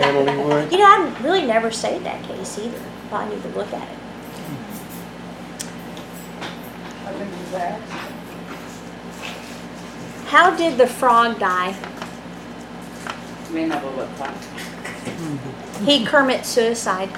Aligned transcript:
Natalie 0.00 0.36
Wood. 0.36 0.72
You 0.72 0.78
know, 0.78 0.86
I 0.86 1.16
really 1.22 1.42
never 1.46 1.70
studied 1.70 2.04
that 2.04 2.24
case 2.24 2.58
either. 2.58 2.80
I 3.12 3.28
need 3.28 3.42
to 3.42 3.48
look 3.50 3.72
at 3.72 3.88
it. 3.88 3.98
I 7.06 7.12
think 7.12 7.34
he's 7.34 7.54
asked. 7.54 7.92
How 10.28 10.56
did 10.56 10.78
the 10.78 10.86
frog 10.86 11.38
die? 11.38 11.74
May 13.50 13.66
never 13.66 13.90
look 13.90 14.18
like. 14.18 14.34
He 15.84 16.04
Kermit 16.04 16.46
suicide. 16.46 17.10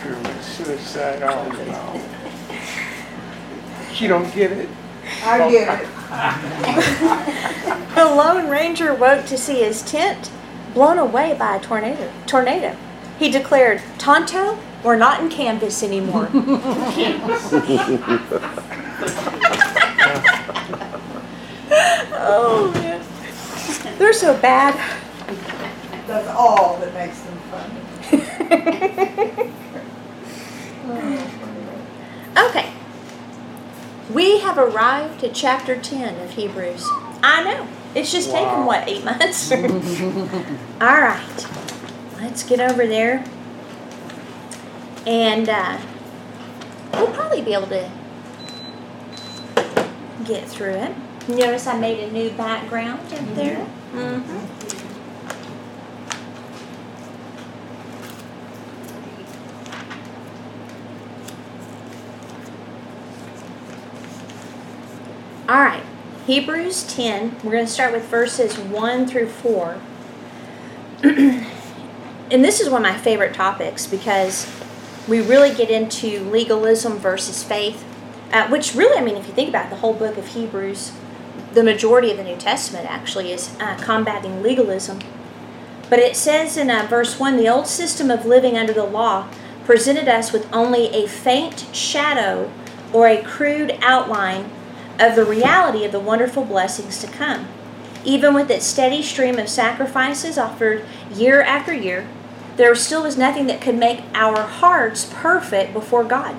Kermit 0.00 0.42
Suicide, 0.42 1.22
oh 1.22 1.48
no. 1.68 2.00
She 3.94 4.06
don't 4.08 4.34
get 4.34 4.52
it. 4.52 4.68
I 5.24 5.50
get 5.50 5.82
it. 5.82 5.88
The 7.94 8.04
Lone 8.04 8.48
Ranger 8.48 8.92
woke 8.92 9.24
to 9.26 9.38
see 9.38 9.62
his 9.62 9.80
tent 9.82 10.30
blown 10.74 10.98
away 10.98 11.32
by 11.38 11.54
a 11.56 11.60
tornado. 11.60 12.10
Tornado. 12.26 12.76
He 13.20 13.30
declared, 13.30 13.82
"Tonto, 13.98 14.58
we're 14.82 14.96
not 14.96 15.20
in 15.20 15.28
canvas 15.28 15.80
anymore." 15.84 16.28
oh 22.12 22.70
man, 22.74 23.00
they're 23.98 24.12
so 24.12 24.36
bad. 24.38 24.74
That's 26.08 26.28
all 26.28 26.78
that 26.78 26.92
makes 26.94 27.20
them 27.20 27.38
funny. 27.50 27.80
Okay. 32.36 32.73
We 34.12 34.40
have 34.40 34.58
arrived 34.58 35.24
at 35.24 35.34
chapter 35.34 35.80
10 35.80 36.20
of 36.22 36.30
Hebrews. 36.32 36.86
I 37.22 37.42
know. 37.42 37.68
It's 37.94 38.12
just 38.12 38.30
taken, 38.30 38.66
what, 38.66 38.88
eight 38.88 39.04
months? 39.04 39.50
All 39.52 39.58
right. 40.80 41.46
Let's 42.20 42.42
get 42.42 42.60
over 42.60 42.86
there. 42.86 43.24
And 45.06 45.48
uh, 45.48 45.78
we'll 46.94 47.12
probably 47.12 47.40
be 47.42 47.54
able 47.54 47.68
to 47.68 47.90
get 50.24 50.48
through 50.48 50.74
it. 50.74 50.94
Notice 51.28 51.66
I 51.66 51.78
made 51.78 52.00
a 52.00 52.10
new 52.10 52.30
background 52.30 53.12
up 53.12 53.34
there. 53.34 53.66
Mm-hmm. 53.92 54.53
All 65.46 65.60
right, 65.60 65.82
Hebrews 66.26 66.84
10, 66.84 67.40
we're 67.44 67.50
going 67.50 67.66
to 67.66 67.70
start 67.70 67.92
with 67.92 68.06
verses 68.06 68.58
1 68.58 69.06
through 69.06 69.28
4. 69.28 69.78
and 71.02 71.44
this 72.30 72.60
is 72.60 72.70
one 72.70 72.82
of 72.82 72.90
my 72.90 72.96
favorite 72.96 73.34
topics 73.34 73.86
because 73.86 74.50
we 75.06 75.20
really 75.20 75.54
get 75.54 75.68
into 75.68 76.20
legalism 76.30 76.96
versus 76.96 77.42
faith, 77.44 77.84
uh, 78.32 78.48
which 78.48 78.74
really, 78.74 78.96
I 78.96 79.02
mean, 79.04 79.16
if 79.16 79.26
you 79.26 79.34
think 79.34 79.50
about 79.50 79.66
it, 79.66 79.68
the 79.68 79.76
whole 79.76 79.92
book 79.92 80.16
of 80.16 80.28
Hebrews, 80.28 80.92
the 81.52 81.62
majority 81.62 82.10
of 82.10 82.16
the 82.16 82.24
New 82.24 82.38
Testament 82.38 82.90
actually 82.90 83.30
is 83.30 83.54
uh, 83.60 83.76
combating 83.76 84.42
legalism. 84.42 85.00
But 85.90 85.98
it 85.98 86.16
says 86.16 86.56
in 86.56 86.70
uh, 86.70 86.86
verse 86.88 87.20
1 87.20 87.36
the 87.36 87.50
old 87.50 87.66
system 87.66 88.10
of 88.10 88.24
living 88.24 88.56
under 88.56 88.72
the 88.72 88.84
law 88.84 89.28
presented 89.66 90.08
us 90.08 90.32
with 90.32 90.50
only 90.54 90.86
a 90.86 91.06
faint 91.06 91.66
shadow 91.74 92.50
or 92.94 93.06
a 93.06 93.22
crude 93.22 93.76
outline 93.82 94.50
of 94.98 95.16
the 95.16 95.24
reality 95.24 95.84
of 95.84 95.92
the 95.92 96.00
wonderful 96.00 96.44
blessings 96.44 97.00
to 97.00 97.06
come. 97.06 97.48
Even 98.04 98.34
with 98.34 98.50
its 98.50 98.66
steady 98.66 99.02
stream 99.02 99.38
of 99.38 99.48
sacrifices 99.48 100.38
offered 100.38 100.84
year 101.12 101.40
after 101.42 101.74
year, 101.74 102.06
there 102.56 102.74
still 102.74 103.02
was 103.02 103.16
nothing 103.16 103.46
that 103.46 103.60
could 103.60 103.76
make 103.76 104.02
our 104.14 104.42
hearts 104.42 105.10
perfect 105.12 105.72
before 105.72 106.04
God. 106.04 106.36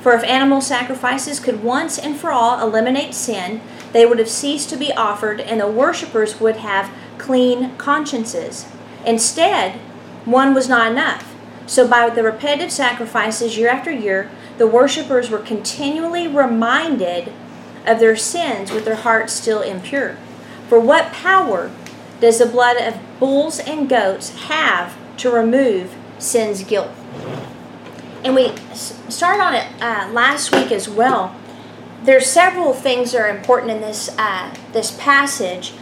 For 0.00 0.14
if 0.14 0.24
animal 0.24 0.60
sacrifices 0.60 1.38
could 1.38 1.62
once 1.62 1.98
and 1.98 2.16
for 2.16 2.32
all 2.32 2.60
eliminate 2.60 3.14
sin, 3.14 3.60
they 3.92 4.06
would 4.06 4.18
have 4.18 4.30
ceased 4.30 4.70
to 4.70 4.76
be 4.76 4.92
offered 4.92 5.40
and 5.40 5.60
the 5.60 5.70
worshippers 5.70 6.40
would 6.40 6.56
have 6.56 6.90
clean 7.18 7.76
consciences. 7.76 8.66
Instead, 9.04 9.74
one 10.24 10.54
was 10.54 10.68
not 10.68 10.90
enough. 10.90 11.34
So, 11.66 11.86
by 11.86 12.10
the 12.10 12.22
repetitive 12.22 12.72
sacrifices 12.72 13.56
year 13.56 13.68
after 13.68 13.92
year, 13.92 14.30
the 14.58 14.66
worshippers 14.66 15.30
were 15.30 15.38
continually 15.38 16.26
reminded 16.26 17.32
of 17.86 17.98
their 17.98 18.16
sins 18.16 18.70
with 18.70 18.84
their 18.84 18.96
hearts 18.96 19.32
still 19.32 19.62
impure. 19.62 20.16
For 20.68 20.78
what 20.78 21.12
power 21.12 21.70
does 22.20 22.38
the 22.38 22.46
blood 22.46 22.76
of 22.76 23.00
bulls 23.18 23.58
and 23.58 23.88
goats 23.88 24.30
have 24.44 24.96
to 25.18 25.30
remove 25.30 25.94
sin's 26.18 26.62
guilt? 26.62 26.90
And 28.22 28.34
we 28.34 28.52
started 29.08 29.42
on 29.42 29.54
it 29.54 29.66
uh, 29.80 30.10
last 30.12 30.54
week 30.54 30.70
as 30.70 30.88
well. 30.88 31.34
There's 32.02 32.26
several 32.26 32.72
things 32.72 33.12
that 33.12 33.20
are 33.20 33.28
important 33.28 33.72
in 33.72 33.80
this 33.80 34.10
uh, 34.18 34.54
this 34.72 34.96
passage. 34.98 35.74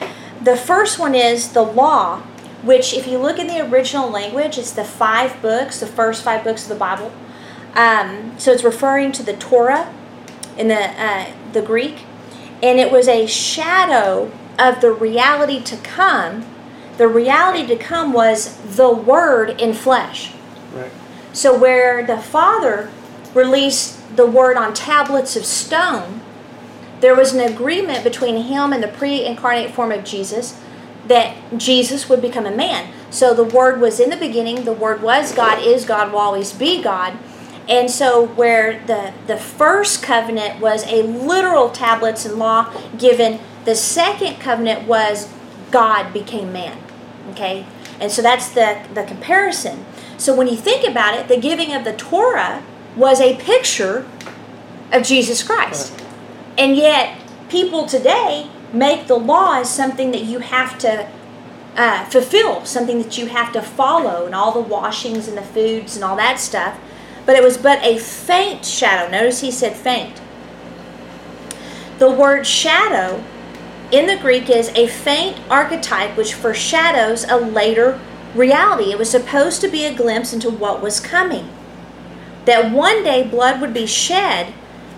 The 0.43 0.57
first 0.57 0.99
one 0.99 1.15
is 1.15 1.53
the 1.53 1.63
law, 1.63 2.21
which, 2.63 2.95
if 2.95 3.07
you 3.07 3.19
look 3.19 3.39
in 3.39 3.49
the 3.49 3.61
original 3.61 4.09
language, 4.09 4.57
it's 4.57 4.73
the 4.73 4.85
five 4.85 5.41
books, 5.43 5.81
the 5.81 5.87
first 5.87 6.23
five 6.23 6.45
books 6.45 6.63
of 6.63 6.69
the 6.69 6.77
Bible. 6.77 7.13
Um, 7.75 8.35
so 8.39 8.53
it's 8.53 8.65
referring 8.65 9.13
to 9.13 9.23
the 9.23 9.35
Torah 9.35 9.93
in 10.59 10.69
the 10.69 10.75
uh, 10.75 11.33
the 11.53 11.63
Greek, 11.63 12.05
and 12.63 12.79
it 12.79 12.91
was 12.93 13.09
a 13.09 13.27
shadow 13.27 14.31
of 14.59 14.81
the 14.81 14.93
reality 14.93 15.63
to 15.63 15.77
come. 15.79 16.45
The 16.97 17.09
reality 17.09 17.67
to 17.69 17.77
come 17.77 18.13
was 18.13 18.57
the 18.77 18.93
Word 18.93 19.61
in 19.61 19.73
flesh. 19.73 20.33
Right. 20.75 20.91
So 21.33 21.57
where 21.57 22.05
the 22.05 22.19
Father 22.19 22.91
released 23.35 24.17
the 24.17 24.27
Word 24.27 24.57
on 24.57 24.75
tablets 24.75 25.37
of 25.37 25.45
stone, 25.45 26.21
there 27.01 27.15
was 27.15 27.33
an 27.33 27.41
agreement 27.41 28.03
between 28.03 28.45
Him 28.45 28.73
and 28.73 28.83
the 28.83 28.89
pre-incarnate 28.89 29.71
form 29.71 29.93
of 29.93 30.05
Jesus 30.05 30.61
that 31.07 31.37
Jesus 31.57 32.09
would 32.09 32.21
become 32.21 32.47
a 32.47 32.55
man. 32.55 32.93
So 33.11 33.33
the 33.33 33.45
Word 33.45 33.81
was 33.81 34.01
in 34.01 34.11
the 34.11 34.17
beginning. 34.17 34.65
The 34.65 34.73
Word 34.73 35.01
was 35.01 35.33
God. 35.33 35.63
Is 35.65 35.85
God. 35.85 36.13
Will 36.13 36.19
always 36.19 36.53
be 36.53 36.83
God. 36.83 37.17
And 37.69 37.91
so, 37.91 38.27
where 38.27 38.83
the, 38.87 39.13
the 39.27 39.37
first 39.37 40.03
covenant 40.03 40.59
was 40.59 40.87
a 40.87 41.03
literal 41.03 41.69
tablets 41.69 42.25
and 42.25 42.37
law 42.37 42.73
given, 42.97 43.41
the 43.67 43.75
second 43.75 44.41
covenant 44.41 44.89
was 44.89 45.31
God 45.71 46.15
became 46.15 46.51
man. 46.51 46.79
Okay? 47.33 47.67
And 48.01 48.11
so 48.11 48.23
that's 48.23 48.49
the, 48.49 48.83
the 48.95 49.05
comparison. 49.05 49.85
So, 50.17 50.35
when 50.35 50.49
you 50.49 50.57
think 50.57 50.89
about 50.89 51.19
it, 51.19 51.29
the 51.29 51.39
giving 51.39 51.75
of 51.75 51.85
the 51.85 51.93
Torah 51.93 52.63
was 52.97 53.21
a 53.21 53.37
picture 53.37 54.09
of 54.91 55.03
Jesus 55.03 55.43
Christ. 55.43 56.03
And 56.57 56.75
yet, 56.75 57.21
people 57.51 57.85
today 57.87 58.49
make 58.73 59.09
the 59.09 59.19
law 59.19 59.61
as 59.61 59.69
something 59.69 60.11
that 60.13 60.23
you 60.23 60.39
have 60.39 60.79
to 60.79 61.07
uh, 61.77 62.07
fulfill, 62.07 62.65
something 62.65 63.03
that 63.03 63.19
you 63.19 63.27
have 63.27 63.53
to 63.53 63.61
follow, 63.61 64.25
and 64.25 64.35
all 64.35 64.53
the 64.53 64.61
washings 64.61 65.29
and 65.29 65.37
the 65.37 65.43
foods 65.43 65.97
and 65.97 66.05
all 66.05 66.17
that 66.17 66.41
stuff 66.41 66.81
but 67.29 67.37
it 67.37 67.43
was 67.43 67.59
but 67.59 67.79
a 67.85 67.99
faint 67.99 68.65
shadow. 68.65 69.11
Notice 69.11 69.43
he 69.43 69.51
said 69.51 69.77
faint. 69.77 70.19
The 71.99 72.11
word 72.11 72.47
shadow 72.47 73.23
in 73.93 74.07
the 74.07 74.17
Greek 74.17 74.49
is 74.49 74.71
a 74.71 74.87
faint 74.87 75.39
archetype 75.51 76.17
which 76.17 76.33
foreshadows 76.33 77.27
a 77.29 77.37
later 77.37 78.01
reality. 78.35 78.93
It 78.93 78.99
was 78.99 79.11
supposed 79.11 79.61
to 79.61 79.69
be 79.69 79.85
a 79.85 79.95
glimpse 79.95 80.33
into 80.33 80.49
what 80.49 80.81
was 80.81 81.01
coming. 81.01 81.51
That 82.47 82.73
one 82.73 83.05
day 83.05 83.29
blood 83.29 83.61
would 83.61 83.75
be 83.75 83.87
shed, 83.87 84.55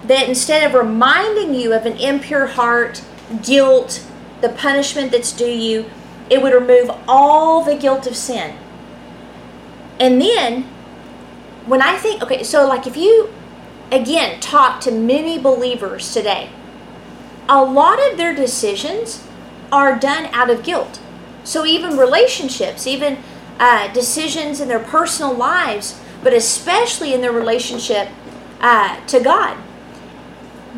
that 0.06 0.28
instead 0.28 0.62
of 0.62 0.72
reminding 0.72 1.52
you 1.56 1.72
of 1.72 1.84
an 1.84 1.96
impure 1.96 2.46
heart, 2.46 3.02
guilt, 3.42 4.06
the 4.40 4.50
punishment 4.50 5.10
that's 5.10 5.32
due 5.32 5.50
you, 5.50 5.90
it 6.30 6.40
would 6.40 6.54
remove 6.54 6.96
all 7.08 7.64
the 7.64 7.74
guilt 7.74 8.06
of 8.06 8.14
sin. 8.14 8.56
And 9.98 10.20
then 10.20 10.69
when 11.66 11.82
I 11.82 11.96
think, 11.96 12.22
okay, 12.22 12.42
so 12.42 12.66
like 12.66 12.86
if 12.86 12.96
you, 12.96 13.30
again, 13.92 14.40
talk 14.40 14.80
to 14.82 14.90
many 14.90 15.38
believers 15.38 16.12
today, 16.12 16.50
a 17.48 17.62
lot 17.62 17.98
of 18.10 18.16
their 18.16 18.34
decisions 18.34 19.26
are 19.72 19.98
done 19.98 20.26
out 20.26 20.50
of 20.50 20.62
guilt. 20.62 21.00
So 21.44 21.64
even 21.64 21.96
relationships, 21.96 22.86
even 22.86 23.18
uh, 23.58 23.92
decisions 23.92 24.60
in 24.60 24.68
their 24.68 24.80
personal 24.80 25.34
lives, 25.34 26.00
but 26.22 26.32
especially 26.32 27.12
in 27.14 27.20
their 27.20 27.32
relationship 27.32 28.08
uh, 28.60 29.04
to 29.06 29.20
God. 29.20 29.56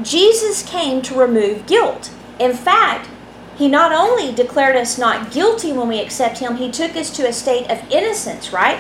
Jesus 0.02 0.62
came 0.62 1.02
to 1.02 1.14
remove 1.14 1.66
guilt. 1.66 2.10
In 2.38 2.54
fact, 2.54 3.08
he 3.56 3.68
not 3.68 3.92
only 3.92 4.32
declared 4.32 4.76
us 4.76 4.98
not 4.98 5.30
guilty 5.30 5.72
when 5.72 5.88
we 5.88 6.00
accept 6.00 6.38
him, 6.38 6.56
he 6.56 6.70
took 6.70 6.96
us 6.96 7.10
to 7.16 7.28
a 7.28 7.32
state 7.32 7.70
of 7.70 7.90
innocence, 7.90 8.52
right? 8.52 8.78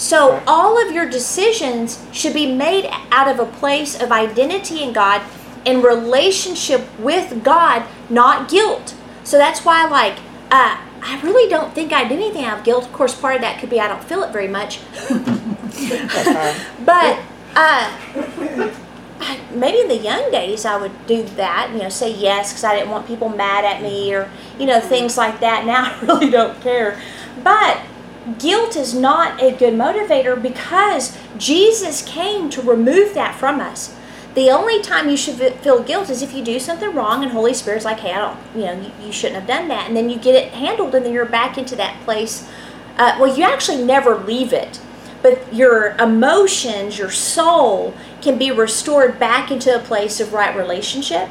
So 0.00 0.42
all 0.46 0.82
of 0.82 0.94
your 0.94 1.06
decisions 1.06 2.02
should 2.10 2.32
be 2.32 2.50
made 2.50 2.88
out 3.12 3.28
of 3.28 3.38
a 3.38 3.44
place 3.44 4.00
of 4.00 4.10
identity 4.10 4.82
in 4.82 4.94
God 4.94 5.20
and 5.66 5.84
relationship 5.84 6.86
with 6.98 7.44
God, 7.44 7.84
not 8.08 8.48
guilt. 8.48 8.94
So 9.24 9.36
that's 9.36 9.62
why, 9.62 9.84
like, 9.84 10.16
uh, 10.50 10.80
I 11.02 11.20
really 11.22 11.50
don't 11.50 11.74
think 11.74 11.92
I 11.92 12.08
do 12.08 12.14
anything 12.14 12.44
out 12.46 12.60
of 12.60 12.64
guilt. 12.64 12.86
Of 12.86 12.94
course, 12.94 13.14
part 13.14 13.34
of 13.34 13.42
that 13.42 13.60
could 13.60 13.68
be 13.68 13.78
I 13.78 13.88
don't 13.88 14.02
feel 14.02 14.22
it 14.22 14.32
very 14.32 14.48
much. 14.48 14.80
but 16.86 17.18
uh, 17.54 17.92
I- 19.20 19.40
maybe 19.54 19.80
in 19.80 19.88
the 19.88 19.98
young 19.98 20.30
days 20.30 20.64
I 20.64 20.78
would 20.78 21.06
do 21.06 21.24
that, 21.36 21.72
you 21.74 21.82
know, 21.82 21.90
say 21.90 22.10
yes 22.10 22.52
because 22.52 22.64
I 22.64 22.74
didn't 22.74 22.88
want 22.88 23.06
people 23.06 23.28
mad 23.28 23.66
at 23.66 23.82
me 23.82 24.14
or, 24.14 24.30
you 24.58 24.64
know, 24.64 24.80
things 24.80 25.18
like 25.18 25.40
that. 25.40 25.66
Now 25.66 25.84
I 25.94 26.00
really 26.06 26.30
don't 26.30 26.58
care. 26.62 26.98
But 27.44 27.82
guilt 28.38 28.76
is 28.76 28.94
not 28.94 29.42
a 29.42 29.52
good 29.52 29.74
motivator 29.74 30.40
because 30.40 31.16
Jesus 31.36 32.02
came 32.02 32.50
to 32.50 32.62
remove 32.62 33.14
that 33.14 33.34
from 33.34 33.60
us. 33.60 33.94
The 34.34 34.50
only 34.50 34.80
time 34.80 35.08
you 35.08 35.16
should 35.16 35.36
feel 35.36 35.82
guilt 35.82 36.08
is 36.08 36.22
if 36.22 36.32
you 36.32 36.44
do 36.44 36.60
something 36.60 36.94
wrong 36.94 37.22
and 37.22 37.32
Holy 37.32 37.52
Spirit's 37.52 37.84
like, 37.84 38.00
hey, 38.00 38.12
I 38.12 38.18
don't, 38.18 38.38
you 38.54 38.66
know, 38.66 38.80
you, 38.80 39.06
you 39.06 39.12
shouldn't 39.12 39.40
have 39.40 39.48
done 39.48 39.68
that. 39.68 39.88
And 39.88 39.96
then 39.96 40.08
you 40.08 40.18
get 40.18 40.36
it 40.36 40.52
handled 40.52 40.94
and 40.94 41.04
then 41.04 41.12
you're 41.12 41.24
back 41.24 41.58
into 41.58 41.74
that 41.76 42.00
place. 42.04 42.48
Uh, 42.96 43.16
well, 43.18 43.36
you 43.36 43.42
actually 43.42 43.82
never 43.82 44.16
leave 44.16 44.52
it, 44.52 44.80
but 45.22 45.52
your 45.52 45.96
emotions, 45.96 46.98
your 46.98 47.10
soul 47.10 47.94
can 48.22 48.38
be 48.38 48.50
restored 48.52 49.18
back 49.18 49.50
into 49.50 49.74
a 49.74 49.80
place 49.80 50.20
of 50.20 50.32
right 50.32 50.54
relationship. 50.54 51.28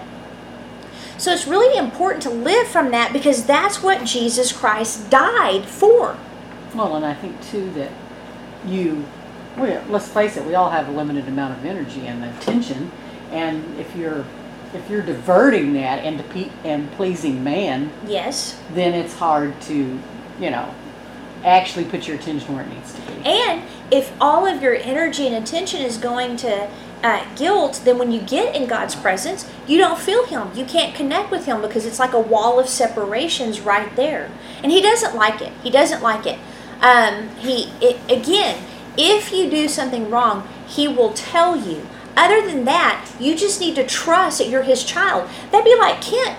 So 1.17 1.31
it's 1.31 1.47
really 1.47 1.77
important 1.77 2.23
to 2.23 2.29
live 2.29 2.67
from 2.67 2.91
that 2.91 3.13
because 3.13 3.45
that's 3.45 3.83
what 3.83 4.05
Jesus 4.05 4.51
Christ 4.51 5.09
died 5.09 5.65
for. 5.65 6.17
Well, 6.75 6.95
and 6.95 7.05
I 7.05 7.13
think 7.13 7.41
too 7.43 7.69
that 7.71 7.91
you, 8.65 9.05
well, 9.57 9.83
let's 9.89 10.07
face 10.07 10.37
it, 10.37 10.45
we 10.45 10.55
all 10.55 10.69
have 10.69 10.87
a 10.87 10.91
limited 10.91 11.27
amount 11.27 11.57
of 11.57 11.65
energy 11.65 12.05
and 12.07 12.23
attention, 12.23 12.91
and 13.31 13.79
if 13.79 13.95
you're 13.95 14.25
if 14.73 14.87
you're 14.87 15.01
diverting 15.01 15.73
that 15.73 16.05
into 16.05 16.23
pe- 16.25 16.51
and 16.63 16.91
pleasing 16.91 17.43
man, 17.43 17.91
Yes. 18.05 18.59
then 18.73 18.93
it's 18.93 19.15
hard 19.15 19.59
to, 19.61 19.99
you 20.39 20.51
know, 20.51 20.75
actually 21.43 21.85
put 21.85 22.07
your 22.07 22.17
attention 22.17 22.53
where 22.53 22.63
it 22.63 22.69
needs 22.69 22.93
to 22.93 23.01
be. 23.01 23.13
And 23.25 23.63
if 23.89 24.13
all 24.21 24.45
of 24.45 24.61
your 24.61 24.75
energy 24.75 25.25
and 25.25 25.35
attention 25.35 25.81
is 25.81 25.97
going 25.97 26.37
to 26.37 26.69
uh, 27.03 27.25
guilt, 27.35 27.81
then 27.83 27.97
when 27.97 28.11
you 28.11 28.21
get 28.21 28.55
in 28.55 28.67
God's 28.67 28.93
presence, 28.95 29.49
you 29.65 29.79
don't 29.79 29.97
feel 29.99 30.25
Him. 30.25 30.49
You 30.53 30.65
can't 30.65 30.93
connect 30.93 31.31
with 31.31 31.45
Him 31.45 31.61
because 31.63 31.87
it's 31.87 31.97
like 31.97 32.13
a 32.13 32.19
wall 32.19 32.59
of 32.59 32.69
separations 32.69 33.61
right 33.61 33.95
there. 33.95 34.29
And 34.61 34.71
He 34.71 34.81
doesn't 34.83 35.15
like 35.15 35.41
it. 35.41 35.51
He 35.63 35.71
doesn't 35.71 36.03
like 36.03 36.27
it. 36.27 36.37
Um, 36.81 37.29
he 37.37 37.71
it, 37.81 37.99
again, 38.09 38.65
if 38.97 39.31
you 39.31 39.49
do 39.49 39.67
something 39.67 40.09
wrong, 40.09 40.47
He 40.67 40.87
will 40.87 41.13
tell 41.13 41.55
you. 41.55 41.87
Other 42.15 42.45
than 42.45 42.65
that, 42.65 43.09
you 43.19 43.35
just 43.35 43.61
need 43.61 43.75
to 43.75 43.85
trust 43.85 44.39
that 44.39 44.49
you're 44.49 44.63
His 44.63 44.83
child. 44.83 45.29
That'd 45.51 45.65
be 45.65 45.75
like 45.77 46.01
Kent 46.01 46.37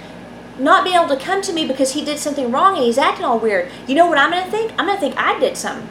not 0.59 0.85
being 0.85 0.97
able 0.97 1.09
to 1.09 1.17
come 1.17 1.41
to 1.41 1.55
me 1.55 1.67
because 1.67 1.95
he 1.95 2.05
did 2.05 2.19
something 2.19 2.53
wrong 2.53 2.77
and 2.77 2.85
he's 2.85 2.99
acting 2.99 3.25
all 3.25 3.39
weird. 3.39 3.71
You 3.87 3.95
know 3.95 4.07
what 4.07 4.19
I'm 4.19 4.31
going 4.31 4.45
to 4.45 4.51
think? 4.51 4.73
I'm 4.73 4.85
going 4.85 4.97
to 4.97 5.01
think 5.01 5.17
I 5.17 5.39
did 5.41 5.57
something. 5.57 5.89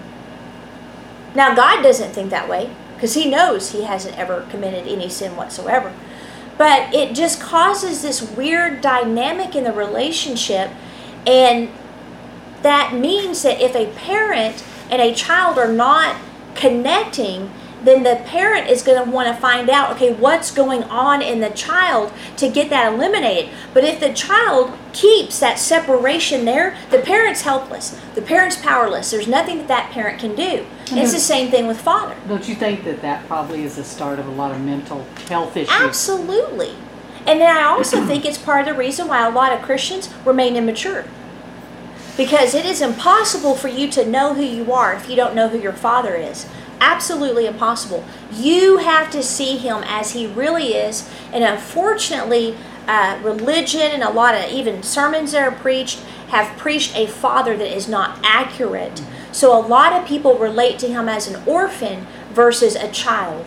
Now, 1.35 1.55
God 1.55 1.81
doesn't 1.81 2.13
think 2.13 2.29
that 2.29 2.49
way 2.49 2.69
because 2.95 3.13
He 3.13 3.29
knows 3.29 3.71
He 3.71 3.83
hasn't 3.83 4.17
ever 4.17 4.47
committed 4.49 4.87
any 4.87 5.09
sin 5.09 5.35
whatsoever. 5.35 5.93
But 6.57 6.93
it 6.93 7.15
just 7.15 7.39
causes 7.39 8.01
this 8.01 8.21
weird 8.21 8.81
dynamic 8.81 9.55
in 9.55 9.63
the 9.63 9.71
relationship, 9.71 10.71
and 11.25 11.69
that 12.61 12.93
means 12.93 13.43
that 13.43 13.61
if 13.61 13.75
a 13.75 13.91
parent 13.97 14.63
and 14.89 15.01
a 15.01 15.13
child 15.13 15.57
are 15.57 15.71
not 15.71 16.17
connecting, 16.55 17.51
then 17.83 18.03
the 18.03 18.21
parent 18.25 18.69
is 18.69 18.83
going 18.83 19.03
to 19.03 19.09
want 19.09 19.33
to 19.33 19.41
find 19.41 19.69
out 19.69 19.95
okay, 19.95 20.13
what's 20.13 20.51
going 20.51 20.83
on 20.83 21.21
in 21.21 21.39
the 21.39 21.49
child 21.51 22.11
to 22.37 22.49
get 22.49 22.69
that 22.69 22.93
eliminated. 22.93 23.49
But 23.73 23.83
if 23.83 23.99
the 23.99 24.13
child 24.13 24.77
keeps 24.93 25.39
that 25.39 25.59
separation 25.59 26.45
there, 26.45 26.77
the 26.89 26.99
parent's 26.99 27.41
helpless, 27.41 27.99
the 28.15 28.21
parent's 28.21 28.57
powerless. 28.57 29.11
There's 29.11 29.27
nothing 29.27 29.59
that 29.59 29.67
that 29.67 29.91
parent 29.91 30.19
can 30.19 30.35
do. 30.35 30.65
Mm-hmm. 30.65 30.97
It's 30.97 31.13
the 31.13 31.19
same 31.19 31.49
thing 31.49 31.67
with 31.67 31.79
father. 31.79 32.15
Don't 32.27 32.47
you 32.47 32.55
think 32.55 32.83
that 32.83 33.01
that 33.01 33.25
probably 33.27 33.63
is 33.63 33.75
the 33.75 33.83
start 33.83 34.19
of 34.19 34.27
a 34.27 34.31
lot 34.31 34.51
of 34.51 34.59
mental 34.61 35.05
health 35.27 35.55
issues? 35.55 35.73
Absolutely. 35.79 36.75
And 37.25 37.39
then 37.39 37.55
I 37.55 37.63
also 37.63 38.05
think 38.07 38.25
it's 38.25 38.37
part 38.37 38.67
of 38.67 38.73
the 38.73 38.77
reason 38.77 39.07
why 39.07 39.25
a 39.25 39.29
lot 39.29 39.53
of 39.53 39.61
Christians 39.61 40.13
remain 40.25 40.55
immature. 40.55 41.05
Because 42.19 42.53
it 42.53 42.65
is 42.65 42.81
impossible 42.81 43.55
for 43.55 43.69
you 43.69 43.89
to 43.91 44.05
know 44.05 44.33
who 44.33 44.43
you 44.43 44.73
are 44.73 44.93
if 44.93 45.09
you 45.09 45.15
don't 45.15 45.33
know 45.33 45.47
who 45.47 45.57
your 45.57 45.71
father 45.71 46.15
is. 46.15 46.45
Absolutely 46.81 47.45
impossible. 47.45 48.03
You 48.33 48.79
have 48.79 49.09
to 49.11 49.23
see 49.23 49.55
him 49.55 49.83
as 49.85 50.11
he 50.11 50.27
really 50.27 50.73
is. 50.73 51.09
And 51.31 51.45
unfortunately, 51.45 52.57
uh, 52.89 53.17
religion 53.23 53.83
and 53.83 54.03
a 54.03 54.09
lot 54.09 54.35
of 54.35 54.51
even 54.51 54.83
sermons 54.83 55.31
that 55.31 55.47
are 55.47 55.55
preached 55.55 55.99
have 56.27 56.57
preached 56.57 56.93
a 56.97 57.07
father 57.07 57.55
that 57.55 57.73
is 57.73 57.87
not 57.87 58.19
accurate. 58.21 59.01
So 59.31 59.57
a 59.57 59.65
lot 59.65 59.93
of 59.93 60.05
people 60.05 60.37
relate 60.37 60.77
to 60.79 60.89
him 60.89 61.07
as 61.07 61.25
an 61.29 61.41
orphan 61.47 62.05
versus 62.33 62.75
a 62.75 62.91
child. 62.91 63.45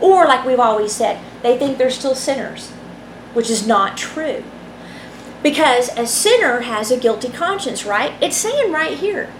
Or, 0.00 0.26
like 0.26 0.46
we've 0.46 0.60
always 0.60 0.92
said, 0.92 1.20
they 1.42 1.58
think 1.58 1.76
they're 1.76 1.90
still 1.90 2.14
sinners, 2.14 2.70
which 3.34 3.50
is 3.50 3.66
not 3.66 3.96
true. 3.96 4.44
Because 5.42 5.88
a 5.96 6.06
sinner 6.06 6.60
has 6.60 6.90
a 6.90 6.96
guilty 6.96 7.28
conscience, 7.28 7.84
right? 7.84 8.12
It's 8.22 8.36
saying 8.36 8.72
right 8.72 8.96
here. 8.96 9.32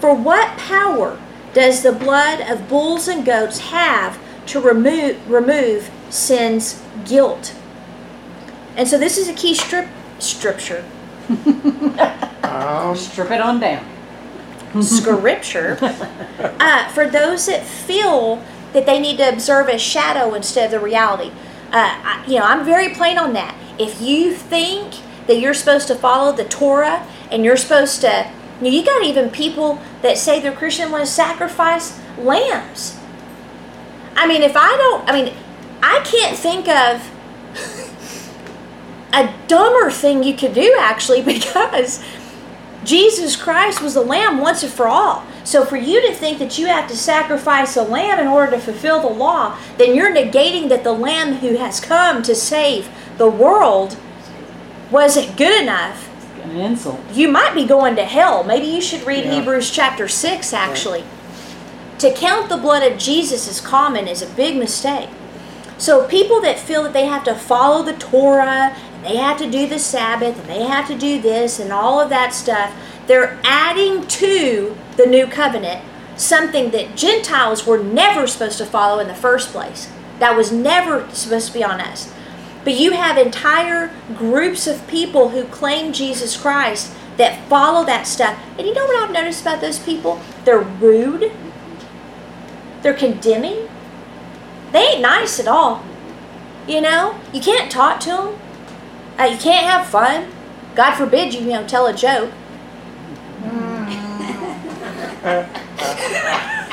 For 0.00 0.14
what 0.14 0.56
power 0.58 1.18
does 1.52 1.82
the 1.82 1.92
blood 1.92 2.40
of 2.42 2.68
bulls 2.68 3.08
and 3.08 3.24
goats 3.24 3.58
have 3.58 4.18
to 4.46 4.60
remove, 4.60 5.28
remove 5.28 5.90
sin's 6.10 6.82
guilt? 7.04 7.54
And 8.76 8.86
so 8.86 8.98
this 8.98 9.16
is 9.18 9.28
a 9.28 9.34
key 9.34 9.54
strip 9.54 9.88
scripture. 10.18 10.84
Um, 12.42 12.94
Strip 12.96 13.30
it 13.32 13.40
on 13.40 13.58
down. 13.58 13.84
scripture 14.82 15.78
uh, 16.60 16.88
for 16.90 17.08
those 17.08 17.46
that 17.46 17.64
feel 17.64 18.42
that 18.72 18.86
they 18.86 19.00
need 19.00 19.16
to 19.16 19.28
observe 19.28 19.68
a 19.68 19.78
shadow 19.78 20.34
instead 20.34 20.66
of 20.66 20.70
the 20.70 20.80
reality. 20.80 21.30
Uh, 21.72 21.98
I, 22.04 22.24
you 22.28 22.38
know, 22.38 22.44
I'm 22.44 22.64
very 22.64 22.90
plain 22.94 23.18
on 23.18 23.32
that. 23.32 23.56
If 23.78 24.00
you 24.00 24.32
think 24.32 24.94
that 25.26 25.38
you're 25.38 25.54
supposed 25.54 25.88
to 25.88 25.94
follow 25.94 26.32
the 26.32 26.44
Torah 26.44 27.06
and 27.30 27.44
you're 27.44 27.56
supposed 27.56 28.00
to, 28.02 28.30
you, 28.60 28.70
you 28.70 28.84
got 28.84 29.02
even 29.04 29.30
people 29.30 29.80
that 30.02 30.18
say 30.18 30.40
they're 30.40 30.52
Christian 30.52 30.90
want 30.90 31.04
to 31.04 31.10
sacrifice 31.10 31.98
lambs. 32.18 32.98
I 34.14 34.26
mean, 34.26 34.42
if 34.42 34.56
I 34.56 34.76
don't, 34.76 35.08
I 35.08 35.12
mean, 35.12 35.34
I 35.82 36.00
can't 36.04 36.36
think 36.36 36.68
of 36.68 37.10
a 39.12 39.32
dumber 39.46 39.90
thing 39.90 40.22
you 40.22 40.34
could 40.34 40.54
do 40.54 40.76
actually 40.78 41.22
because 41.34 42.02
Jesus 42.84 43.34
Christ 43.34 43.82
was 43.82 43.94
the 43.94 44.00
lamb 44.00 44.38
once 44.38 44.62
and 44.62 44.72
for 44.72 44.86
all. 44.86 45.24
So 45.42 45.64
for 45.64 45.76
you 45.76 46.00
to 46.02 46.14
think 46.14 46.38
that 46.38 46.58
you 46.58 46.66
have 46.66 46.88
to 46.88 46.96
sacrifice 46.96 47.76
a 47.76 47.82
lamb 47.82 48.18
in 48.18 48.26
order 48.26 48.52
to 48.52 48.58
fulfill 48.58 49.00
the 49.00 49.08
law, 49.08 49.58
then 49.76 49.94
you're 49.94 50.14
negating 50.14 50.68
that 50.68 50.84
the 50.84 50.92
lamb 50.92 51.34
who 51.34 51.56
has 51.56 51.80
come 51.80 52.22
to 52.22 52.34
save 52.34 52.88
the 53.18 53.28
world 53.28 53.96
wasn't 54.90 55.36
good 55.36 55.62
enough. 55.62 56.08
An 56.42 56.56
insult. 56.56 57.00
You 57.12 57.28
might 57.28 57.54
be 57.54 57.64
going 57.64 57.96
to 57.96 58.04
hell. 58.04 58.44
Maybe 58.44 58.66
you 58.66 58.80
should 58.80 59.06
read 59.06 59.24
Yeah. 59.24 59.34
Hebrews 59.34 59.70
chapter 59.70 60.08
6 60.08 60.52
actually. 60.52 61.04
To 61.98 62.12
count 62.12 62.48
the 62.48 62.56
blood 62.56 62.82
of 62.82 62.98
Jesus 62.98 63.48
as 63.48 63.60
common 63.60 64.06
is 64.06 64.22
a 64.22 64.26
big 64.26 64.56
mistake. 64.56 65.08
So 65.78 66.06
people 66.06 66.40
that 66.42 66.58
feel 66.58 66.82
that 66.84 66.92
they 66.92 67.06
have 67.06 67.24
to 67.24 67.34
follow 67.34 67.82
the 67.82 67.94
Torah, 67.94 68.74
and 68.94 69.04
they 69.04 69.16
have 69.16 69.38
to 69.38 69.50
do 69.50 69.66
the 69.66 69.78
Sabbath, 69.78 70.38
and 70.38 70.48
they 70.48 70.64
have 70.64 70.86
to 70.88 70.96
do 70.96 71.20
this 71.20 71.58
and 71.58 71.72
all 71.72 72.00
of 72.00 72.08
that 72.10 72.32
stuff, 72.32 72.74
they're 73.06 73.38
adding 73.44 74.06
to 74.06 74.76
the 74.96 75.06
new 75.06 75.26
covenant 75.26 75.82
something 76.16 76.70
that 76.70 76.96
Gentiles 76.96 77.66
were 77.66 77.78
never 77.78 78.26
supposed 78.26 78.58
to 78.58 78.66
follow 78.66 78.98
in 79.00 79.08
the 79.08 79.14
first 79.14 79.50
place. 79.50 79.90
That 80.18 80.36
was 80.36 80.50
never 80.50 81.08
supposed 81.10 81.48
to 81.48 81.52
be 81.52 81.62
on 81.62 81.80
us. 81.80 82.12
But 82.66 82.74
you 82.74 82.90
have 82.94 83.16
entire 83.16 83.94
groups 84.16 84.66
of 84.66 84.84
people 84.88 85.28
who 85.28 85.44
claim 85.44 85.92
Jesus 85.92 86.36
Christ 86.36 86.92
that 87.16 87.48
follow 87.48 87.84
that 87.86 88.08
stuff. 88.08 88.36
And 88.58 88.66
you 88.66 88.74
know 88.74 88.84
what 88.86 89.04
I've 89.04 89.12
noticed 89.12 89.42
about 89.42 89.60
those 89.60 89.78
people? 89.78 90.20
They're 90.44 90.58
rude. 90.58 91.30
They're 92.82 92.92
condemning. 92.92 93.68
They 94.72 94.80
ain't 94.80 95.00
nice 95.00 95.38
at 95.38 95.46
all. 95.46 95.84
You 96.66 96.80
know, 96.80 97.16
you 97.32 97.40
can't 97.40 97.70
talk 97.70 98.00
to 98.00 98.08
them. 98.08 98.38
Uh, 99.16 99.26
you 99.26 99.38
can't 99.38 99.64
have 99.64 99.86
fun. 99.86 100.32
God 100.74 100.96
forbid 100.96 101.34
you, 101.34 101.42
you 101.42 101.50
know, 101.50 101.64
tell 101.68 101.86
a 101.86 101.94
joke. 101.94 102.32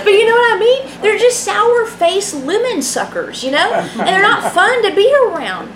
But 0.04 0.12
you 0.12 0.26
know 0.26 0.34
what 0.34 0.56
I 0.56 0.58
mean? 0.58 1.02
They're 1.02 1.18
just 1.18 1.40
sour 1.44 1.86
faced 1.86 2.34
lemon 2.44 2.82
suckers, 2.82 3.42
you 3.44 3.50
know? 3.50 3.72
And 3.72 4.06
they're 4.06 4.22
not 4.22 4.52
fun 4.52 4.82
to 4.88 4.94
be 4.94 5.12
around. 5.26 5.72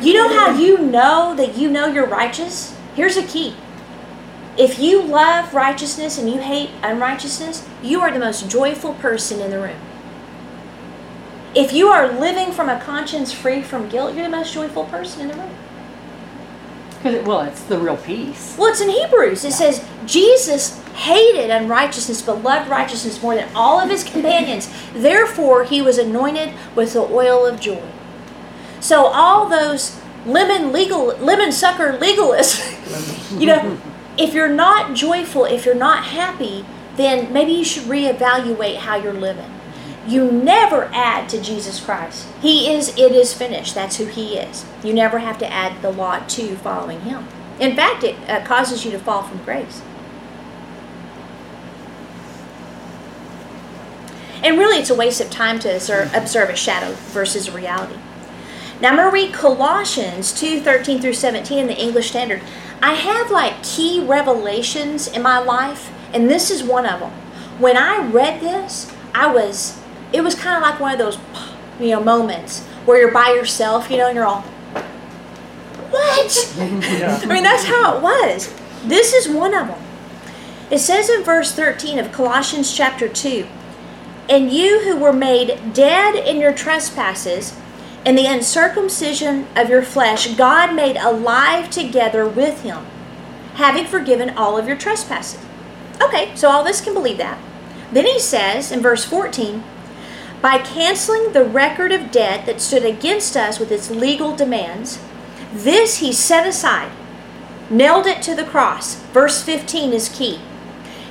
You 0.00 0.14
know 0.14 0.28
how 0.28 0.56
you 0.58 0.78
know 0.78 1.34
that 1.36 1.56
you 1.56 1.70
know 1.70 1.86
you're 1.86 2.06
righteous? 2.06 2.76
Here's 2.94 3.16
a 3.16 3.22
key. 3.26 3.54
If 4.56 4.78
you 4.78 5.02
love 5.02 5.54
righteousness 5.54 6.18
and 6.18 6.28
you 6.28 6.38
hate 6.40 6.70
unrighteousness, 6.82 7.66
you 7.82 8.00
are 8.00 8.10
the 8.10 8.18
most 8.18 8.50
joyful 8.50 8.94
person 8.94 9.40
in 9.40 9.50
the 9.50 9.58
room. 9.60 9.76
If 11.54 11.72
you 11.72 11.88
are 11.88 12.12
living 12.12 12.52
from 12.52 12.68
a 12.68 12.78
conscience 12.80 13.32
free 13.32 13.62
from 13.62 13.88
guilt, 13.88 14.14
you're 14.14 14.24
the 14.24 14.36
most 14.36 14.52
joyful 14.52 14.84
person 14.84 15.22
in 15.22 15.28
the 15.28 15.34
room. 15.34 15.50
it- 17.04 17.24
well, 17.24 17.40
it's 17.42 17.62
the 17.62 17.78
real 17.78 17.96
peace. 17.96 18.54
Well, 18.58 18.68
it's 18.70 18.80
in 18.80 18.88
Hebrews. 18.90 19.44
It 19.44 19.52
says 19.52 19.84
Jesus 20.06 20.80
hated 20.98 21.50
unrighteousness 21.50 22.22
but 22.22 22.42
loved 22.42 22.68
righteousness 22.68 23.22
more 23.22 23.34
than 23.36 23.48
all 23.54 23.80
of 23.80 23.88
his 23.88 24.02
companions. 24.02 24.68
Therefore, 24.92 25.64
he 25.64 25.80
was 25.80 25.96
anointed 25.96 26.52
with 26.74 26.92
the 26.92 27.00
oil 27.00 27.46
of 27.46 27.60
joy. 27.60 27.82
So 28.80 29.06
all 29.06 29.48
those 29.48 30.00
lemon 30.26 30.72
legal 30.72 31.06
lemon 31.18 31.52
sucker 31.52 31.96
legalists, 31.98 32.60
you 33.40 33.46
know, 33.46 33.80
if 34.16 34.34
you're 34.34 34.52
not 34.52 34.94
joyful, 34.94 35.44
if 35.44 35.64
you're 35.64 35.74
not 35.74 36.04
happy, 36.04 36.64
then 36.96 37.32
maybe 37.32 37.52
you 37.52 37.64
should 37.64 37.84
reevaluate 37.84 38.78
how 38.78 38.96
you're 38.96 39.12
living. 39.12 39.50
You 40.06 40.32
never 40.32 40.90
add 40.92 41.28
to 41.28 41.40
Jesus 41.40 41.78
Christ. 41.78 42.26
He 42.40 42.72
is 42.72 42.88
it 42.96 43.12
is 43.12 43.34
finished. 43.34 43.74
That's 43.74 43.96
who 43.96 44.06
he 44.06 44.36
is. 44.36 44.64
You 44.82 44.92
never 44.94 45.20
have 45.20 45.38
to 45.38 45.52
add 45.52 45.80
the 45.80 45.90
law 45.90 46.18
to 46.18 46.56
following 46.56 47.02
him. 47.02 47.28
In 47.60 47.76
fact, 47.76 48.04
it 48.04 48.16
uh, 48.28 48.44
causes 48.44 48.84
you 48.84 48.90
to 48.92 48.98
fall 48.98 49.22
from 49.22 49.42
grace. 49.44 49.82
And 54.42 54.58
really, 54.58 54.78
it's 54.78 54.90
a 54.90 54.94
waste 54.94 55.20
of 55.20 55.30
time 55.30 55.58
to 55.60 55.74
observe, 55.74 56.14
observe 56.14 56.48
a 56.48 56.56
shadow 56.56 56.92
versus 57.12 57.48
a 57.48 57.52
reality. 57.52 57.96
Now, 58.80 58.90
I'm 58.90 58.96
going 58.96 59.08
to 59.08 59.12
read 59.12 59.34
Colossians 59.34 60.32
2 60.38 60.60
13 60.60 61.00
through 61.00 61.14
17 61.14 61.58
in 61.58 61.66
the 61.66 61.76
English 61.76 62.10
Standard. 62.10 62.42
I 62.80 62.94
have 62.94 63.30
like 63.30 63.62
key 63.64 64.04
revelations 64.04 65.08
in 65.08 65.22
my 65.22 65.38
life, 65.38 65.92
and 66.12 66.30
this 66.30 66.50
is 66.50 66.62
one 66.62 66.86
of 66.86 67.00
them. 67.00 67.10
When 67.58 67.76
I 67.76 68.06
read 68.06 68.40
this, 68.40 68.92
I 69.14 69.32
was, 69.32 69.80
it 70.12 70.22
was 70.22 70.36
kind 70.36 70.56
of 70.56 70.62
like 70.62 70.78
one 70.78 70.92
of 70.92 70.98
those, 70.98 71.18
you 71.80 71.90
know, 71.90 72.02
moments 72.02 72.64
where 72.84 73.00
you're 73.00 73.12
by 73.12 73.30
yourself, 73.30 73.90
you 73.90 73.96
know, 73.96 74.06
and 74.06 74.14
you're 74.14 74.24
all, 74.24 74.42
what? 75.90 76.54
Yeah. 76.58 77.18
I 77.22 77.26
mean, 77.26 77.42
that's 77.42 77.64
how 77.64 77.96
it 77.96 78.02
was. 78.02 78.54
This 78.84 79.12
is 79.12 79.28
one 79.28 79.54
of 79.54 79.66
them. 79.66 79.82
It 80.70 80.78
says 80.78 81.10
in 81.10 81.24
verse 81.24 81.52
13 81.52 81.98
of 81.98 82.12
Colossians 82.12 82.76
chapter 82.76 83.08
2 83.08 83.46
And 84.28 84.52
you 84.52 84.80
who 84.80 84.96
were 84.96 85.12
made 85.12 85.72
dead 85.72 86.14
in 86.14 86.40
your 86.40 86.52
trespasses 86.52 87.56
and 88.04 88.16
the 88.16 88.26
uncircumcision 88.26 89.46
of 89.56 89.68
your 89.68 89.82
flesh, 89.82 90.34
God 90.34 90.74
made 90.74 90.96
alive 90.96 91.70
together 91.70 92.28
with 92.28 92.62
him, 92.62 92.84
having 93.54 93.86
forgiven 93.86 94.30
all 94.30 94.58
of 94.58 94.66
your 94.66 94.76
trespasses. 94.76 95.44
Okay, 96.02 96.34
so 96.34 96.48
all 96.48 96.62
this 96.62 96.80
can 96.80 96.94
believe 96.94 97.18
that. 97.18 97.38
Then 97.92 98.04
he 98.04 98.18
says 98.18 98.70
in 98.70 98.80
verse 98.80 99.04
14, 99.04 99.64
by 100.40 100.58
canceling 100.58 101.32
the 101.32 101.44
record 101.44 101.90
of 101.90 102.12
debt 102.12 102.46
that 102.46 102.60
stood 102.60 102.84
against 102.84 103.36
us 103.36 103.58
with 103.58 103.72
its 103.72 103.90
legal 103.90 104.36
demands, 104.36 105.00
this 105.52 105.98
he 105.98 106.12
set 106.12 106.46
aside, 106.46 106.92
nailed 107.70 108.06
it 108.06 108.22
to 108.22 108.34
the 108.34 108.44
cross. 108.44 108.96
Verse 109.12 109.42
15 109.42 109.92
is 109.92 110.08
key. 110.08 110.38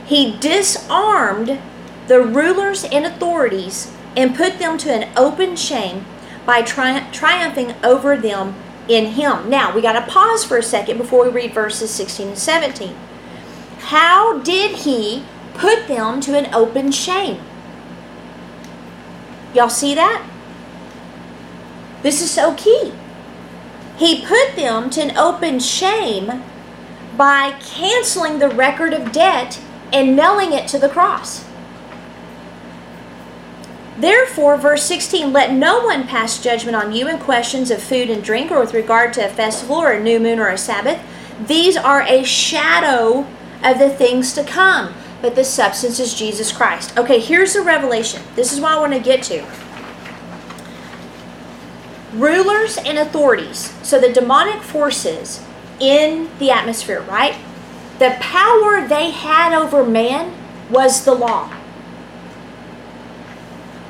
He 0.05 0.37
disarmed 0.37 1.59
the 2.07 2.21
rulers 2.21 2.83
and 2.85 3.05
authorities 3.05 3.93
and 4.15 4.35
put 4.35 4.59
them 4.59 4.77
to 4.79 4.91
an 4.91 5.09
open 5.15 5.55
shame 5.55 6.05
by 6.45 6.61
tri- 6.61 7.07
triumphing 7.11 7.75
over 7.83 8.17
them 8.17 8.55
in 8.87 9.13
him. 9.13 9.49
Now, 9.49 9.75
we 9.75 9.81
got 9.81 9.93
to 9.93 10.11
pause 10.11 10.43
for 10.43 10.57
a 10.57 10.63
second 10.63 10.97
before 10.97 11.25
we 11.25 11.29
read 11.29 11.53
verses 11.53 11.91
16 11.91 12.29
and 12.29 12.37
17. 12.37 12.95
How 13.79 14.39
did 14.39 14.77
he 14.77 15.23
put 15.53 15.87
them 15.87 16.21
to 16.21 16.37
an 16.37 16.53
open 16.53 16.91
shame? 16.91 17.41
Y'all 19.53 19.69
see 19.69 19.93
that? 19.95 20.27
This 22.01 22.21
is 22.21 22.31
so 22.31 22.53
key. 22.53 22.93
He 23.97 24.25
put 24.25 24.55
them 24.55 24.89
to 24.91 25.01
an 25.01 25.17
open 25.17 25.59
shame 25.59 26.43
by 27.17 27.57
canceling 27.59 28.39
the 28.39 28.49
record 28.49 28.93
of 28.93 29.11
debt 29.11 29.59
and 29.91 30.15
nailing 30.15 30.53
it 30.53 30.67
to 30.69 30.77
the 30.77 30.89
cross. 30.89 31.46
Therefore, 33.97 34.57
verse 34.57 34.83
16, 34.83 35.33
let 35.33 35.51
no 35.51 35.83
one 35.83 36.07
pass 36.07 36.41
judgment 36.41 36.75
on 36.75 36.91
you 36.91 37.07
in 37.07 37.17
questions 37.17 37.71
of 37.71 37.81
food 37.81 38.11
and 38.11 38.23
drink 38.23 38.51
or 38.51 38.59
with 38.59 38.75
regard 38.75 39.11
to 39.13 39.25
a 39.25 39.29
festival 39.29 39.77
or 39.77 39.91
a 39.91 40.03
new 40.03 40.19
moon 40.19 40.37
or 40.37 40.49
a 40.49 40.57
Sabbath. 40.57 41.01
These 41.47 41.75
are 41.75 42.03
a 42.03 42.23
shadow 42.23 43.25
of 43.63 43.79
the 43.79 43.89
things 43.89 44.33
to 44.33 44.43
come, 44.43 44.93
but 45.21 45.35
the 45.35 45.43
substance 45.43 45.99
is 45.99 46.13
Jesus 46.13 46.51
Christ. 46.51 46.95
Okay, 46.95 47.19
here's 47.19 47.53
the 47.53 47.61
revelation. 47.61 48.21
This 48.35 48.53
is 48.53 48.61
what 48.61 48.73
I 48.73 48.79
want 48.79 48.93
to 48.93 48.99
get 48.99 49.23
to. 49.23 49.43
Rulers 52.13 52.77
and 52.77 52.99
authorities, 52.99 53.73
so 53.83 53.99
the 53.99 54.13
demonic 54.13 54.61
forces 54.61 55.43
in 55.79 56.29
the 56.37 56.51
atmosphere, 56.51 57.01
right? 57.01 57.35
The 57.97 58.15
power 58.19 58.87
they 58.87 59.09
had 59.09 59.53
over 59.53 59.83
man 59.83 60.33
was 60.69 61.03
the 61.03 61.15
law. 61.15 61.51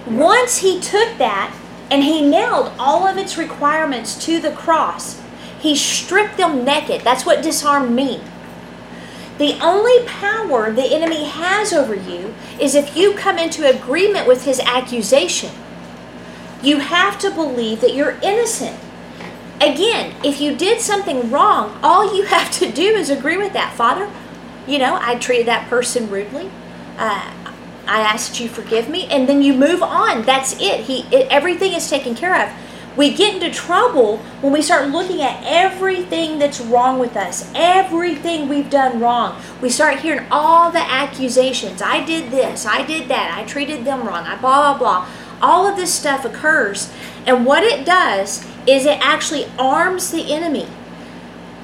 Once 0.10 0.60
he 0.60 0.80
took 0.80 1.18
that 1.18 1.54
and 1.92 2.04
he 2.04 2.22
nailed 2.22 2.72
all 2.80 3.06
of 3.06 3.18
its 3.18 3.38
requirements 3.38 4.24
to 4.26 4.40
the 4.40 4.52
cross, 4.52 5.22
he 5.60 5.76
stripped 5.76 6.38
them 6.38 6.64
naked. 6.64 7.02
That's 7.02 7.26
what 7.26 7.42
disarmed 7.44 7.96
means. 7.96 8.24
The 9.38 9.60
only 9.62 10.04
power 10.06 10.72
the 10.72 10.96
enemy 10.96 11.26
has 11.26 11.72
over 11.72 11.94
you 11.94 12.34
is 12.60 12.74
if 12.74 12.98
you 12.98 13.14
come 13.14 13.38
into 13.38 13.70
agreement 13.70 14.28
with 14.28 14.46
his 14.46 14.60
accusation. 14.60 15.52
You 16.62 16.80
have 16.80 17.20
to 17.20 17.30
believe 17.30 17.82
that 17.82 17.94
you're 17.94 18.18
innocent. 18.24 18.80
Again, 19.62 20.16
if 20.24 20.42
you 20.42 20.56
did 20.56 20.82
something 20.82 21.30
wrong, 21.30 21.80
all 21.84 22.16
you 22.16 22.24
have 22.28 22.52
to 22.54 22.72
do 22.72 22.96
is 22.96 23.10
agree 23.10 23.38
with 23.38 23.54
that. 23.54 23.74
Father, 23.76 24.10
you 24.66 24.80
know, 24.80 24.98
I 25.00 25.16
treated 25.16 25.48
that 25.48 25.70
person 25.70 26.10
rudely. 26.10 26.50
Uh, 26.98 27.32
I 27.88 28.02
ask 28.02 28.32
that 28.32 28.40
you 28.40 28.50
forgive 28.50 28.90
me, 28.90 29.06
and 29.08 29.28
then 29.28 29.42
you 29.42 29.54
move 29.54 29.82
on. 29.82 30.24
That's 30.24 30.60
it. 30.60 30.82
He, 30.82 31.02
it, 31.16 31.28
everything 31.30 31.74
is 31.74 31.90
taken 31.90 32.16
care 32.16 32.48
of. 32.48 32.54
We 32.98 33.14
get 33.14 33.36
into 33.36 33.52
trouble 33.52 34.18
when 34.42 34.52
we 34.52 34.64
start 34.64 34.90
looking 34.90 35.22
at 35.22 35.44
everything 35.46 36.40
that's 36.40 36.60
wrong 36.60 36.98
with 36.98 37.16
us, 37.16 37.52
everything 37.54 38.50
we've 38.50 38.72
done 38.72 39.00
wrong. 39.00 39.40
We 39.62 39.70
start 39.70 40.00
hearing 40.00 40.26
all 40.32 40.72
the 40.72 40.80
accusations. 40.80 41.80
I 41.80 42.04
did 42.04 42.32
this, 42.32 42.66
I 42.66 42.84
did 42.84 43.08
that, 43.10 43.38
I 43.38 43.44
treated 43.44 43.86
them 43.86 44.00
wrong, 44.08 44.26
I 44.26 44.36
blah, 44.42 44.74
blah, 44.74 44.80
blah. 44.80 45.10
All 45.44 45.68
of 45.68 45.76
this 45.76 45.94
stuff 45.94 46.26
occurs, 46.26 46.92
and 47.28 47.46
what 47.46 47.64
it 47.64 47.86
does 47.86 48.44
is 48.66 48.88
it 48.88 49.00
actually 49.00 49.46
arms 49.60 50.10
the 50.10 50.34
enemy. 50.34 50.68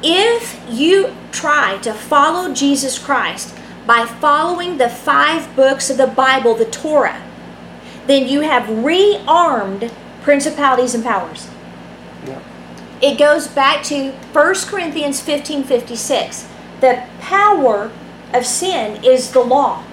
If 0.04 0.62
you 0.70 1.16
try 1.32 1.80
to 1.80 1.94
follow 1.94 2.54
Jesus 2.54 3.00
Christ 3.00 3.56
by 3.86 4.06
following 4.06 4.78
the 4.78 4.90
five 4.90 5.56
books 5.56 5.90
of 5.90 5.98
the 5.98 6.08
Bible, 6.08 6.56
the 6.56 6.66
Torah, 6.66 7.22
then 8.08 8.28
you 8.28 8.42
have 8.42 8.64
rearmed 8.64 9.92
principalities 10.22 10.96
and 10.96 11.04
powers. 11.04 11.50
Yeah. 12.26 12.40
It 13.02 13.18
goes 13.18 13.48
back 13.48 13.84
to 13.86 14.12
1 14.12 14.56
Corinthians 14.68 15.20
15 15.20 15.64
56. 15.64 16.48
The 16.80 17.04
power 17.20 17.92
of 18.34 18.46
sin 18.46 19.04
is 19.04 19.32
the 19.32 19.42
law. 19.42 19.84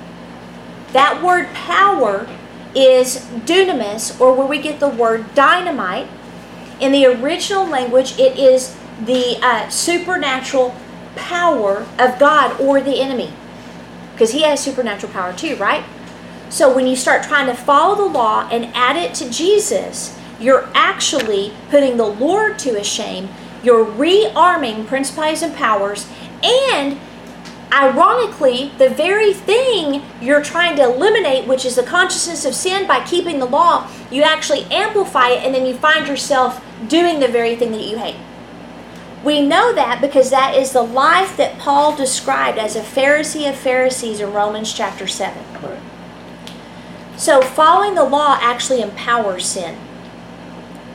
That 0.93 1.23
word 1.23 1.49
power 1.53 2.29
is 2.75 3.19
dunamis, 3.45 4.21
or 4.21 4.35
where 4.35 4.47
we 4.47 4.61
get 4.61 4.81
the 4.81 4.89
word 4.89 5.35
dynamite. 5.35 6.09
In 6.81 6.93
the 6.93 7.07
original 7.07 7.67
language, 7.67 8.19
it 8.19 8.39
is 8.39 8.77
the 9.05 9.39
uh, 9.43 9.69
supernatural 9.69 10.75
power 11.17 11.87
of 11.99 12.19
God 12.19 12.59
or 12.61 12.81
the 12.81 13.01
enemy. 13.01 13.33
Because 14.21 14.33
he 14.33 14.43
has 14.43 14.61
supernatural 14.61 15.11
power 15.15 15.33
too, 15.33 15.57
right? 15.57 15.83
So 16.51 16.75
when 16.75 16.87
you 16.87 16.95
start 16.95 17.23
trying 17.23 17.47
to 17.47 17.55
follow 17.55 17.97
the 17.97 18.05
law 18.05 18.47
and 18.53 18.67
add 18.75 18.99
it 18.99 19.15
to 19.15 19.31
Jesus, 19.31 20.15
you're 20.39 20.69
actually 20.75 21.55
putting 21.71 21.97
the 21.97 22.05
Lord 22.05 22.59
to 22.59 22.79
a 22.79 22.85
shame. 22.85 23.31
You're 23.63 23.87
rearming 23.87 24.87
principalities 24.87 25.41
and 25.41 25.55
powers, 25.55 26.07
and 26.43 27.01
ironically, 27.73 28.73
the 28.77 28.91
very 28.91 29.33
thing 29.33 30.03
you're 30.21 30.43
trying 30.43 30.77
to 30.77 30.83
eliminate, 30.83 31.49
which 31.49 31.65
is 31.65 31.77
the 31.77 31.83
consciousness 31.83 32.45
of 32.45 32.55
sin, 32.55 32.87
by 32.87 33.03
keeping 33.07 33.39
the 33.39 33.47
law, 33.47 33.91
you 34.11 34.23
actually 34.23 34.65
amplify 34.65 35.31
it, 35.31 35.47
and 35.47 35.55
then 35.55 35.65
you 35.65 35.73
find 35.73 36.07
yourself 36.07 36.63
doing 36.89 37.21
the 37.21 37.29
very 37.29 37.57
thing 37.57 37.73
that 37.73 37.85
you 37.85 37.97
hate. 37.97 38.17
We 39.23 39.47
know 39.47 39.75
that 39.75 40.01
because 40.01 40.31
that 40.31 40.55
is 40.55 40.73
the 40.73 40.83
life 40.83 41.37
that 41.37 41.59
Paul 41.59 41.95
described 41.95 42.59
as 42.59 42.75
a 42.75 42.81
Pharisee 42.81 43.49
of 43.49 43.57
Pharisees 43.57 44.21
in 44.21 44.33
Romans 44.33 44.73
chapter 44.73 45.07
7. 45.07 45.43
Right. 45.63 45.79
So, 47.19 47.43
following 47.43 47.95
the 47.95 48.05
law 48.05 48.39
actually 48.41 48.81
empowers 48.81 49.45
sin. 49.45 49.77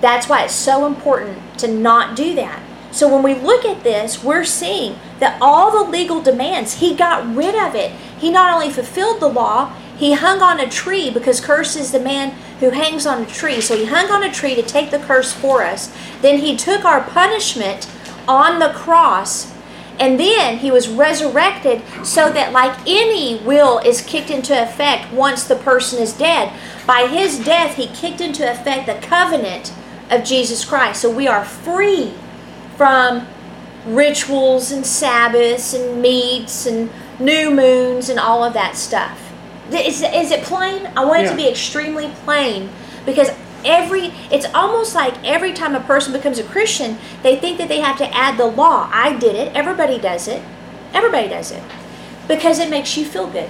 That's 0.02 0.28
why 0.28 0.44
it's 0.44 0.56
so 0.56 0.88
important 0.88 1.60
to 1.60 1.68
not 1.68 2.16
do 2.16 2.34
that. 2.34 2.64
So, 2.92 3.14
when 3.14 3.22
we 3.22 3.36
look 3.36 3.64
at 3.64 3.84
this, 3.84 4.24
we're 4.24 4.44
seeing 4.44 4.98
that 5.20 5.38
all 5.40 5.72
the 5.72 5.92
legal 5.92 6.20
demands, 6.20 6.80
he 6.80 6.96
got 6.96 7.36
rid 7.36 7.54
of 7.54 7.76
it. 7.76 7.92
He 8.18 8.32
not 8.32 8.52
only 8.52 8.72
fulfilled 8.72 9.20
the 9.20 9.30
law, 9.30 9.76
he 9.98 10.14
hung 10.14 10.42
on 10.42 10.60
a 10.60 10.68
tree 10.68 11.12
because 11.12 11.40
curse 11.40 11.76
is 11.76 11.92
the 11.92 12.00
man 12.00 12.32
who 12.60 12.72
hangs 12.72 13.06
on 13.06 13.22
a 13.22 13.26
tree. 13.28 13.62
So, 13.62 13.78
he 13.78 13.86
hung 13.86 14.10
on 14.10 14.24
a 14.24 14.34
tree 14.34 14.56
to 14.56 14.64
take 14.64 14.90
the 14.90 14.98
curse 14.98 15.32
for 15.32 15.62
us. 15.64 15.96
Then, 16.24 16.40
he 16.40 16.58
took 16.58 16.86
our 16.86 17.02
punishment 17.02 17.88
on 18.28 18.60
the 18.60 18.70
cross 18.70 19.54
and 20.00 20.20
then 20.20 20.58
he 20.58 20.72
was 20.72 20.90
resurrected 20.90 21.82
so 22.04 22.32
that 22.32 22.52
like 22.52 22.78
any 22.86 23.38
will 23.40 23.80
is 23.80 24.02
kicked 24.02 24.30
into 24.30 24.62
effect 24.62 25.12
once 25.14 25.46
the 25.46 25.56
person 25.56 26.02
is 26.02 26.14
dead. 26.14 26.52
By 26.86 27.08
his 27.08 27.40
death 27.40 27.76
he 27.76 27.88
kicked 27.88 28.22
into 28.22 28.50
effect 28.50 28.88
the 28.88 28.96
covenant 29.06 29.74
of 30.10 30.24
jesus 30.24 30.66
christ. 30.66 31.02
So 31.02 31.10
we 31.10 31.28
are 31.28 31.46
free 31.46 32.14
from 32.76 33.26
rituals 33.86 34.72
and 34.72 34.86
sabbaths 34.86 35.74
and 35.74 36.02
meats 36.02 36.66
and 36.66 36.90
new 37.20 37.52
moons 37.52 38.10
and 38.10 38.20
all 38.20 38.44
of 38.44 38.54
that 38.54 38.76
stuff. 38.76 39.22
Is, 39.72 40.02
is 40.02 40.32
it 40.32 40.44
plain? 40.44 40.88
I 40.96 41.06
want 41.06 41.24
it 41.24 41.30
to 41.30 41.36
be 41.36 41.48
extremely 41.48 42.10
plain 42.24 42.70
because 43.06 43.30
every 43.66 44.14
it's 44.32 44.46
almost 44.54 44.96
like 44.96 45.14
every 45.24 45.54
time 45.54 45.76
a 45.76 45.80
person 45.82 46.14
becomes 46.14 46.40
a 46.40 46.44
christian 46.44 46.98
they 47.24 47.36
think 47.36 47.58
that 47.58 47.68
they 47.68 47.80
have 47.80 47.98
to 47.98 48.16
add 48.16 48.38
the 48.38 48.46
law. 48.46 48.90
I 48.92 49.18
did 49.18 49.36
it. 49.36 49.56
Everybody 49.56 49.98
does 49.98 50.28
it. 50.28 50.42
Everybody 50.94 51.28
does 51.28 51.52
it. 51.52 51.64
Because 52.28 52.60
it 52.60 52.70
makes 52.70 52.96
you 52.98 53.06
feel 53.06 53.28
good. 53.28 53.50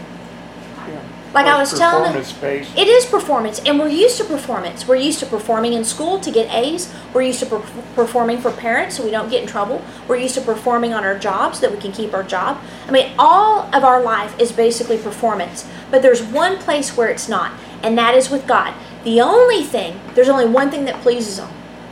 Yeah. 0.87 1.01
Like 1.33 1.45
I 1.45 1.59
was 1.59 1.77
telling 1.77 2.13
them- 2.13 2.23
based. 2.39 2.77
it 2.77 2.87
is 2.87 3.05
performance. 3.05 3.59
And 3.65 3.77
we're 3.77 3.89
used 3.89 4.17
to 4.17 4.23
performance. 4.23 4.87
We're 4.87 4.95
used 4.95 5.19
to 5.19 5.25
performing 5.25 5.73
in 5.73 5.83
school 5.83 6.19
to 6.19 6.31
get 6.31 6.53
a's. 6.53 6.93
We're 7.13 7.23
used 7.23 7.39
to 7.41 7.45
per- 7.47 7.63
performing 7.95 8.39
for 8.39 8.51
parents 8.51 8.95
so 8.95 9.03
we 9.03 9.11
don't 9.11 9.29
get 9.29 9.41
in 9.41 9.47
trouble. 9.47 9.83
We're 10.07 10.17
used 10.17 10.35
to 10.35 10.41
performing 10.41 10.93
on 10.93 11.03
our 11.03 11.17
jobs 11.17 11.59
so 11.59 11.67
that 11.67 11.75
we 11.75 11.81
can 11.81 11.91
keep 11.91 12.13
our 12.13 12.23
job. 12.23 12.57
I 12.87 12.91
mean 12.91 13.13
all 13.19 13.69
of 13.75 13.83
our 13.83 14.01
life 14.01 14.39
is 14.39 14.51
basically 14.51 14.97
performance. 14.97 15.67
But 15.91 16.01
there's 16.01 16.23
one 16.23 16.57
place 16.57 16.95
where 16.95 17.09
it's 17.09 17.27
not 17.27 17.51
and 17.83 17.97
that 17.97 18.15
is 18.15 18.29
with 18.29 18.47
god 18.47 18.73
the 19.05 19.21
only 19.21 19.63
thing 19.63 19.99
there's 20.15 20.27
only 20.29 20.45
one 20.45 20.69
thing 20.69 20.83
that 20.85 20.99
pleases 21.01 21.39
him 21.39 21.47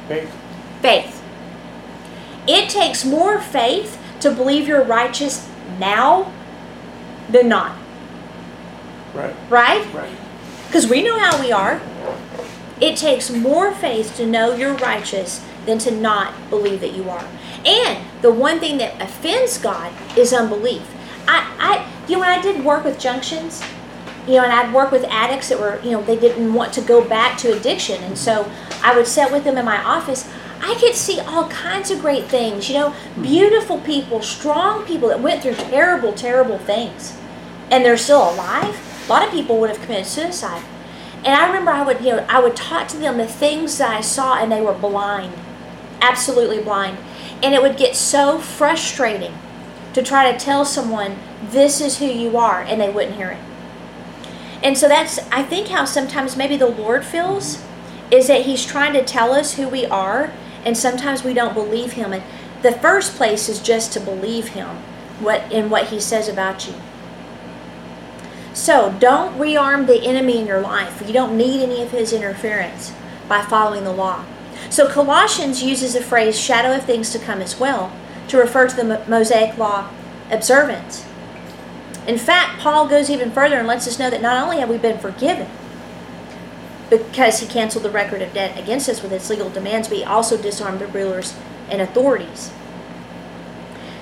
Faith. 0.10 0.30
faith. 0.82 1.24
It 2.48 2.70
takes 2.70 3.06
more 3.06 3.40
faith 3.40 3.98
to 4.20 4.30
believe 4.32 4.68
you're 4.68 4.84
righteous 4.84 5.48
now 5.80 6.32
than 7.30 7.48
not, 7.48 7.78
Right. 9.14 9.34
right? 9.50 9.94
Right. 9.94 10.10
Because 10.68 10.88
we 10.90 11.02
know 11.02 11.18
how 11.18 11.40
we 11.40 11.52
are. 11.54 11.80
It 12.82 12.98
takes 12.98 13.30
more 13.30 13.72
faith 13.72 14.18
to 14.18 14.26
know 14.26 14.54
you're 14.56 14.74
righteous 14.74 15.42
than 15.66 15.78
to 15.80 15.92
not 15.92 16.34
believe 16.50 16.82
that 16.82 16.94
you 16.94 17.10
are. 17.10 17.26
And 17.66 18.06
the 18.22 18.32
one 18.34 18.60
thing 18.60 18.78
that 18.80 19.02
offends 19.02 19.58
God 19.58 19.94
is 20.18 20.34
unbelief. 20.34 20.82
I, 21.28 21.48
I 21.60 21.92
you 22.08 22.16
know, 22.16 22.22
when 22.22 22.30
I 22.30 22.42
did 22.42 22.66
work 22.66 22.84
with 22.84 23.00
junctions, 23.00 23.64
you 24.28 24.36
know, 24.36 24.44
and 24.44 24.54
I'd 24.54 24.74
work 24.74 24.92
with 24.92 25.04
addicts 25.06 25.50
that 25.50 25.60
were, 25.60 25.82
you 25.84 25.92
know, 25.92 26.02
they 26.04 26.18
didn't 26.18 26.54
want 26.54 26.74
to 26.74 26.82
go 26.82 27.04
back 27.04 27.38
to 27.40 27.52
addiction. 27.58 28.02
And 28.04 28.18
so 28.18 28.50
I 28.82 28.96
would 28.96 29.08
sit 29.08 29.32
with 29.32 29.44
them 29.44 29.58
in 29.58 29.66
my 29.66 29.84
office. 29.84 30.30
I 30.62 30.76
could 30.76 30.96
see 30.96 31.20
all 31.20 31.50
kinds 31.50 31.92
of 31.92 32.00
great 32.00 32.26
things, 32.26 32.70
you 32.70 32.76
know, 32.76 32.96
beautiful 33.22 33.80
people, 33.82 34.22
strong 34.22 34.86
people 34.86 35.10
that 35.10 35.20
went 35.20 35.44
through 35.44 35.56
terrible, 35.56 36.14
terrible 36.14 36.58
things. 36.58 37.18
And 37.70 37.84
they're 37.84 37.98
still 37.98 38.34
alive. 38.34 38.80
A 39.06 39.10
lot 39.10 39.28
of 39.28 39.34
people 39.34 39.60
would 39.60 39.70
have 39.70 39.82
committed 39.82 40.06
suicide. 40.06 40.64
And 41.18 41.36
I 41.36 41.48
remember 41.48 41.72
I 41.72 41.84
would, 41.84 42.00
you 42.00 42.12
know, 42.12 42.26
I 42.30 42.40
would 42.40 42.56
talk 42.56 42.88
to 42.90 42.98
them 42.98 43.18
the 43.18 43.28
things 43.28 43.78
that 43.78 43.90
I 43.90 44.02
saw 44.02 44.38
and 44.38 44.52
they 44.52 44.62
were 44.62 44.74
blind. 44.74 45.34
Absolutely 46.00 46.62
blind. 46.62 46.98
And 47.42 47.54
it 47.54 47.62
would 47.62 47.76
get 47.76 47.96
so 47.96 48.40
frustrating 48.40 49.34
to 49.94 50.02
try 50.02 50.32
to 50.32 50.38
tell 50.38 50.64
someone 50.64 51.18
this 51.42 51.82
is 51.82 52.00
who 52.00 52.06
you 52.06 52.38
are 52.38 52.62
and 52.62 52.80
they 52.80 52.90
wouldn't 52.90 53.16
hear 53.16 53.32
it. 53.32 53.53
And 54.64 54.78
so 54.78 54.88
that's 54.88 55.20
I 55.32 55.44
think 55.44 55.68
how 55.68 55.86
sometimes 55.86 56.38
maybe 56.38 56.56
the 56.58 56.68
Lord 56.68 57.06
feels 57.06 57.62
is 58.10 58.28
that 58.28 58.46
he's 58.46 58.66
trying 58.66 58.94
to 58.94 59.04
tell 59.04 59.34
us 59.34 59.56
who 59.56 59.68
we 59.68 59.86
are 59.86 60.32
and 60.66 60.78
sometimes 60.78 61.24
we 61.24 61.34
don't 61.34 61.54
believe 61.54 61.94
him 61.94 62.14
and 62.14 62.24
the 62.62 62.72
first 62.72 63.16
place 63.16 63.50
is 63.50 63.60
just 63.60 63.92
to 63.94 64.00
believe 64.00 64.50
him 64.50 64.78
what 65.20 65.52
in 65.52 65.70
what 65.70 65.88
he 65.88 66.00
says 66.00 66.30
about 66.30 66.66
you. 66.66 66.74
So 68.54 68.96
don't 69.00 69.38
rearm 69.38 69.88
the 69.88 70.04
enemy 70.04 70.40
in 70.40 70.48
your 70.48 70.62
life. 70.62 71.04
You 71.06 71.12
don't 71.12 71.38
need 71.38 71.62
any 71.62 71.82
of 71.82 71.92
his 71.92 72.14
interference 72.14 72.94
by 73.28 73.42
following 73.42 73.84
the 73.84 73.92
law. 73.92 74.26
So 74.70 74.88
Colossians 74.88 75.62
uses 75.62 75.94
the 75.94 76.02
phrase 76.02 76.40
shadow 76.40 76.76
of 76.76 76.86
things 76.86 77.12
to 77.12 77.20
come 77.20 77.42
as 77.42 77.60
well 77.60 77.92
to 78.30 78.38
refer 78.38 78.68
to 78.68 78.76
the 78.76 79.04
Mosaic 79.08 79.58
law 79.58 79.90
observance. 80.32 81.06
In 82.08 82.18
fact, 82.18 82.60
Paul 82.60 82.88
goes 82.88 83.10
even 83.10 83.32
further 83.32 83.58
and 83.58 83.68
lets 83.68 83.88
us 83.88 84.00
know 84.00 84.10
that 84.10 84.22
not 84.22 84.42
only 84.44 84.60
have 84.60 84.70
we 84.70 84.78
been 84.78 85.00
forgiven 85.00 85.48
because 86.90 87.40
he 87.40 87.48
canceled 87.48 87.84
the 87.84 87.90
record 87.90 88.22
of 88.22 88.34
debt 88.34 88.58
against 88.60 88.90
us 88.90 89.02
with 89.02 89.12
its 89.12 89.30
legal 89.30 89.50
demands, 89.50 89.88
but 89.88 89.98
he 89.98 90.04
also 90.04 90.40
disarmed 90.40 90.80
the 90.80 90.88
rulers 90.88 91.36
and 91.70 91.82
authorities. 91.82 92.52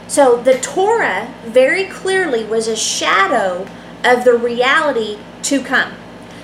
So 0.08 0.42
the 0.42 0.60
Torah 0.60 1.34
very 1.46 1.86
clearly 1.86 2.44
was 2.44 2.68
a 2.68 2.76
shadow 2.76 3.68
of 4.04 4.26
the 4.26 4.38
reality 4.38 5.20
to 5.44 5.64
come. 5.64 5.94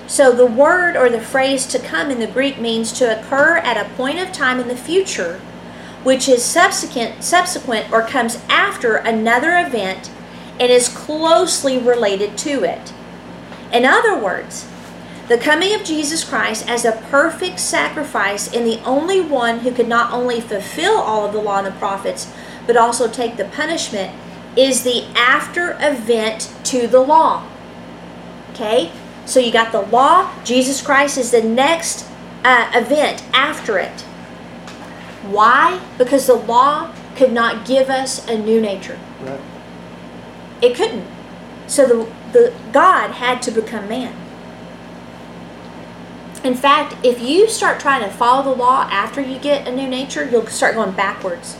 So 0.06 0.32
the 0.32 0.46
word 0.46 0.96
or 0.96 1.10
the 1.10 1.20
phrase 1.20 1.65
to 1.67 1.80
come 1.80 2.10
in 2.10 2.20
the 2.20 2.28
Greek 2.28 2.60
means 2.60 2.93
to 2.93 3.20
occur 3.20 3.58
at 3.58 3.76
a 3.76 3.93
point 3.96 4.20
of 4.20 4.32
time 4.32 4.60
in 4.60 4.70
the 4.70 4.78
future 4.78 5.41
which 6.04 6.30
is 6.30 6.41
subsequent 6.41 7.22
subsequent 7.22 7.91
or 7.91 8.02
comes 8.02 8.38
after 8.48 8.96
another 8.96 9.58
event 9.58 10.10
and 10.60 10.72
is 10.72 10.89
closely 10.89 11.78
related 11.78 12.38
to 12.39 12.63
it. 12.63 12.93
In 13.72 13.86
other 13.86 14.17
words, 14.17 14.67
the 15.28 15.38
coming 15.38 15.76
of 15.76 15.84
Jesus 15.84 16.24
Christ 16.24 16.67
as 16.70 16.86
a 16.86 16.93
perfect 17.10 17.60
sacrifice 17.60 18.54
and 18.54 18.65
the 18.65 18.82
only 18.84 19.20
one 19.20 19.60
who 19.60 19.72
could 19.72 19.88
not 19.88 20.13
only 20.13 20.39
fulfill 20.39 20.98
all 20.98 21.26
of 21.26 21.34
the 21.34 21.41
law 21.41 21.58
and 21.58 21.67
the 21.67 21.72
prophets, 21.72 22.32
but 22.65 22.78
also 22.78 23.10
take 23.10 23.36
the 23.36 23.46
punishment, 23.46 24.15
is 24.56 24.84
the 24.84 25.06
after 25.15 25.78
event 25.80 26.54
to 26.63 26.88
the 26.88 27.00
law. 27.00 27.46
Okay? 28.52 28.91
So 29.26 29.39
you 29.41 29.52
got 29.52 29.74
the 29.74 29.82
law, 29.82 30.34
Jesus 30.43 30.82
Christ 30.82 31.17
is 31.17 31.32
the 31.32 31.43
next 31.43 32.08
uh, 32.46 32.72
event 32.74 33.24
after 33.34 33.78
it. 33.78 34.02
Why? 35.30 35.82
Because 35.98 36.28
the 36.28 36.36
law 36.36 36.93
could 37.17 37.34
not 37.34 37.65
give 37.67 37.89
us 37.89 38.26
a 38.28 38.38
new 38.38 38.62
nature. 38.62 38.98
Right. 39.22 39.41
It 40.62 40.76
couldn't. 40.76 41.08
So 41.67 41.86
the, 41.86 42.12
the 42.32 42.54
God 42.72 43.12
had 43.12 43.41
to 43.43 43.52
become 43.52 43.88
man. 43.88 44.15
In 46.43 46.56
fact, 46.56 46.96
if 47.04 47.22
you 47.22 47.50
start 47.50 47.80
trying 47.80 48.04
to 48.04 48.10
follow 48.10 48.43
the 48.43 48.58
law 48.58 48.88
after 48.89 49.20
you 49.20 49.38
get 49.38 49.67
a 49.67 49.76
new 49.76 49.88
nature, 49.88 50.24
you'll 50.24 50.48
start 50.48 50.76
going 50.76 50.91
backwards. 50.91 51.58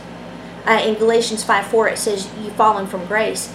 Uh, 0.66 0.82
in 0.84 0.96
Galatians 0.96 1.44
5 1.44 1.68
4, 1.68 1.90
it 1.90 1.98
says 1.98 2.30
you've 2.42 2.54
fallen 2.54 2.88
from 2.88 3.06
grace. 3.06 3.54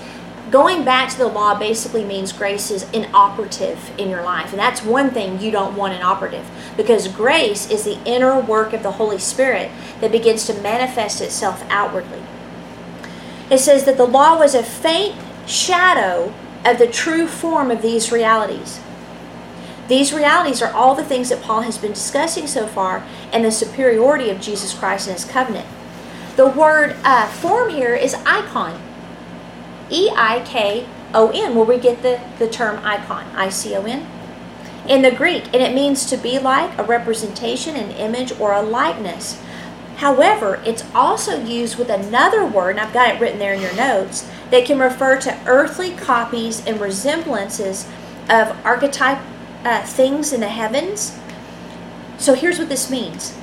Going 0.50 0.84
back 0.84 1.10
to 1.10 1.18
the 1.18 1.28
law 1.28 1.58
basically 1.58 2.04
means 2.04 2.32
grace 2.32 2.70
is 2.70 2.90
inoperative 2.90 3.90
in 3.98 4.10
your 4.10 4.22
life. 4.22 4.50
And 4.50 4.58
that's 4.58 4.82
one 4.82 5.10
thing 5.10 5.40
you 5.40 5.50
don't 5.50 5.76
want 5.76 5.94
inoperative 5.94 6.46
because 6.76 7.08
grace 7.08 7.70
is 7.70 7.84
the 7.84 7.98
inner 8.04 8.38
work 8.38 8.74
of 8.74 8.82
the 8.82 8.92
Holy 8.92 9.18
Spirit 9.18 9.70
that 10.00 10.12
begins 10.12 10.46
to 10.46 10.60
manifest 10.60 11.22
itself 11.22 11.64
outwardly. 11.70 12.22
It 13.50 13.58
says 13.58 13.84
that 13.84 13.96
the 13.96 14.06
law 14.06 14.38
was 14.38 14.54
a 14.54 14.62
faint 14.62 15.16
shadow 15.46 16.32
of 16.64 16.78
the 16.78 16.86
true 16.86 17.26
form 17.26 17.70
of 17.70 17.82
these 17.82 18.12
realities. 18.12 18.80
These 19.88 20.12
realities 20.12 20.62
are 20.62 20.72
all 20.72 20.94
the 20.94 21.04
things 21.04 21.28
that 21.28 21.42
Paul 21.42 21.62
has 21.62 21.76
been 21.76 21.92
discussing 21.92 22.46
so 22.46 22.66
far 22.66 23.04
and 23.32 23.44
the 23.44 23.50
superiority 23.50 24.30
of 24.30 24.40
Jesus 24.40 24.72
Christ 24.72 25.08
and 25.08 25.16
his 25.16 25.24
covenant. 25.24 25.66
The 26.36 26.48
word 26.48 26.96
uh, 27.04 27.26
form 27.28 27.70
here 27.70 27.94
is 27.94 28.14
icon. 28.14 28.80
E 29.90 30.10
I 30.16 30.40
K 30.46 30.86
O 31.12 31.30
N, 31.34 31.54
where 31.54 31.66
we 31.66 31.78
get 31.78 32.00
the, 32.02 32.20
the 32.38 32.48
term 32.48 32.82
icon, 32.84 33.26
I 33.34 33.50
C 33.50 33.74
O 33.74 33.82
N. 33.82 34.06
In 34.88 35.02
the 35.02 35.10
Greek, 35.10 35.44
and 35.52 35.56
it 35.56 35.74
means 35.74 36.06
to 36.06 36.16
be 36.16 36.38
like, 36.38 36.76
a 36.78 36.84
representation, 36.84 37.76
an 37.76 37.90
image, 37.90 38.32
or 38.40 38.52
a 38.52 38.62
likeness. 38.62 39.40
However, 39.96 40.60
it's 40.64 40.84
also 40.94 41.44
used 41.44 41.76
with 41.76 41.90
another 41.90 42.46
word, 42.46 42.70
and 42.70 42.80
I've 42.80 42.94
got 42.94 43.14
it 43.14 43.20
written 43.20 43.38
there 43.38 43.52
in 43.52 43.60
your 43.60 43.74
notes, 43.76 44.28
that 44.52 44.66
can 44.66 44.78
refer 44.78 45.18
to 45.18 45.36
earthly 45.46 45.92
copies 45.92 46.64
and 46.66 46.78
resemblances 46.78 47.88
of 48.28 48.54
archetype 48.64 49.18
uh, 49.64 49.82
things 49.84 50.30
in 50.32 50.40
the 50.40 50.48
heavens. 50.48 51.18
So 52.18 52.34
here's 52.34 52.58
what 52.58 52.68
this 52.68 52.88
means 52.90 53.36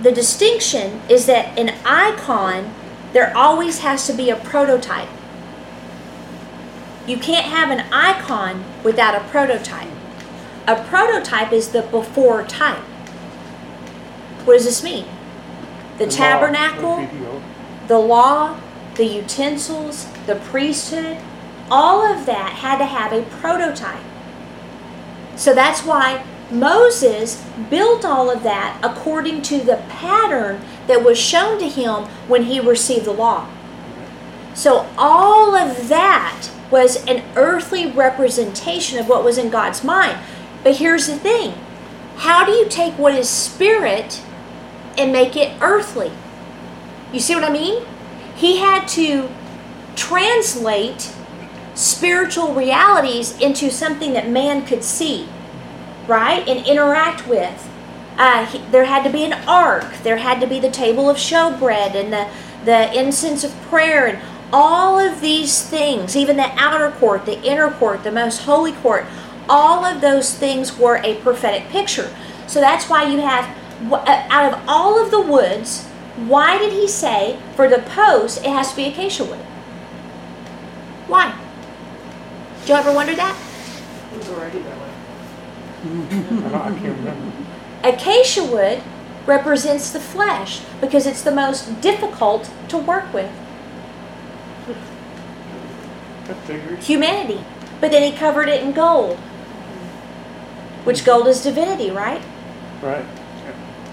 the 0.00 0.10
distinction 0.10 1.02
is 1.10 1.26
that 1.26 1.58
an 1.58 1.74
icon, 1.84 2.72
there 3.12 3.36
always 3.36 3.80
has 3.80 4.06
to 4.06 4.14
be 4.14 4.30
a 4.30 4.36
prototype. 4.36 5.10
You 7.06 7.18
can't 7.18 7.44
have 7.44 7.70
an 7.70 7.80
icon 7.92 8.64
without 8.82 9.14
a 9.14 9.20
prototype. 9.28 9.90
A 10.66 10.82
prototype 10.84 11.52
is 11.52 11.68
the 11.68 11.82
before 11.82 12.44
type. 12.44 12.82
What 14.46 14.54
does 14.54 14.64
this 14.64 14.82
mean? 14.82 15.04
The, 15.98 16.06
law, 16.06 16.10
tabernacle, 16.10 16.96
the 16.96 17.06
video. 17.06 17.42
the 17.88 17.98
law, 17.98 18.58
the 19.00 19.06
utensils, 19.06 20.06
the 20.26 20.34
priesthood, 20.36 21.16
all 21.70 22.04
of 22.04 22.26
that 22.26 22.52
had 22.52 22.76
to 22.76 22.84
have 22.84 23.14
a 23.14 23.22
prototype. 23.38 24.04
So 25.36 25.54
that's 25.54 25.82
why 25.82 26.22
Moses 26.50 27.42
built 27.70 28.04
all 28.04 28.28
of 28.28 28.42
that 28.42 28.78
according 28.82 29.40
to 29.42 29.60
the 29.60 29.82
pattern 29.88 30.60
that 30.86 31.02
was 31.02 31.18
shown 31.18 31.58
to 31.60 31.68
him 31.68 32.04
when 32.28 32.42
he 32.42 32.60
received 32.60 33.06
the 33.06 33.12
law. 33.12 33.48
So 34.52 34.86
all 34.98 35.54
of 35.54 35.88
that 35.88 36.50
was 36.70 37.02
an 37.06 37.24
earthly 37.36 37.90
representation 37.90 38.98
of 38.98 39.08
what 39.08 39.24
was 39.24 39.38
in 39.38 39.48
God's 39.48 39.82
mind. 39.82 40.18
But 40.62 40.76
here's 40.76 41.06
the 41.06 41.16
thing 41.16 41.54
how 42.16 42.44
do 42.44 42.52
you 42.52 42.68
take 42.68 42.98
what 42.98 43.14
is 43.14 43.30
spirit 43.30 44.20
and 44.98 45.10
make 45.10 45.36
it 45.36 45.56
earthly? 45.62 46.12
You 47.14 47.20
see 47.20 47.34
what 47.34 47.44
I 47.44 47.50
mean? 47.50 47.82
He 48.40 48.56
had 48.56 48.88
to 48.88 49.28
translate 49.96 51.12
spiritual 51.74 52.54
realities 52.54 53.38
into 53.38 53.70
something 53.70 54.14
that 54.14 54.30
man 54.30 54.64
could 54.64 54.82
see, 54.82 55.28
right? 56.06 56.48
And 56.48 56.66
interact 56.66 57.28
with. 57.28 57.68
Uh, 58.16 58.46
he, 58.46 58.58
there 58.70 58.86
had 58.86 59.04
to 59.04 59.10
be 59.10 59.24
an 59.24 59.34
ark, 59.46 59.92
there 60.02 60.16
had 60.16 60.40
to 60.40 60.46
be 60.46 60.58
the 60.58 60.70
table 60.70 61.10
of 61.10 61.18
showbread 61.18 61.94
and 61.94 62.10
the, 62.10 62.28
the 62.64 62.98
incense 62.98 63.44
of 63.44 63.52
prayer 63.62 64.06
and 64.06 64.18
all 64.54 64.98
of 64.98 65.20
these 65.20 65.62
things, 65.62 66.16
even 66.16 66.38
the 66.38 66.50
outer 66.56 66.90
court, 66.98 67.26
the 67.26 67.42
inner 67.42 67.70
court, 67.70 68.04
the 68.04 68.10
most 68.10 68.42
holy 68.42 68.72
court, 68.72 69.04
all 69.50 69.84
of 69.84 70.00
those 70.00 70.34
things 70.34 70.78
were 70.78 70.96
a 71.04 71.16
prophetic 71.16 71.68
picture. 71.68 72.10
So 72.46 72.58
that's 72.58 72.88
why 72.88 73.04
you 73.04 73.20
have, 73.20 73.44
uh, 73.92 74.26
out 74.30 74.54
of 74.54 74.60
all 74.66 75.02
of 75.02 75.10
the 75.10 75.20
woods, 75.20 75.89
why 76.28 76.58
did 76.58 76.72
he 76.72 76.86
say 76.88 77.38
for 77.56 77.68
the 77.68 77.78
post 77.78 78.38
it 78.38 78.50
has 78.50 78.70
to 78.70 78.76
be 78.76 78.84
acacia 78.86 79.24
wood? 79.24 79.38
Why? 81.06 81.34
Do 82.64 82.72
you 82.72 82.78
ever 82.78 82.92
wonder 82.92 83.14
that? 83.16 83.36
It 84.12 84.18
was 84.18 84.28
already 84.28 84.58
that 84.60 84.76
way. 84.76 86.46
I 86.46 86.48
don't- 86.50 86.80
can't 86.80 86.98
remember. 86.98 87.32
Acacia 87.82 88.44
wood 88.44 88.82
represents 89.26 89.90
the 89.90 90.00
flesh 90.00 90.60
because 90.80 91.06
it's 91.06 91.22
the 91.22 91.30
most 91.30 91.80
difficult 91.80 92.50
to 92.68 92.76
work 92.76 93.12
with. 93.14 93.30
Humanity. 96.80 97.40
But 97.80 97.90
then 97.90 98.02
he 98.02 98.16
covered 98.16 98.48
it 98.48 98.62
in 98.62 98.72
gold, 98.72 99.16
which 100.84 101.04
gold 101.04 101.26
is 101.26 101.42
divinity, 101.42 101.90
right? 101.90 102.22
Right. 102.82 103.04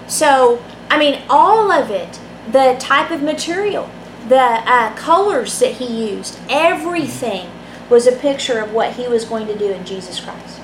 So, 0.07 0.59
I 0.89 0.97
mean, 0.97 1.21
all 1.29 1.71
of 1.71 1.91
it, 1.91 2.19
the 2.51 2.77
type 2.79 3.11
of 3.11 3.21
material, 3.21 3.89
the 4.27 4.35
uh, 4.35 4.95
colors 4.95 5.59
that 5.59 5.73
he 5.73 6.09
used, 6.09 6.39
everything 6.49 7.49
was 7.89 8.07
a 8.07 8.11
picture 8.11 8.59
of 8.59 8.73
what 8.73 8.93
he 8.93 9.07
was 9.07 9.25
going 9.25 9.47
to 9.47 9.57
do 9.57 9.71
in 9.71 9.85
Jesus 9.85 10.19
Christ. 10.19 10.59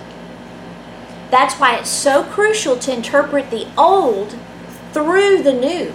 That's 1.32 1.56
why 1.56 1.78
it's 1.78 1.90
so 1.90 2.24
crucial 2.24 2.78
to 2.80 2.94
interpret 2.94 3.50
the 3.50 3.68
old 3.78 4.38
through 4.92 5.42
the 5.42 5.54
new. 5.54 5.94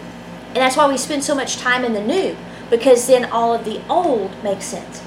And 0.49 0.57
that's 0.57 0.77
why 0.77 0.89
we 0.89 0.97
spend 0.97 1.23
so 1.23 1.35
much 1.35 1.59
time 1.59 1.85
in 1.85 1.93
the 1.93 2.03
new, 2.03 2.37
because 2.71 3.07
then 3.07 3.27
all 3.27 3.55
of 3.55 3.65
the 3.65 3.81
old 3.89 4.43
makes 4.43 4.65
sense. 4.65 5.03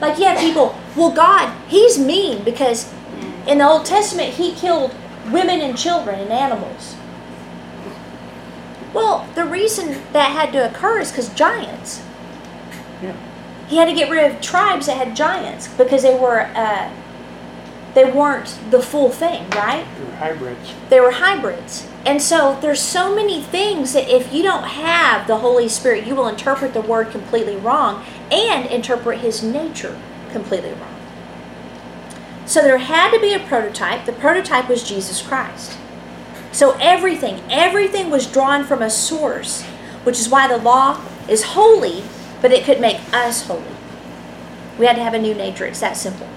Like, 0.00 0.18
yeah, 0.18 0.38
people, 0.38 0.78
well, 0.94 1.10
God, 1.10 1.52
He's 1.68 1.98
mean 1.98 2.44
because 2.44 2.92
in 3.46 3.58
the 3.58 3.66
Old 3.66 3.84
Testament, 3.84 4.34
He 4.34 4.52
killed 4.52 4.94
women 5.32 5.60
and 5.60 5.76
children 5.76 6.20
and 6.20 6.30
animals. 6.30 6.94
Well, 8.98 9.28
the 9.36 9.44
reason 9.44 10.02
that 10.12 10.32
had 10.32 10.52
to 10.54 10.68
occur 10.68 10.98
is 10.98 11.12
because 11.12 11.28
giants. 11.32 12.02
Yeah. 13.00 13.14
He 13.68 13.76
had 13.76 13.84
to 13.84 13.94
get 13.94 14.10
rid 14.10 14.28
of 14.28 14.40
tribes 14.40 14.86
that 14.86 14.96
had 14.96 15.14
giants 15.14 15.68
because 15.68 16.02
they 16.02 16.18
were 16.18 16.40
uh, 16.40 16.90
they 17.94 18.10
weren't 18.10 18.58
the 18.70 18.82
full 18.82 19.08
thing, 19.08 19.48
right? 19.50 19.86
They 19.96 20.04
were 20.04 20.16
hybrids. 20.16 20.74
They 20.88 21.00
were 21.00 21.12
hybrids. 21.12 21.86
And 22.04 22.20
so 22.20 22.58
there's 22.60 22.80
so 22.80 23.14
many 23.14 23.40
things 23.40 23.92
that 23.92 24.08
if 24.08 24.32
you 24.32 24.42
don't 24.42 24.64
have 24.64 25.28
the 25.28 25.38
Holy 25.38 25.68
Spirit, 25.68 26.04
you 26.04 26.16
will 26.16 26.26
interpret 26.26 26.74
the 26.74 26.80
word 26.80 27.12
completely 27.12 27.54
wrong 27.54 28.04
and 28.32 28.66
interpret 28.66 29.20
his 29.20 29.44
nature 29.44 29.96
completely 30.32 30.72
wrong. 30.72 30.96
So 32.46 32.62
there 32.62 32.78
had 32.78 33.12
to 33.12 33.20
be 33.20 33.32
a 33.32 33.38
prototype. 33.38 34.06
The 34.06 34.12
prototype 34.12 34.68
was 34.68 34.82
Jesus 34.82 35.22
Christ. 35.22 35.78
So 36.52 36.76
everything, 36.80 37.42
everything 37.50 38.10
was 38.10 38.26
drawn 38.26 38.64
from 38.64 38.82
a 38.82 38.90
source, 38.90 39.62
which 40.04 40.18
is 40.18 40.28
why 40.28 40.48
the 40.48 40.58
law 40.58 41.02
is 41.28 41.44
holy, 41.44 42.02
but 42.40 42.52
it 42.52 42.64
could 42.64 42.80
make 42.80 43.00
us 43.12 43.46
holy. 43.46 43.64
We 44.78 44.86
had 44.86 44.96
to 44.96 45.02
have 45.02 45.14
a 45.14 45.18
new 45.18 45.34
nature. 45.34 45.66
It's 45.66 45.80
that 45.80 45.96
simple. 45.96 46.28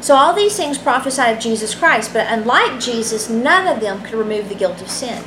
So 0.00 0.14
all 0.14 0.34
these 0.34 0.56
things 0.56 0.78
prophesied 0.78 1.36
of 1.36 1.42
Jesus 1.42 1.74
Christ, 1.74 2.12
but 2.12 2.26
unlike 2.28 2.80
Jesus, 2.80 3.28
none 3.28 3.66
of 3.66 3.80
them 3.80 4.02
could 4.02 4.14
remove 4.14 4.48
the 4.48 4.54
guilt 4.54 4.80
of 4.80 4.88
sin 4.88 5.24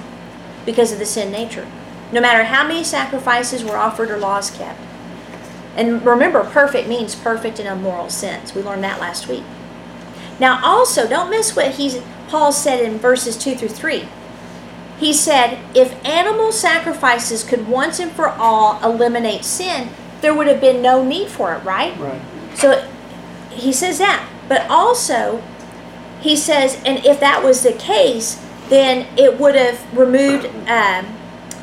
because 0.65 0.91
of 0.91 0.99
the 0.99 1.05
sin 1.05 1.31
nature. 1.31 1.67
No 2.11 2.21
matter 2.21 2.43
how 2.45 2.67
many 2.67 2.83
sacrifices 2.83 3.63
were 3.63 3.77
offered 3.77 4.09
or 4.09 4.17
laws 4.17 4.49
kept. 4.49 4.79
And 5.75 6.05
remember, 6.05 6.43
perfect 6.43 6.87
means 6.87 7.15
perfect 7.15 7.59
in 7.59 7.67
a 7.67 7.75
moral 7.75 8.09
sense. 8.09 8.55
We 8.55 8.61
learned 8.61 8.83
that 8.83 8.99
last 8.99 9.27
week. 9.27 9.43
Now 10.39 10.61
also, 10.63 11.07
don't 11.07 11.29
miss 11.29 11.55
what 11.55 11.73
he's, 11.73 12.01
Paul 12.27 12.51
said 12.51 12.81
in 12.83 12.97
verses 12.97 13.37
2 13.37 13.55
through 13.55 13.69
3. 13.69 14.07
He 14.97 15.13
said, 15.13 15.59
if 15.75 16.03
animal 16.05 16.51
sacrifices 16.51 17.43
could 17.43 17.67
once 17.67 17.99
and 17.99 18.11
for 18.11 18.29
all 18.29 18.83
eliminate 18.83 19.45
sin, 19.45 19.89
there 20.21 20.33
would 20.33 20.47
have 20.47 20.59
been 20.59 20.81
no 20.81 21.03
need 21.03 21.29
for 21.29 21.53
it, 21.53 21.63
right? 21.63 21.97
Right. 21.97 22.21
So 22.55 22.89
he 23.49 23.71
says 23.71 23.97
that. 23.99 24.27
But 24.47 24.69
also, 24.69 25.41
he 26.21 26.35
says, 26.35 26.81
and 26.85 27.05
if 27.05 27.19
that 27.19 27.43
was 27.43 27.63
the 27.63 27.73
case, 27.73 28.43
then 28.67 29.07
it 29.17 29.39
would 29.39 29.55
have 29.55 29.97
removed 29.97 30.45
um, 30.67 31.15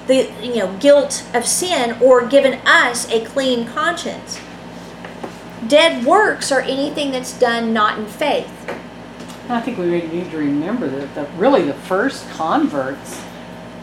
the 0.06 0.32
you 0.42 0.56
know 0.56 0.76
guilt 0.78 1.24
of 1.34 1.46
sin 1.46 1.96
or 2.00 2.26
given 2.26 2.54
us 2.64 3.10
a 3.10 3.24
clean 3.24 3.66
conscience. 3.66 4.40
Dead 5.68 6.05
works 6.05 6.52
are 6.52 6.61
anything 6.61 7.11
that's 7.11 7.38
done 7.38 7.72
not 7.72 7.98
in 7.98 8.07
faith. 8.07 8.50
I 9.48 9.61
think 9.61 9.79
we 9.79 9.87
really 9.88 10.09
need 10.09 10.31
to 10.33 10.38
remember 10.38 10.88
that 10.88 11.14
the, 11.14 11.24
really 11.38 11.62
the 11.62 11.74
first 11.74 12.29
converts 12.31 13.22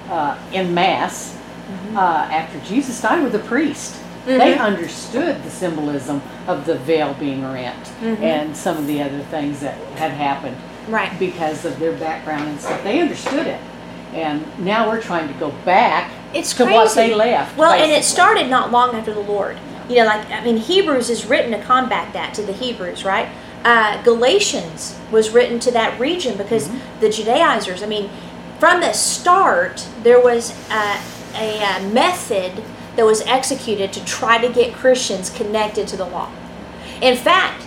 uh, 0.09 0.37
in 0.51 0.73
Mass 0.73 1.37
Mm-hmm. 1.63 1.97
uh, 1.97 2.01
after 2.29 2.59
Jesus 2.67 2.99
died 3.01 3.23
were 3.23 3.29
the 3.29 3.39
priest. 3.39 3.95
They 4.25 4.57
understood 4.57 5.41
the 5.43 5.49
symbolism 5.49 6.21
of 6.45 6.65
the 6.65 6.75
veil 6.75 7.13
being 7.13 7.41
rent 7.41 7.85
Mhm. 8.01 8.19
and 8.21 8.55
some 8.57 8.75
of 8.77 8.85
the 8.85 9.01
other 9.01 9.19
things 9.31 9.61
that 9.61 9.75
had 9.95 10.11
happened 10.11 10.57
Right. 10.89 11.17
because 11.17 11.63
of 11.63 11.79
their 11.79 11.93
background 11.93 12.49
and 12.49 12.59
stuff. 12.59 12.83
They 12.83 12.99
understood 12.99 13.47
it. 13.47 13.61
And 14.13 14.43
now 14.59 14.89
we're 14.89 15.01
trying 15.01 15.29
to 15.29 15.33
go 15.35 15.51
back 15.63 16.11
It's 16.33 16.53
to 16.55 16.65
crazy. 16.65 16.73
what 16.73 16.95
they 16.95 17.13
left. 17.15 17.57
Well, 17.57 17.71
and 17.71 17.89
it 17.89 18.03
started 18.03 18.49
not 18.49 18.69
long 18.71 18.93
after 18.93 19.13
the 19.13 19.21
Lord. 19.21 19.55
You 19.89 19.97
know, 19.97 20.05
like 20.05 20.29
I 20.29 20.43
mean, 20.43 20.57
Hebrews 20.57 21.09
is 21.09 21.25
written 21.25 21.51
to 21.51 21.61
combat 21.61 22.13
that 22.13 22.33
to 22.35 22.41
the 22.41 22.53
Hebrews, 22.53 23.03
right? 23.03 23.29
Uh, 23.63 24.01
Galatians 24.03 24.99
was 25.11 25.29
written 25.29 25.59
to 25.61 25.71
that 25.71 25.99
region 25.99 26.37
because 26.37 26.69
the 26.99 27.09
Judaizers. 27.09 27.83
I 27.83 27.85
mean, 27.85 28.09
from 28.59 28.81
the 28.81 28.93
start, 28.93 29.87
there 30.03 30.21
was 30.21 30.51
uh, 30.69 31.01
a, 31.35 31.63
uh 31.63 31.89
method 31.89 32.63
that 32.95 33.05
was 33.05 33.21
executed 33.21 33.91
to 33.93 34.05
try 34.05 34.37
to 34.37 34.51
get 34.53 34.73
Christians 34.73 35.29
connected 35.29 35.87
to 35.87 35.97
the 35.97 36.05
law. 36.05 36.31
In 37.01 37.17
fact, 37.17 37.65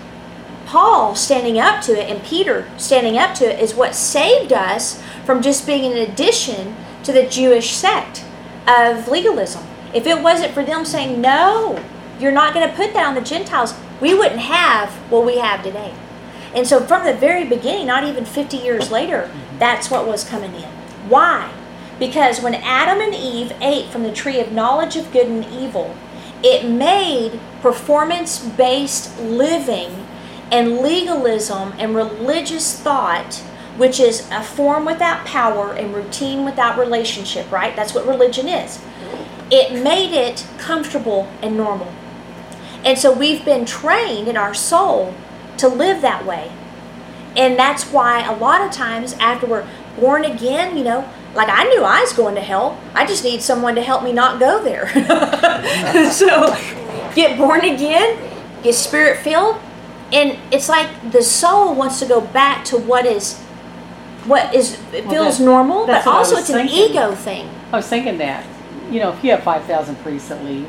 Paul 0.66 1.14
standing 1.14 1.58
up 1.58 1.82
to 1.82 1.92
it 1.92 2.10
and 2.10 2.22
Peter 2.24 2.68
standing 2.76 3.16
up 3.16 3.34
to 3.36 3.44
it 3.44 3.60
is 3.60 3.74
what 3.74 3.94
saved 3.94 4.52
us 4.52 5.02
from 5.24 5.42
just 5.42 5.66
being 5.66 5.90
an 5.90 5.98
addition 5.98 6.76
to 7.04 7.12
the 7.12 7.26
Jewish 7.26 7.72
sect 7.72 8.24
of 8.66 9.08
legalism. 9.08 9.64
If 9.94 10.06
it 10.06 10.20
wasn't 10.20 10.52
for 10.52 10.64
them 10.64 10.84
saying, 10.84 11.20
no, 11.20 11.82
you're 12.20 12.32
not 12.32 12.54
going 12.54 12.68
to 12.68 12.74
put 12.74 12.92
that 12.94 13.06
on 13.06 13.14
the 13.14 13.20
Gentiles, 13.20 13.74
we 14.00 14.14
wouldn't 14.14 14.40
have 14.40 14.90
what 15.10 15.24
we 15.24 15.38
have 15.38 15.62
today. 15.62 15.94
And 16.54 16.66
so 16.66 16.80
from 16.80 17.04
the 17.04 17.14
very 17.14 17.44
beginning, 17.44 17.86
not 17.86 18.04
even 18.04 18.24
50 18.24 18.56
years 18.56 18.90
later, 18.90 19.28
mm-hmm. 19.30 19.58
that's 19.58 19.90
what 19.90 20.06
was 20.06 20.24
coming 20.24 20.54
in. 20.54 20.68
Why? 21.08 21.52
Because 21.98 22.40
when 22.40 22.54
Adam 22.54 23.00
and 23.00 23.14
Eve 23.14 23.52
ate 23.60 23.90
from 23.90 24.02
the 24.02 24.12
tree 24.12 24.40
of 24.40 24.52
knowledge 24.52 24.96
of 24.96 25.12
good 25.12 25.26
and 25.26 25.44
evil, 25.44 25.94
it 26.42 26.68
made 26.68 27.40
performance 27.62 28.38
based 28.38 29.18
living 29.20 30.06
and 30.52 30.78
legalism 30.78 31.74
and 31.78 31.94
religious 31.94 32.78
thought, 32.80 33.34
which 33.76 33.98
is 33.98 34.28
a 34.30 34.42
form 34.42 34.84
without 34.84 35.26
power 35.26 35.72
and 35.72 35.94
routine 35.94 36.44
without 36.44 36.78
relationship, 36.78 37.50
right? 37.50 37.74
That's 37.74 37.94
what 37.94 38.06
religion 38.06 38.48
is. 38.48 38.80
It 39.50 39.82
made 39.82 40.12
it 40.12 40.46
comfortable 40.58 41.28
and 41.42 41.56
normal. 41.56 41.92
And 42.86 42.96
so 42.96 43.12
we've 43.12 43.44
been 43.44 43.66
trained 43.66 44.28
in 44.28 44.36
our 44.36 44.54
soul 44.54 45.12
to 45.58 45.66
live 45.66 46.02
that 46.02 46.24
way. 46.24 46.52
And 47.36 47.58
that's 47.58 47.84
why 47.90 48.24
a 48.24 48.34
lot 48.34 48.60
of 48.62 48.70
times 48.70 49.12
after 49.14 49.46
we're 49.46 49.68
born 49.98 50.24
again, 50.24 50.76
you 50.76 50.84
know, 50.84 51.06
like 51.34 51.48
I 51.50 51.64
knew 51.64 51.82
I 51.82 52.00
was 52.00 52.12
going 52.12 52.36
to 52.36 52.40
hell. 52.40 52.80
I 52.94 53.04
just 53.04 53.24
need 53.24 53.42
someone 53.42 53.74
to 53.74 53.82
help 53.82 54.04
me 54.04 54.12
not 54.12 54.38
go 54.38 54.62
there. 54.62 54.88
so 56.12 56.56
get 57.14 57.36
born 57.36 57.64
again, 57.64 58.18
get 58.62 58.74
spirit 58.74 59.18
filled, 59.18 59.60
and 60.12 60.38
it's 60.52 60.68
like 60.68 61.10
the 61.10 61.22
soul 61.22 61.74
wants 61.74 61.98
to 61.98 62.06
go 62.06 62.20
back 62.20 62.64
to 62.66 62.78
what 62.78 63.04
is 63.04 63.38
what 64.26 64.54
is 64.54 64.80
it 64.92 65.04
Well, 65.04 65.24
feels 65.24 65.40
normal, 65.40 65.86
but 65.86 66.06
also 66.06 66.36
it's 66.36 66.50
an 66.50 66.68
ego 66.68 67.14
thing. 67.14 67.50
I 67.72 67.76
was 67.76 67.88
thinking 67.88 68.18
that, 68.18 68.46
you 68.90 69.00
know, 69.00 69.12
if 69.12 69.22
you 69.22 69.32
have 69.32 69.42
5,000 69.42 69.96
priests 69.96 70.28
that 70.28 70.44
leave. 70.44 70.68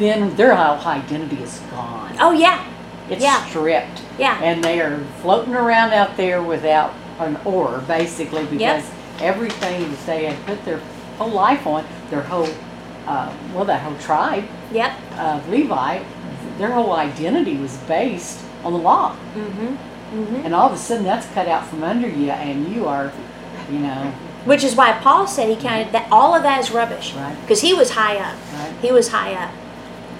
Then 0.00 0.34
their 0.36 0.54
whole 0.56 0.78
identity 0.86 1.42
is 1.42 1.60
gone. 1.70 2.16
Oh 2.18 2.32
yeah, 2.32 2.64
It's 3.10 3.22
yeah. 3.22 3.44
stripped. 3.46 4.02
yeah. 4.18 4.40
And 4.42 4.64
they 4.64 4.80
are 4.80 4.98
floating 5.20 5.54
around 5.54 5.92
out 5.92 6.16
there 6.16 6.42
without 6.42 6.92
an 7.18 7.36
oar, 7.44 7.84
basically, 7.86 8.46
because 8.46 8.82
everything 9.20 9.90
that 9.90 10.06
they 10.06 10.24
had 10.24 10.46
put 10.46 10.64
their 10.64 10.78
whole 11.18 11.30
life 11.30 11.66
on, 11.66 11.84
their 12.08 12.22
whole, 12.22 12.48
uh, 13.06 13.30
well, 13.54 13.64
that 13.66 13.82
whole 13.82 13.96
tribe 13.98 14.44
Yep. 14.72 14.92
of 15.18 15.48
Levi, 15.50 16.02
their 16.56 16.70
whole 16.72 16.92
identity 16.94 17.56
was 17.58 17.76
based 17.86 18.40
on 18.64 18.72
the 18.72 18.78
law. 18.78 19.14
Mm-hmm. 19.34 19.66
Mm-hmm. 20.16 20.36
And 20.46 20.54
all 20.54 20.66
of 20.68 20.72
a 20.72 20.78
sudden, 20.78 21.04
that's 21.04 21.26
cut 21.34 21.46
out 21.46 21.66
from 21.66 21.84
under 21.84 22.08
you, 22.08 22.30
and 22.30 22.66
you 22.74 22.88
are, 22.88 23.12
you 23.70 23.78
know, 23.80 24.12
Which 24.46 24.64
is 24.64 24.74
why 24.74 24.92
Paul 24.92 25.26
said 25.26 25.48
he 25.50 25.56
counted 25.56 25.92
that 25.92 26.08
all 26.10 26.34
of 26.34 26.42
that 26.42 26.58
is 26.60 26.70
rubbish 26.70 27.12
right, 27.14 27.36
because 27.42 27.60
he 27.60 27.74
was 27.74 27.90
high 27.90 28.16
up. 28.16 28.34
right. 28.54 28.74
He 28.82 28.90
was 28.92 29.08
high 29.08 29.34
up, 29.34 29.52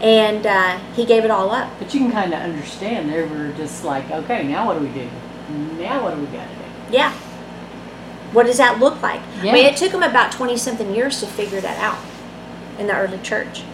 and 0.00 0.46
uh, 0.46 0.78
he 0.94 1.04
gave 1.04 1.24
it 1.24 1.30
all 1.30 1.50
up. 1.50 1.70
But 1.78 1.92
you 1.92 2.00
can 2.00 2.12
kind 2.12 2.32
of 2.32 2.40
understand. 2.40 3.10
They 3.10 3.22
were 3.22 3.52
just 3.52 3.84
like, 3.84 4.10
okay, 4.10 4.46
now 4.46 4.66
what 4.66 4.78
do 4.78 4.86
we 4.86 4.92
do? 4.92 5.08
Now 5.78 6.02
what 6.04 6.14
do 6.14 6.20
we 6.20 6.26
got 6.26 6.48
to 6.48 6.54
do? 6.54 6.62
Yeah. 6.96 7.12
What 8.32 8.46
does 8.46 8.58
that 8.58 8.78
look 8.78 9.02
like? 9.02 9.20
I 9.38 9.52
mean, 9.52 9.66
it 9.66 9.76
took 9.76 9.92
them 9.92 10.02
about 10.02 10.32
20 10.32 10.56
something 10.56 10.94
years 10.94 11.20
to 11.20 11.26
figure 11.26 11.60
that 11.60 11.78
out 11.82 11.98
in 12.78 12.86
the 12.86 12.96
early 12.96 13.18
church. 13.18 13.64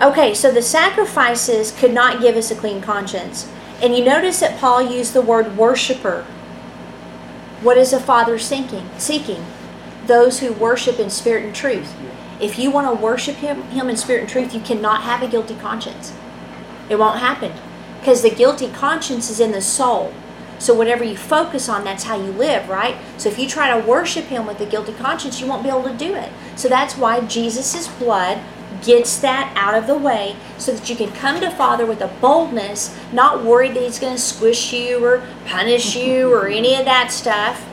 Okay, 0.00 0.34
so 0.34 0.52
the 0.52 0.60
sacrifices 0.60 1.72
could 1.72 1.92
not 1.92 2.20
give 2.20 2.36
us 2.36 2.50
a 2.50 2.54
clean 2.54 2.82
conscience. 2.82 3.50
And 3.82 3.96
you 3.96 4.04
notice 4.04 4.40
that 4.40 4.60
Paul 4.60 4.82
used 4.82 5.14
the 5.14 5.22
word 5.22 5.56
worshiper. 5.56 6.24
What 7.62 7.78
is 7.78 7.94
a 7.94 8.00
father 8.00 8.38
seeking? 8.38 8.88
Seeking 8.98 9.44
those 10.06 10.40
who 10.40 10.52
worship 10.52 10.98
in 10.98 11.10
spirit 11.10 11.44
and 11.44 11.54
truth. 11.54 11.92
If 12.40 12.58
you 12.58 12.70
want 12.70 12.86
to 12.86 13.02
worship 13.02 13.36
him, 13.36 13.62
him 13.64 13.88
in 13.88 13.96
spirit 13.96 14.20
and 14.20 14.28
truth, 14.28 14.54
you 14.54 14.60
cannot 14.60 15.02
have 15.02 15.22
a 15.22 15.28
guilty 15.28 15.54
conscience. 15.54 16.12
It 16.88 16.98
won't 16.98 17.18
happen 17.18 17.52
because 18.00 18.22
the 18.22 18.30
guilty 18.30 18.70
conscience 18.70 19.30
is 19.30 19.40
in 19.40 19.52
the 19.52 19.62
soul. 19.62 20.12
So 20.58 20.74
whatever 20.74 21.04
you 21.04 21.16
focus 21.16 21.68
on, 21.68 21.84
that's 21.84 22.04
how 22.04 22.16
you 22.16 22.30
live, 22.32 22.68
right? 22.68 22.96
So 23.18 23.28
if 23.28 23.38
you 23.38 23.48
try 23.48 23.78
to 23.78 23.86
worship 23.86 24.24
him 24.26 24.46
with 24.46 24.60
a 24.60 24.66
guilty 24.66 24.92
conscience, 24.92 25.40
you 25.40 25.46
won't 25.46 25.62
be 25.62 25.68
able 25.68 25.82
to 25.84 25.96
do 25.96 26.14
it. 26.14 26.32
So 26.56 26.68
that's 26.68 26.96
why 26.96 27.20
Jesus' 27.22 27.88
blood 27.88 28.40
gets 28.82 29.18
that 29.20 29.52
out 29.56 29.74
of 29.74 29.86
the 29.86 29.96
way 29.96 30.36
so 30.58 30.72
that 30.72 30.88
you 30.88 30.96
can 30.96 31.10
come 31.12 31.40
to 31.40 31.50
Father 31.50 31.84
with 31.84 32.00
a 32.00 32.08
boldness, 32.20 32.96
not 33.12 33.44
worried 33.44 33.74
that 33.74 33.82
he's 33.82 33.98
going 33.98 34.14
to 34.14 34.20
squish 34.20 34.72
you 34.72 35.04
or 35.04 35.26
punish 35.46 35.96
you 35.96 36.32
or 36.32 36.46
any 36.46 36.74
of 36.74 36.84
that 36.84 37.10
stuff. 37.10 37.66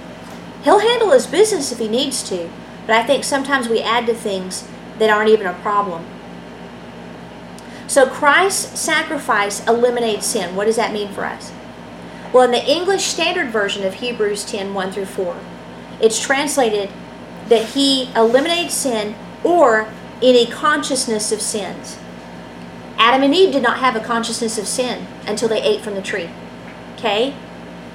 He'll 0.64 0.80
handle 0.80 1.12
his 1.12 1.28
business 1.28 1.72
if 1.72 1.80
he 1.80 1.88
needs 1.88 2.24
to. 2.30 2.50
But 2.86 2.96
I 2.96 3.04
think 3.04 3.24
sometimes 3.24 3.70
we 3.70 3.82
add 3.82 4.06
to 4.08 4.14
things 4.14 4.68
that 5.00 5.10
aren't 5.10 5.30
even 5.30 5.48
a 5.48 5.54
problem. 5.54 6.06
So 7.88 8.08
Christ's 8.08 8.80
sacrifice 8.80 9.66
eliminates 9.68 10.26
sin. 10.26 10.56
What 10.56 10.66
does 10.66 10.76
that 10.78 10.94
mean 10.94 11.10
for 11.10 11.26
us? 11.26 11.52
Well, 12.32 12.44
in 12.44 12.52
the 12.52 12.66
English 12.66 13.04
Standard 13.04 13.52
Version 13.52 13.86
of 13.86 13.96
Hebrews 13.96 14.46
10 14.46 14.74
1 14.74 14.92
through 14.92 15.06
4, 15.06 15.38
it's 16.02 16.20
translated 16.20 16.90
that 17.50 17.70
he 17.70 18.12
eliminates 18.16 18.74
sin 18.74 19.16
or 19.44 19.88
any 20.22 20.48
consciousness 20.48 21.32
of 21.32 21.42
sins. 21.42 22.00
Adam 22.98 23.24
and 23.24 23.36
Eve 23.36 23.52
did 23.52 23.62
not 23.62 23.80
have 23.80 23.96
a 23.96 24.00
consciousness 24.00 24.58
of 24.58 24.68
sin 24.68 25.06
until 25.28 25.50
they 25.50 25.62
ate 25.62 25.82
from 25.82 25.94
the 25.94 26.02
tree. 26.02 26.30
Okay? 26.96 27.36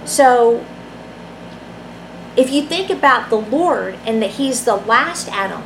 So, 0.04 0.64
if 2.38 2.52
you 2.52 2.62
think 2.62 2.88
about 2.88 3.30
the 3.30 3.40
Lord 3.40 3.98
and 4.06 4.22
that 4.22 4.30
he's 4.30 4.64
the 4.64 4.76
last 4.76 5.28
Adam, 5.28 5.64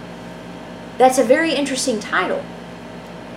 that's 0.96 1.18
a 1.18 1.24
very 1.24 1.54
interesting 1.54 2.00
title. 2.00 2.42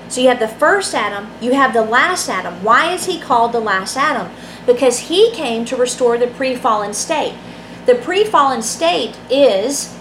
So 0.07 0.21
you 0.21 0.29
have 0.29 0.39
the 0.39 0.47
first 0.47 0.95
Adam, 0.95 1.29
you 1.41 1.51
have 1.51 1.73
the 1.73 1.81
last 1.81 2.29
Adam. 2.29 2.63
Why 2.63 2.93
is 2.93 3.07
he 3.07 3.19
called 3.19 3.51
the 3.51 3.59
last 3.59 3.97
Adam? 3.97 4.31
Because 4.65 4.99
he 4.99 5.31
came 5.33 5.65
to 5.65 5.75
restore 5.75 6.17
the 6.17 6.27
pre 6.27 6.55
fallen 6.55 6.93
state. 6.93 7.35
The 7.85 7.95
pre 7.95 8.23
fallen 8.23 8.61
state 8.61 9.17
is 9.29 9.93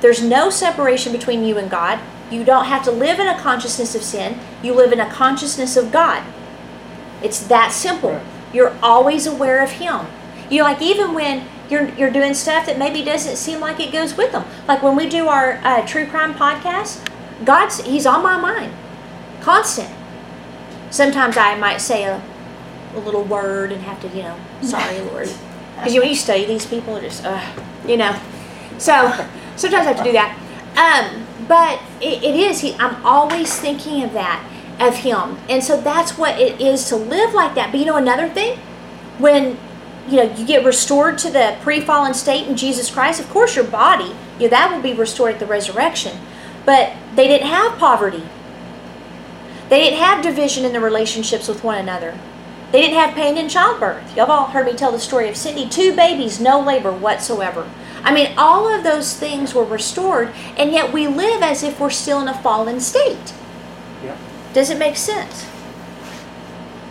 there's 0.00 0.22
no 0.22 0.48
separation 0.48 1.10
between 1.10 1.44
you 1.44 1.58
and 1.58 1.68
God. 1.68 1.98
You 2.30 2.44
don't 2.44 2.66
have 2.66 2.84
to 2.84 2.92
live 2.92 3.18
in 3.18 3.26
a 3.26 3.40
consciousness 3.40 3.96
of 3.96 4.02
sin, 4.02 4.38
you 4.62 4.74
live 4.74 4.92
in 4.92 5.00
a 5.00 5.10
consciousness 5.10 5.76
of 5.76 5.90
God. 5.90 6.22
It's 7.20 7.40
that 7.48 7.72
simple. 7.72 8.20
You're 8.52 8.76
always 8.80 9.26
aware 9.26 9.64
of 9.64 9.72
Him. 9.72 10.06
You 10.48 10.62
like 10.62 10.80
even 10.80 11.14
when 11.14 11.48
you're 11.70 11.88
you're 11.94 12.10
doing 12.10 12.34
stuff 12.34 12.66
that 12.66 12.78
maybe 12.78 13.02
doesn't 13.02 13.36
seem 13.36 13.60
like 13.60 13.80
it 13.80 13.92
goes 13.92 14.16
with 14.16 14.32
them. 14.32 14.44
Like 14.68 14.82
when 14.82 14.96
we 14.96 15.08
do 15.08 15.28
our 15.28 15.60
uh, 15.64 15.86
true 15.86 16.06
crime 16.06 16.34
podcast, 16.34 17.06
God's 17.44 17.82
He's 17.82 18.06
on 18.06 18.22
my 18.22 18.38
mind, 18.38 18.72
constant. 19.40 19.90
Sometimes 20.90 21.36
I 21.36 21.56
might 21.56 21.78
say 21.78 22.04
a, 22.04 22.22
a 22.94 22.98
little 23.00 23.24
word 23.24 23.72
and 23.72 23.82
have 23.82 24.00
to, 24.02 24.08
you 24.16 24.22
know, 24.22 24.38
sorry 24.62 25.00
Lord, 25.00 25.28
because 25.74 25.94
you 25.94 26.00
when 26.00 26.10
you 26.10 26.16
study 26.16 26.46
these 26.46 26.66
people, 26.66 26.96
are 26.96 27.00
just, 27.00 27.24
uh, 27.24 27.44
you 27.86 27.96
know. 27.96 28.18
So 28.78 29.10
sometimes 29.56 29.86
I 29.86 29.92
have 29.92 29.98
to 29.98 30.04
do 30.04 30.12
that. 30.12 30.36
Um, 30.76 31.26
but 31.48 31.80
it, 32.00 32.22
it 32.22 32.36
is. 32.36 32.60
He, 32.60 32.74
I'm 32.74 33.04
always 33.04 33.58
thinking 33.58 34.02
of 34.02 34.12
that, 34.12 34.44
of 34.80 34.96
Him, 34.96 35.38
and 35.48 35.62
so 35.62 35.80
that's 35.80 36.18
what 36.18 36.38
it 36.40 36.60
is 36.60 36.88
to 36.88 36.96
live 36.96 37.34
like 37.34 37.54
that. 37.54 37.70
But 37.70 37.80
you 37.80 37.86
know, 37.86 37.96
another 37.96 38.28
thing, 38.28 38.58
when 39.18 39.58
you 40.08 40.16
know 40.16 40.34
you 40.34 40.46
get 40.46 40.64
restored 40.64 41.18
to 41.18 41.30
the 41.30 41.56
pre-fallen 41.62 42.14
state 42.14 42.46
in 42.46 42.56
Jesus 42.56 42.90
Christ, 42.90 43.20
of 43.20 43.28
course 43.30 43.56
your 43.56 43.64
body, 43.64 44.14
you 44.38 44.44
know, 44.44 44.48
that 44.48 44.74
will 44.74 44.82
be 44.82 44.94
restored 44.94 45.34
at 45.34 45.40
the 45.40 45.46
resurrection. 45.46 46.18
But 46.64 46.94
they 47.14 47.28
didn't 47.28 47.48
have 47.48 47.78
poverty. 47.78 48.24
They 49.68 49.80
didn't 49.80 49.98
have 49.98 50.22
division 50.22 50.64
in 50.64 50.72
the 50.72 50.80
relationships 50.80 51.48
with 51.48 51.64
one 51.64 51.78
another. 51.78 52.18
They 52.72 52.80
didn't 52.80 52.98
have 52.98 53.14
pain 53.14 53.38
in 53.38 53.48
childbirth. 53.48 54.16
Y'all 54.16 54.26
have 54.26 54.30
all 54.30 54.46
heard 54.46 54.66
me 54.66 54.74
tell 54.74 54.92
the 54.92 54.98
story 54.98 55.28
of 55.28 55.36
Sydney. 55.36 55.68
Two 55.68 55.94
babies, 55.94 56.40
no 56.40 56.60
labor 56.60 56.92
whatsoever. 56.92 57.70
I 58.02 58.12
mean, 58.12 58.34
all 58.36 58.68
of 58.68 58.84
those 58.84 59.16
things 59.16 59.54
were 59.54 59.64
restored, 59.64 60.32
and 60.56 60.72
yet 60.72 60.92
we 60.92 61.06
live 61.06 61.42
as 61.42 61.62
if 61.62 61.80
we're 61.80 61.90
still 61.90 62.20
in 62.20 62.28
a 62.28 62.42
fallen 62.42 62.80
state. 62.80 63.32
Yep. 64.02 64.18
Does 64.52 64.70
it 64.70 64.78
make 64.78 64.96
sense? 64.96 65.46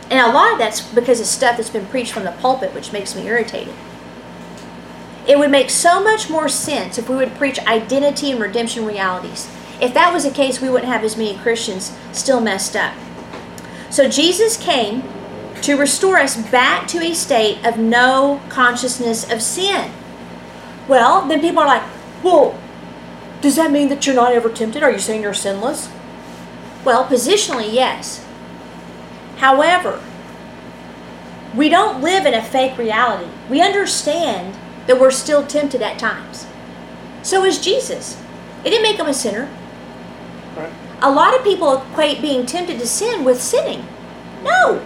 And 0.10 0.20
a 0.20 0.32
lot 0.32 0.54
of 0.54 0.60
that's 0.60 0.82
because 0.82 1.20
of 1.20 1.26
stuff 1.26 1.58
that's 1.58 1.70
been 1.70 1.88
preached 1.88 2.12
from 2.12 2.24
the 2.24 2.32
pulpit, 2.32 2.74
which 2.74 2.94
makes 2.94 3.16
me 3.16 3.28
irritated. 3.28 3.74
It 5.28 5.40
would 5.40 5.50
make 5.50 5.72
so 5.72 6.04
much 6.04 6.30
more 6.30 6.48
sense 6.48 6.98
if 6.98 7.10
we 7.10 7.16
would 7.16 7.34
preach 7.36 7.60
identity 7.60 8.32
and 8.32 8.40
redemption 8.40 8.86
realities. 8.86 9.50
If 9.82 9.94
that 9.96 10.14
was 10.14 10.24
the 10.24 10.32
case, 10.32 10.62
we 10.62 10.70
wouldn't 10.70 10.92
have 10.92 11.04
as 11.04 11.18
many 11.18 11.38
Christians 11.38 11.98
still 12.12 12.40
messed 12.40 12.76
up. 12.76 12.94
So 13.90 14.08
Jesus 14.08 14.58
came 14.58 15.04
to 15.62 15.76
restore 15.76 16.18
us 16.18 16.38
back 16.50 16.88
to 16.90 17.00
a 17.00 17.14
state 17.14 17.66
of 17.66 17.78
no 17.78 18.42
consciousness 18.50 19.30
of 19.32 19.42
sin. 19.42 19.92
Well, 20.88 21.28
then 21.28 21.42
people 21.42 21.60
are 21.60 21.68
like, 21.68 21.84
well, 22.24 22.60
does 23.42 23.56
that 23.56 23.72
mean 23.72 23.90
that 23.90 24.06
you're 24.06 24.16
not 24.16 24.34
ever 24.34 24.50
tempted? 24.50 24.84
Are 24.84 24.92
you 24.92 25.00
saying 25.00 25.22
you're 25.22 25.34
sinless? 25.34 25.90
Well, 26.84 27.06
positionally, 27.06 27.72
yes. 27.72 28.25
However, 29.38 30.02
we 31.56 31.70
don't 31.70 32.02
live 32.02 32.26
in 32.26 32.34
a 32.34 32.44
fake 32.44 32.78
reality. 32.78 33.30
We 33.50 33.62
understand 33.62 34.58
that 34.88 35.00
we're 35.00 35.12
still 35.12 35.46
tempted 35.46 35.82
at 35.82 35.98
times. 35.98 36.48
So 37.24 37.44
is 37.44 37.60
Jesus. 37.60 38.22
It 38.64 38.70
didn't 38.70 38.84
make 38.84 38.98
him 38.98 39.08
a 39.08 39.14
sinner. 39.14 39.50
Right. 40.56 40.72
A 41.02 41.12
lot 41.12 41.36
of 41.36 41.44
people 41.44 41.82
equate 41.82 42.22
being 42.22 42.46
tempted 42.46 42.80
to 42.80 42.88
sin 42.88 43.24
with 43.24 43.42
sinning. 43.42 43.86
No. 44.44 44.86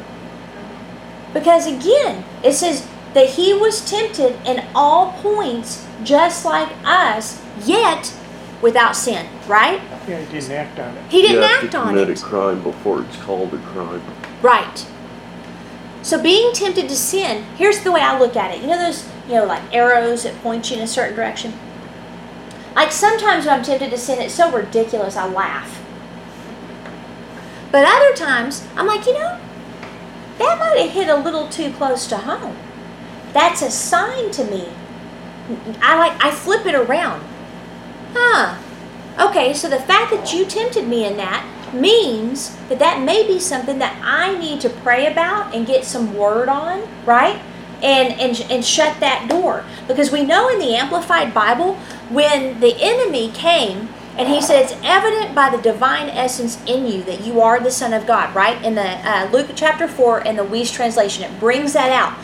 Because 1.34 1.68
again, 1.68 2.24
it 2.44 2.54
says 2.54 2.88
that 3.14 3.30
he 3.30 3.54
was 3.54 3.88
tempted 3.90 4.38
in 4.46 4.66
all 4.74 5.14
points 5.22 5.86
just 6.04 6.46
like 6.46 6.70
us, 6.84 7.42
yet 7.66 8.14
without 8.62 8.96
sin, 8.96 9.28
right? 9.48 9.82
Yeah, 10.08 10.20
he 10.22 10.40
didn't 10.40 10.52
act 10.52 10.80
on 10.80 10.96
it. 10.98 11.12
He 11.12 11.22
didn't 11.22 11.38
you 11.38 11.42
have 11.42 11.64
act 11.64 11.72
to 11.74 11.78
on 11.80 11.88
commit 11.90 12.10
it. 12.10 12.22
a 12.22 12.26
crime 12.26 12.62
before 12.64 13.02
it's 13.04 13.18
called 13.18 13.54
a 13.54 13.58
crime. 13.60 14.02
Right. 14.42 14.86
So 16.02 16.22
being 16.22 16.54
tempted 16.54 16.88
to 16.90 16.96
sin, 16.96 17.44
here's 17.58 17.82
the 17.82 17.92
way 17.92 18.02
I 18.02 18.18
look 18.18 18.36
at 18.36 18.56
it. 18.56 18.62
You 18.62 18.68
know 18.68 18.78
those, 18.78 19.08
you 19.28 19.36
know, 19.36 19.46
like 19.46 19.62
arrows 19.74 20.24
that 20.24 20.36
point 20.42 20.70
you 20.72 20.78
in 20.78 20.84
a 20.84 20.88
certain 20.88 21.16
direction? 21.16 21.54
Like 22.76 22.92
sometimes 22.92 23.46
when 23.46 23.56
I'm 23.56 23.64
tempted 23.64 23.90
to 23.90 23.98
sin, 23.98 24.20
it's 24.22 24.34
so 24.34 24.52
ridiculous 24.52 25.16
I 25.16 25.28
laugh. 25.28 25.84
But 27.72 27.86
other 27.86 28.16
times, 28.16 28.66
I'm 28.76 28.88
like, 28.88 29.06
you 29.06 29.14
know, 29.14 29.40
that 30.38 30.58
might 30.58 30.80
have 30.80 30.92
hit 30.92 31.10
a 31.10 31.18
little 31.18 31.50
too 31.50 31.72
close 31.74 32.08
to 32.08 32.18
home. 32.18 32.58
That's 33.34 33.62
a 33.62 33.70
sign 33.70 34.32
to 34.32 34.44
me. 34.46 34.70
I 35.82 35.98
like 35.98 36.24
I 36.24 36.32
flip 36.32 36.66
it 36.66 36.76
around. 36.76 37.24
Huh. 38.14 38.58
Okay, 39.20 39.54
so 39.54 39.70
the 39.70 39.80
fact 39.80 40.12
that 40.12 40.34
you 40.34 40.46
tempted 40.46 40.88
me 40.88 41.06
in 41.06 41.18
that 41.18 41.46
means 41.74 42.56
that 42.70 42.80
that 42.80 43.02
may 43.02 43.26
be 43.26 43.40
something 43.40 43.80
that 43.80 44.00
I 44.04 44.38
need 44.38 44.62
to 44.62 44.70
pray 44.70 45.12
about 45.12 45.54
and 45.54 45.66
get 45.66 45.86
some 45.86 46.16
word 46.16 46.50
on, 46.50 46.88
right? 47.06 47.42
And 47.82 48.14
and 48.20 48.40
and 48.52 48.66
shut 48.66 49.00
that 49.00 49.30
door 49.30 49.64
because 49.88 50.12
we 50.12 50.24
know 50.24 50.50
in 50.50 50.60
the 50.60 50.76
amplified 50.76 51.34
Bible 51.34 51.76
when 52.10 52.60
the 52.60 52.76
enemy 52.80 53.32
came 53.32 53.90
and 54.20 54.28
he 54.28 54.42
said, 54.42 54.64
It's 54.64 54.76
evident 54.84 55.34
by 55.34 55.50
the 55.50 55.62
divine 55.62 56.10
essence 56.10 56.60
in 56.66 56.86
you 56.86 57.04
that 57.04 57.22
you 57.22 57.40
are 57.40 57.58
the 57.58 57.72
Son 57.72 57.94
of 57.94 58.06
God, 58.06 58.36
right? 58.36 58.62
In 58.66 58.76
the 58.76 58.82
uh, 58.82 59.30
Luke 59.32 59.52
chapter 59.56 59.88
4 59.88 60.22
in 60.26 60.36
the 60.36 60.44
Weiss 60.44 60.72
translation, 60.72 61.24
it 61.24 61.40
brings 61.40 61.72
that 61.72 61.90
out. 61.90 62.20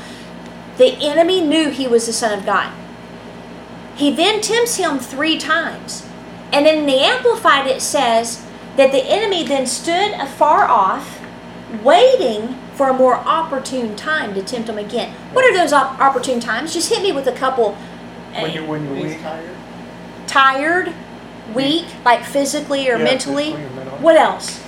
The 0.78 0.98
enemy 1.02 1.40
knew 1.40 1.70
he 1.70 1.88
was 1.88 2.06
the 2.06 2.12
Son 2.12 2.38
of 2.38 2.46
God. 2.46 2.74
He 3.96 4.14
then 4.14 4.42
tempts 4.42 4.76
him 4.76 5.00
three 5.00 5.38
times. 5.38 6.06
And 6.52 6.68
in 6.68 6.86
the 6.86 7.00
Amplified, 7.00 7.66
it 7.66 7.82
says 7.82 8.46
that 8.78 8.92
the 8.92 9.04
enemy 9.06 9.44
then 9.44 9.66
stood 9.66 10.12
afar 10.14 10.66
off, 10.66 11.22
waiting 11.84 12.56
for 12.76 12.90
a 12.90 12.94
more 12.94 13.16
opportune 13.16 13.96
time 13.96 14.34
to 14.34 14.44
tempt 14.44 14.68
him 14.70 14.78
again. 14.78 15.14
What 15.34 15.46
are 15.46 15.54
those 15.56 15.72
op- 15.74 16.00
opportune 16.00 16.40
times? 16.40 16.74
Just 16.74 16.90
hit 16.90 17.02
me 17.02 17.12
with 17.12 17.28
a 17.28 17.32
couple. 17.32 17.78
uh, 18.34 18.42
When 18.42 18.52
you're, 18.52 18.66
when 18.66 18.84
you're 18.96 19.08
weak. 19.08 19.22
tired. 19.22 19.56
tired, 20.28 20.94
weak, 21.54 21.86
like 22.04 22.24
physically 22.26 22.90
or 22.90 22.98
Yeah, 22.98 23.04
mentally. 23.06 23.46
physically 23.54 23.66
or 23.66 23.70
mentally. 23.76 24.02
What 24.02 24.18
else? 24.18 24.62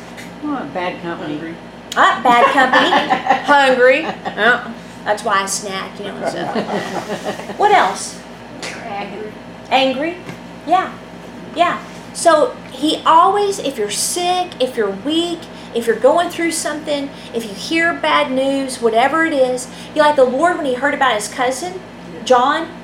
Oh, 0.44 0.70
bad 0.74 1.02
company. 1.02 1.34
Hungry. 1.38 1.56
Ah, 1.98 2.22
bad 2.24 2.46
company, 2.54 3.44
hungry. 3.46 4.06
Oh, 4.38 4.74
that's 5.04 5.24
why 5.24 5.42
I 5.42 5.46
snack, 5.48 5.98
you 6.00 6.06
know. 6.06 6.16
and 6.16 6.30
stuff. 6.30 7.58
what 7.60 7.72
else? 7.72 8.22
Angry. 8.84 9.32
Angry. 9.70 10.18
Yeah, 10.68 10.94
yeah. 11.56 11.84
So 12.18 12.56
he 12.72 12.98
always, 13.06 13.60
if 13.60 13.78
you're 13.78 13.92
sick, 13.92 14.60
if 14.60 14.76
you're 14.76 14.90
weak, 14.90 15.38
if 15.76 15.86
you're 15.86 16.00
going 16.00 16.32
through 16.32 16.52
something, 16.52 17.12
if 17.32 17.44
you 17.44 17.54
hear 17.54 17.94
bad 17.94 18.32
news, 18.32 18.82
whatever 18.82 19.24
it 19.24 19.34
is, 19.34 19.68
you 19.94 20.02
like 20.02 20.16
the 20.16 20.24
Lord 20.24 20.58
when 20.58 20.66
he 20.66 20.74
heard 20.74 20.96
about 20.96 21.14
his 21.14 21.28
cousin, 21.28 21.80
John, 22.26 22.76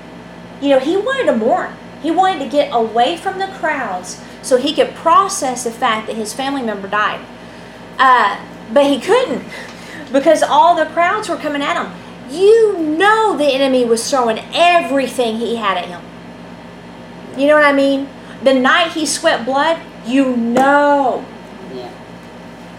you 0.61 0.69
know, 0.69 0.77
he 0.77 0.95
wanted 0.95 1.25
to 1.31 1.35
mourn. 1.35 1.73
He 2.03 2.11
wanted 2.11 2.43
to 2.43 2.47
get 2.47 2.69
away 2.71 3.17
from 3.17 3.39
the 3.39 3.47
crowds 3.47 4.23
so 4.43 4.57
he 4.57 4.71
could 4.71 4.93
process 4.93 5.63
the 5.63 5.71
fact 5.71 6.05
that 6.05 6.15
his 6.15 6.31
family 6.31 6.61
member 6.61 6.87
died. 6.87 7.25
Uh, 7.97 8.39
but 8.71 8.85
he 8.85 8.99
couldn't 8.99 9.43
because 10.11 10.43
all 10.43 10.75
the 10.75 10.85
crowds 10.93 11.27
were 11.27 11.37
coming 11.37 11.63
at 11.63 11.83
him. 11.83 11.91
You 12.29 12.77
know 12.77 13.35
the 13.35 13.51
enemy 13.51 13.83
was 13.83 14.07
throwing 14.07 14.37
everything 14.53 15.37
he 15.37 15.55
had 15.55 15.79
at 15.79 15.85
him. 15.85 16.03
You 17.35 17.47
know 17.47 17.55
what 17.55 17.65
I 17.65 17.73
mean? 17.73 18.07
The 18.43 18.53
night 18.53 18.91
he 18.91 19.06
sweat 19.06 19.45
blood, 19.45 19.82
you 20.06 20.36
know. 20.36 21.25
Yeah. 21.73 21.91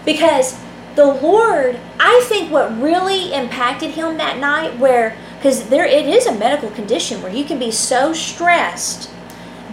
Because 0.05 0.59
the 0.95 1.05
Lord, 1.05 1.79
I 1.99 2.23
think 2.27 2.51
what 2.51 2.79
really 2.79 3.33
impacted 3.33 3.91
him 3.91 4.17
that 4.17 4.37
night, 4.37 4.77
where, 4.79 5.17
because 5.37 5.69
there 5.69 5.85
it 5.85 6.05
is 6.05 6.25
a 6.25 6.33
medical 6.33 6.69
condition 6.69 7.21
where 7.21 7.33
you 7.33 7.43
can 7.43 7.59
be 7.59 7.71
so 7.71 8.13
stressed 8.13 9.09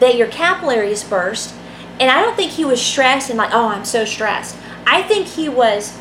that 0.00 0.16
your 0.16 0.26
capillaries 0.28 1.04
burst. 1.04 1.54
And 2.00 2.10
I 2.10 2.20
don't 2.22 2.34
think 2.34 2.52
he 2.52 2.64
was 2.64 2.82
stressed 2.82 3.30
and 3.30 3.38
like, 3.38 3.52
oh, 3.52 3.68
I'm 3.68 3.84
so 3.84 4.04
stressed. 4.04 4.56
I 4.86 5.02
think 5.02 5.26
he 5.26 5.48
was 5.48 5.96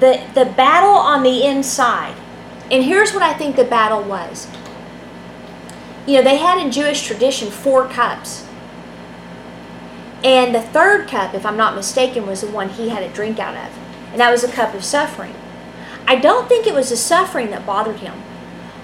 the 0.00 0.22
the 0.34 0.44
battle 0.44 0.94
on 0.94 1.22
the 1.22 1.44
inside. 1.44 2.16
And 2.70 2.84
here's 2.84 3.12
what 3.12 3.22
I 3.22 3.34
think 3.34 3.56
the 3.56 3.64
battle 3.64 4.02
was. 4.02 4.46
You 6.06 6.16
know, 6.16 6.22
they 6.22 6.36
had 6.36 6.58
in 6.64 6.70
Jewish 6.70 7.02
tradition 7.02 7.50
four 7.50 7.88
cups. 7.88 8.43
And 10.24 10.54
the 10.54 10.62
third 10.62 11.06
cup, 11.06 11.34
if 11.34 11.44
I'm 11.44 11.56
not 11.56 11.76
mistaken, 11.76 12.26
was 12.26 12.40
the 12.40 12.50
one 12.50 12.70
he 12.70 12.88
had 12.88 13.02
a 13.02 13.12
drink 13.12 13.38
out 13.38 13.54
of. 13.54 13.78
And 14.10 14.20
that 14.20 14.30
was 14.30 14.42
a 14.42 14.50
cup 14.50 14.74
of 14.74 14.82
suffering. 14.82 15.34
I 16.06 16.16
don't 16.16 16.48
think 16.48 16.66
it 16.66 16.74
was 16.74 16.90
the 16.90 16.96
suffering 16.96 17.50
that 17.50 17.66
bothered 17.66 18.00
him. 18.00 18.14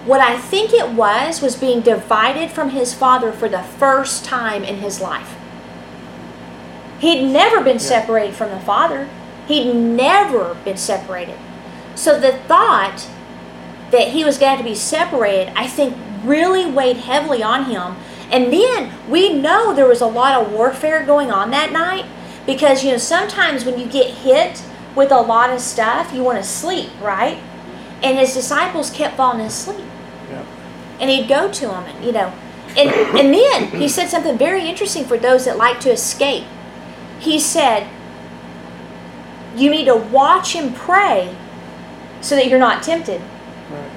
What 0.05 0.21
I 0.21 0.39
think 0.39 0.73
it 0.73 0.91
was 0.91 1.43
was 1.43 1.57
being 1.57 1.81
divided 1.81 2.51
from 2.51 2.71
his 2.71 2.95
father 2.95 3.33
for 3.33 3.49
the 3.49 3.63
first 3.63 4.25
time 4.25 4.65
in 4.65 4.77
his 4.77 5.01
life. 5.01 5.37
He'd 7.01 7.27
never 7.27 7.63
been 7.63 7.79
separated 7.79 8.35
from 8.35 8.51
the 8.51 8.61
father. 8.61 9.09
He'd 9.49 9.73
never 9.73 10.55
been 10.65 10.77
separated. 10.77 11.39
So 11.95 12.21
the 12.21 12.33
thought 12.33 13.09
that 13.91 14.09
he 14.09 14.25
was 14.25 14.39
going 14.39 14.59
to 14.59 14.63
to 14.63 14.69
be 14.69 14.75
separated, 14.75 15.53
I 15.57 15.67
think, 15.67 15.97
really 16.23 16.71
weighed 16.71 16.99
heavily 16.99 17.43
on 17.43 17.65
him. 17.65 17.97
And 18.31 18.53
then 18.53 18.93
we 19.11 19.33
know 19.33 19.75
there 19.75 19.89
was 19.89 20.01
a 20.01 20.07
lot 20.07 20.41
of 20.41 20.53
warfare 20.53 21.05
going 21.05 21.31
on 21.31 21.51
that 21.51 21.73
night 21.73 22.07
because, 22.47 22.85
you 22.85 22.93
know, 22.93 22.97
sometimes 22.97 23.65
when 23.65 23.79
you 23.79 23.87
get 23.87 24.15
hit 24.15 24.63
with 24.95 25.11
a 25.11 25.21
lot 25.21 25.51
of 25.51 25.61
stuff, 25.61 26.13
you 26.15 26.23
want 26.23 26.39
to 26.39 26.45
sleep, 26.45 26.91
right? 27.01 27.39
And 28.03 28.19
his 28.19 28.33
disciples 28.33 28.91
kept 28.91 29.17
falling 29.17 29.41
asleep. 29.41 29.85
Yeah. 30.29 30.45
And 31.01 31.11
he'd 31.11 31.29
go 31.29 31.51
to 31.51 31.67
them, 31.67 31.85
and, 31.85 32.05
you 32.05 32.13
know. 32.13 32.33
And, 32.77 32.91
and 32.91 33.35
then 33.35 33.81
he 33.81 33.89
said 33.89 34.09
something 34.09 34.39
very 34.39 34.69
interesting 34.69 35.05
for 35.05 35.19
those 35.19 35.45
that 35.45 35.57
like 35.57 35.81
to 35.81 35.91
escape. 35.91 36.45
He 37.19 37.39
said, 37.41 37.89
You 39.57 39.71
need 39.71 39.87
to 39.87 39.97
watch 39.97 40.55
and 40.55 40.75
pray 40.75 41.37
so 42.21 42.37
that 42.37 42.47
you're 42.49 42.61
not 42.61 42.83
tempted. 42.83 43.21
Right. 43.71 43.91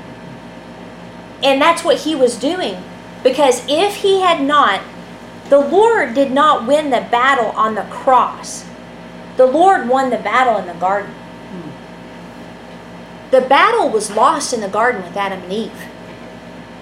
And 1.43 1.61
that's 1.61 1.83
what 1.83 1.99
he 1.99 2.15
was 2.15 2.35
doing. 2.35 2.83
Because 3.23 3.65
if 3.69 3.95
he 3.95 4.19
had 4.19 4.41
not, 4.41 4.81
the 5.49 5.59
Lord 5.59 6.13
did 6.13 6.31
not 6.31 6.67
win 6.67 6.89
the 6.89 7.07
battle 7.09 7.51
on 7.51 7.75
the 7.75 7.83
cross. 7.83 8.65
The 9.37 9.45
Lord 9.45 9.87
won 9.87 10.09
the 10.09 10.17
battle 10.17 10.57
in 10.57 10.67
the 10.67 10.73
garden. 10.73 11.13
The 13.31 13.41
battle 13.41 13.89
was 13.89 14.11
lost 14.11 14.53
in 14.53 14.61
the 14.61 14.67
garden 14.67 15.01
with 15.01 15.17
Adam 15.17 15.41
and 15.41 15.51
Eve. 15.51 15.85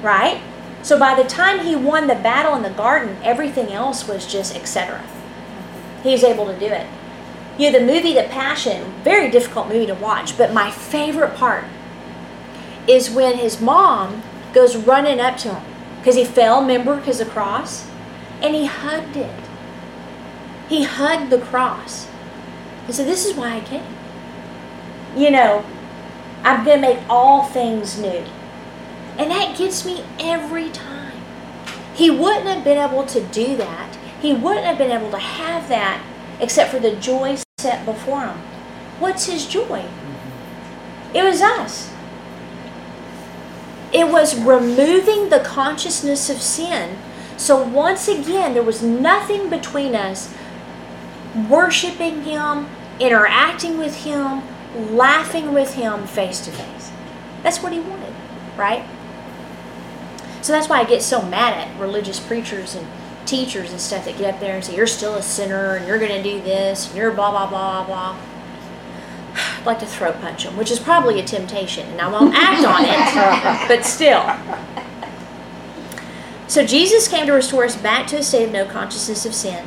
Right? 0.01 0.41
So 0.81 0.97
by 0.97 1.15
the 1.15 1.29
time 1.29 1.59
he 1.65 1.75
won 1.75 2.07
the 2.07 2.15
battle 2.15 2.55
in 2.55 2.63
the 2.63 2.71
garden, 2.71 3.17
everything 3.23 3.71
else 3.71 4.07
was 4.07 4.25
just 4.25 4.55
etc. 4.55 5.03
He 6.01 6.11
was 6.11 6.23
able 6.23 6.47
to 6.47 6.59
do 6.59 6.65
it. 6.65 6.87
You 7.57 7.71
know, 7.71 7.79
the 7.79 7.85
movie 7.85 8.13
The 8.13 8.23
Passion, 8.23 8.91
very 9.03 9.29
difficult 9.29 9.67
movie 9.67 9.85
to 9.85 9.93
watch, 9.93 10.37
but 10.37 10.53
my 10.53 10.71
favorite 10.71 11.35
part 11.35 11.65
is 12.87 13.11
when 13.11 13.37
his 13.37 13.61
mom 13.61 14.23
goes 14.53 14.75
running 14.75 15.19
up 15.19 15.37
to 15.37 15.53
him 15.53 15.70
because 16.01 16.15
he 16.15 16.25
fell, 16.25 16.61
remember, 16.61 16.95
because 16.95 17.21
of 17.21 17.27
the 17.27 17.33
cross, 17.33 17.87
and 18.41 18.55
he 18.55 18.65
hugged 18.65 19.15
it. 19.15 19.39
He 20.67 20.83
hugged 20.83 21.29
the 21.29 21.37
cross. 21.37 22.07
He 22.87 22.93
said, 22.93 23.05
This 23.05 23.23
is 23.23 23.35
why 23.35 23.57
I 23.57 23.59
came. 23.59 23.85
You 25.15 25.29
know, 25.29 25.63
I'm 26.43 26.65
going 26.65 26.81
to 26.81 26.87
make 26.87 26.99
all 27.07 27.43
things 27.43 27.99
new. 27.99 28.25
And 29.19 29.29
that 29.29 29.55
gets 29.55 29.85
me 29.85 30.03
every 30.19 30.71
time. 30.71 31.13
He 31.93 32.09
wouldn't 32.09 32.47
have 32.47 32.63
been 32.63 32.79
able 32.79 33.05
to 33.05 33.21
do 33.27 33.55
that. 33.57 33.95
He 34.19 34.33
wouldn't 34.33 34.65
have 34.65 34.79
been 34.79 34.89
able 34.89 35.11
to 35.11 35.19
have 35.19 35.69
that 35.69 36.03
except 36.39 36.71
for 36.71 36.79
the 36.79 36.95
joy 36.95 37.37
set 37.59 37.85
before 37.85 38.21
him. 38.21 38.37
What's 38.97 39.25
his 39.25 39.45
joy? 39.45 39.83
Mm-hmm. 39.83 41.15
It 41.17 41.23
was 41.23 41.43
us. 41.43 41.93
It 43.93 44.07
was 44.07 44.39
removing 44.39 45.29
the 45.29 45.39
consciousness 45.39 46.29
of 46.29 46.41
sin. 46.41 46.97
So 47.37 47.61
once 47.61 48.07
again, 48.07 48.53
there 48.53 48.63
was 48.63 48.81
nothing 48.81 49.49
between 49.49 49.95
us 49.95 50.33
worshiping 51.49 52.23
Him, 52.23 52.67
interacting 52.99 53.77
with 53.77 54.03
Him, 54.03 54.43
laughing 54.95 55.53
with 55.53 55.73
Him 55.75 56.07
face 56.07 56.39
to 56.45 56.51
face. 56.51 56.91
That's 57.43 57.61
what 57.61 57.73
He 57.73 57.79
wanted, 57.79 58.13
right? 58.55 58.85
So 60.41 60.53
that's 60.53 60.69
why 60.69 60.79
I 60.79 60.85
get 60.85 61.01
so 61.01 61.21
mad 61.21 61.53
at 61.53 61.79
religious 61.79 62.19
preachers 62.19 62.75
and 62.75 62.87
teachers 63.25 63.71
and 63.71 63.79
stuff 63.79 64.05
that 64.05 64.17
get 64.17 64.33
up 64.33 64.39
there 64.39 64.55
and 64.55 64.63
say, 64.63 64.75
You're 64.75 64.87
still 64.87 65.15
a 65.15 65.21
sinner 65.21 65.75
and 65.75 65.87
you're 65.87 65.99
going 65.99 66.11
to 66.11 66.23
do 66.23 66.41
this 66.41 66.87
and 66.87 66.97
you're 66.97 67.11
blah, 67.11 67.31
blah, 67.31 67.47
blah, 67.47 67.85
blah. 67.85 68.17
I'd 69.33 69.65
like 69.65 69.79
to 69.79 69.85
throat 69.85 70.19
punch 70.21 70.43
them, 70.43 70.57
which 70.57 70.71
is 70.71 70.79
probably 70.79 71.19
a 71.19 71.23
temptation, 71.23 71.87
and 71.89 72.01
I 72.01 72.07
won't 72.07 72.35
act 72.35 72.65
on 72.65 72.83
it, 72.85 73.67
but 73.67 73.85
still. 73.85 74.23
So 76.47 76.65
Jesus 76.65 77.07
came 77.07 77.27
to 77.27 77.33
restore 77.33 77.63
us 77.63 77.77
back 77.77 78.07
to 78.07 78.17
a 78.17 78.23
state 78.23 78.45
of 78.45 78.51
no 78.51 78.65
consciousness 78.65 79.25
of 79.25 79.33
sin, 79.33 79.65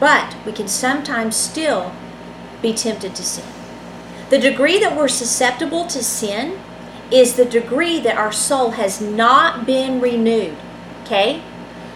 but 0.00 0.36
we 0.44 0.52
can 0.52 0.66
sometimes 0.66 1.36
still 1.36 1.92
be 2.60 2.72
tempted 2.72 3.14
to 3.14 3.22
sin. 3.22 3.46
The 4.30 4.38
degree 4.38 4.78
that 4.80 4.96
we're 4.96 5.08
susceptible 5.08 5.86
to 5.86 6.02
sin 6.02 6.58
is 7.10 7.36
the 7.36 7.44
degree 7.44 8.00
that 8.00 8.16
our 8.16 8.32
soul 8.32 8.72
has 8.72 9.00
not 9.00 9.66
been 9.66 10.00
renewed. 10.00 10.56
Okay? 11.02 11.42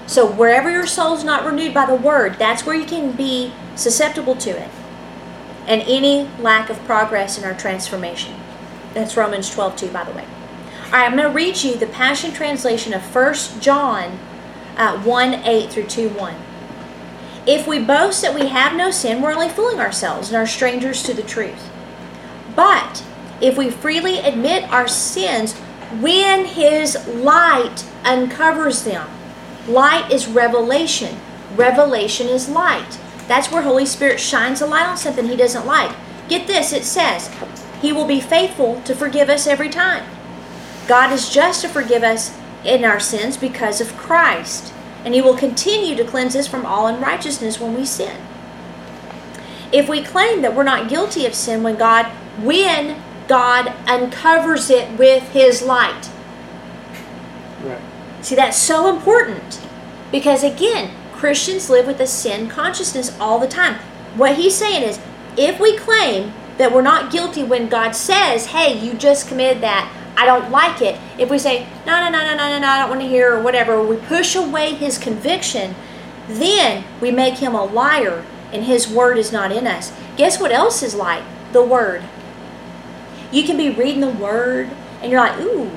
So 0.07 0.31
wherever 0.31 0.71
your 0.71 0.87
soul's 0.87 1.25
not 1.25 1.45
renewed 1.45 1.75
by 1.75 1.87
the 1.87 1.95
word, 1.95 2.39
that's 2.39 2.65
where 2.65 2.77
you 2.77 2.87
can 2.87 3.13
be 3.13 3.53
susceptible 3.75 4.37
to 4.37 4.51
it. 4.51 4.71
And 5.69 5.83
any 5.83 6.29
lack 6.41 6.69
of 6.69 6.83
progress 6.85 7.39
in 7.39 7.45
our 7.45 7.55
transformation. 7.55 8.35
That's 8.95 9.17
Romans 9.17 9.49
12 9.51 9.77
2, 9.77 9.89
by 9.91 10.03
the 10.03 10.11
way. 10.11 10.25
All 10.87 10.93
right, 10.93 11.05
I'm 11.05 11.17
going 11.17 11.29
to 11.29 11.35
read 11.35 11.63
you 11.63 11.77
the 11.77 11.87
Passion 11.87 12.33
Translation 12.33 12.93
of 12.93 13.15
1 13.15 13.35
John 13.61 14.19
uh, 14.77 15.01
1 15.01 15.35
8 15.35 15.71
through 15.71 15.87
2 15.87 16.09
1. 16.09 16.35
If 17.47 17.67
we 17.69 17.79
boast 17.79 18.23
that 18.23 18.35
we 18.35 18.49
have 18.49 18.75
no 18.75 18.91
sin, 18.91 19.23
we're 19.23 19.33
only 19.33 19.49
fooling 19.49 19.79
ourselves 19.79 20.29
and 20.29 20.37
are 20.37 20.47
strangers 20.47 21.05
to 21.05 21.15
the 21.15 21.23
truth. 21.23 21.71
But 22.57 23.05
if 23.41 23.57
we 23.57 23.71
freely 23.71 24.19
admit 24.19 24.65
our 24.73 24.89
sins 24.89 25.55
when 26.01 26.47
His 26.47 27.07
light 27.07 27.87
uncovers 28.05 28.83
them, 28.85 29.09
Light 29.69 30.11
is 30.11 30.27
revelation. 30.27 31.19
Revelation 31.55 32.27
is 32.27 32.49
light. 32.49 32.99
That's 33.29 33.53
where 33.53 33.63
Holy 33.63 33.87
Spirit 33.87 34.19
shines 34.19 34.61
a 34.61 34.67
light 34.67 34.87
on 34.87 34.97
something 34.97 35.29
he 35.29 35.37
doesn't 35.37 35.67
like. 35.67 35.95
Get 36.29 36.47
this, 36.47 36.73
it 36.73 36.85
says, 36.85 37.31
He 37.81 37.93
will 37.93 38.07
be 38.07 38.21
faithful 38.21 38.81
to 38.83 38.95
forgive 38.95 39.29
us 39.29 39.47
every 39.47 39.69
time. 39.69 40.05
God 40.89 41.13
is 41.13 41.31
just 41.31 41.61
to 41.61 41.69
forgive 41.69 42.03
us 42.03 42.37
in 42.65 42.85
our 42.85 42.99
sins 42.99 43.37
because 43.37 43.81
of 43.81 43.97
Christ. 43.97 44.73
And 45.05 45.15
He 45.15 45.23
will 45.23 45.37
continue 45.37 45.95
to 45.95 46.05
cleanse 46.05 46.35
us 46.35 46.49
from 46.49 46.67
all 46.67 46.87
unrighteousness 46.87 47.61
when 47.61 47.75
we 47.75 47.85
sin. 47.85 48.17
If 49.71 49.89
we 49.89 50.03
claim 50.03 50.43
that 50.43 50.57
we're 50.57 50.65
not 50.65 50.89
guilty 50.89 51.27
of 51.27 51.35
sin 51.35 51.63
when 51.63 51.77
God 51.77 52.07
when 52.43 53.03
God 53.29 53.75
uncovers 53.87 54.71
it 54.71 54.99
with 54.99 55.31
his 55.31 55.63
light. 55.63 56.09
Right. 57.63 57.81
See 58.23 58.35
that's 58.35 58.57
so 58.57 58.89
important 58.95 59.61
because 60.11 60.43
again, 60.43 60.91
Christians 61.19 61.69
live 61.69 61.89
with 61.89 62.01
a 62.01 62.07
sin 62.07 62.49
consciousness 62.49 63.17
all 63.19 63.41
the 63.41 63.49
time. 63.49 63.75
What 64.15 64.37
he's 64.37 64.55
saying 64.55 64.85
is 64.85 65.01
if 65.37 65.59
we 65.59 65.77
claim 65.77 66.33
that 66.59 66.73
we're 66.73 66.81
not 66.81 67.11
guilty 67.11 67.43
when 67.43 67.69
God 67.69 67.97
says, 67.97 68.47
"Hey, 68.47 68.79
you 68.79 68.95
just 68.95 69.27
committed 69.27 69.61
that. 69.63 69.91
I 70.17 70.25
don't 70.25 70.53
like 70.53 70.81
it." 70.81 70.97
If 71.19 71.29
we 71.29 71.39
say, 71.39 71.67
"No, 71.85 72.01
no, 72.01 72.09
no, 72.09 72.25
no, 72.25 72.37
no, 72.37 72.49
no, 72.49 72.59
no 72.61 72.69
I 72.69 72.79
don't 72.79 72.89
want 72.89 73.01
to 73.01 73.09
hear," 73.09 73.35
or 73.35 73.43
whatever, 73.43 73.83
we 73.83 73.97
push 73.97 74.37
away 74.37 74.75
his 74.75 74.97
conviction, 74.97 75.75
then 76.29 76.85
we 77.01 77.11
make 77.11 77.39
him 77.39 77.55
a 77.55 77.65
liar 77.65 78.23
and 78.53 78.65
his 78.65 78.89
word 78.89 79.19
is 79.19 79.33
not 79.33 79.51
in 79.51 79.67
us. 79.67 79.93
Guess 80.17 80.41
what 80.41 80.53
else 80.53 80.85
is 80.85 80.95
like? 80.95 81.23
The 81.53 81.63
word. 81.63 82.03
You 83.33 83.43
can 83.43 83.57
be 83.57 83.71
reading 83.71 84.01
the 84.01 84.09
word 84.09 84.71
and 85.03 85.11
you're 85.11 85.21
like, 85.21 85.39
ooh, 85.41 85.71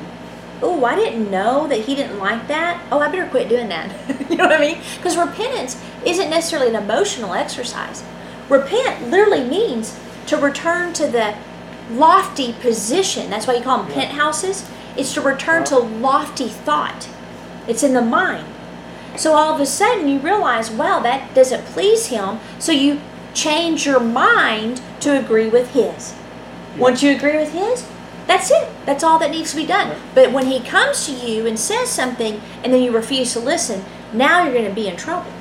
ooh, 0.63 0.85
I 0.85 0.95
didn't 0.95 1.29
know 1.31 1.67
that 1.67 1.81
he 1.81 1.95
didn't 1.95 2.19
like 2.19 2.47
that. 2.47 2.81
Oh, 2.91 2.99
I 2.99 3.07
better 3.09 3.27
quit 3.29 3.49
doing 3.49 3.69
that. 3.69 3.91
you 4.29 4.35
know 4.37 4.45
what 4.45 4.53
I 4.57 4.59
mean? 4.59 4.81
Because 4.97 5.17
repentance 5.17 5.81
isn't 6.05 6.29
necessarily 6.29 6.69
an 6.69 6.81
emotional 6.81 7.33
exercise. 7.33 8.03
Repent 8.49 9.09
literally 9.09 9.43
means 9.43 9.99
to 10.27 10.37
return 10.37 10.93
to 10.93 11.07
the 11.07 11.35
lofty 11.91 12.53
position. 12.53 13.29
That's 13.29 13.47
why 13.47 13.55
you 13.55 13.63
call 13.63 13.83
them 13.83 13.89
Yeah. 13.89 14.05
penthouses. 14.07 14.69
It's 14.97 15.13
to 15.13 15.21
return 15.21 15.63
to 15.65 15.77
lofty 15.77 16.47
thought. 16.47 17.07
It's 17.67 17.83
in 17.83 17.93
the 17.93 18.01
mind. 18.01 18.45
So 19.17 19.33
all 19.33 19.53
of 19.53 19.59
a 19.59 19.65
sudden 19.65 20.07
you 20.07 20.19
realize, 20.19 20.69
well, 20.71 21.01
that 21.01 21.33
doesn't 21.33 21.65
please 21.65 22.07
him. 22.07 22.39
So 22.59 22.71
you 22.71 23.01
change 23.33 23.85
your 23.85 23.99
mind 23.99 24.81
to 25.01 25.17
agree 25.17 25.47
with 25.47 25.71
his. 25.71 26.13
Once 26.77 27.03
you 27.03 27.11
agree 27.15 27.37
with 27.37 27.51
his, 27.53 27.85
that's 28.27 28.51
it. 28.51 28.69
That's 28.85 29.03
all 29.03 29.19
that 29.19 29.31
needs 29.31 29.51
to 29.51 29.57
be 29.57 29.65
done. 29.65 29.99
But 30.13 30.31
when 30.31 30.47
he 30.47 30.59
comes 30.59 31.05
to 31.05 31.11
you 31.11 31.45
and 31.45 31.59
says 31.59 31.89
something 31.89 32.41
and 32.63 32.73
then 32.73 32.81
you 32.81 32.91
refuse 32.91 33.33
to 33.33 33.39
listen, 33.39 33.83
now 34.13 34.43
you're 34.43 34.53
going 34.53 34.65
to 34.65 34.73
be 34.73 34.87
in 34.87 34.95
trouble. 34.95 35.31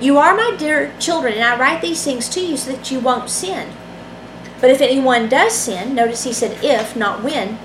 You 0.00 0.18
are 0.18 0.34
my 0.34 0.54
dear 0.58 0.94
children, 0.98 1.34
and 1.34 1.44
I 1.44 1.58
write 1.58 1.82
these 1.82 2.02
things 2.02 2.28
to 2.30 2.40
you 2.40 2.56
so 2.56 2.72
that 2.72 2.90
you 2.90 3.00
won't 3.00 3.28
sin. 3.28 3.70
But 4.60 4.70
if 4.70 4.80
anyone 4.80 5.28
does 5.28 5.54
sin, 5.54 5.94
notice 5.94 6.24
he 6.24 6.32
said 6.32 6.64
if, 6.64 6.96
not 6.96 7.22
when, 7.22 7.58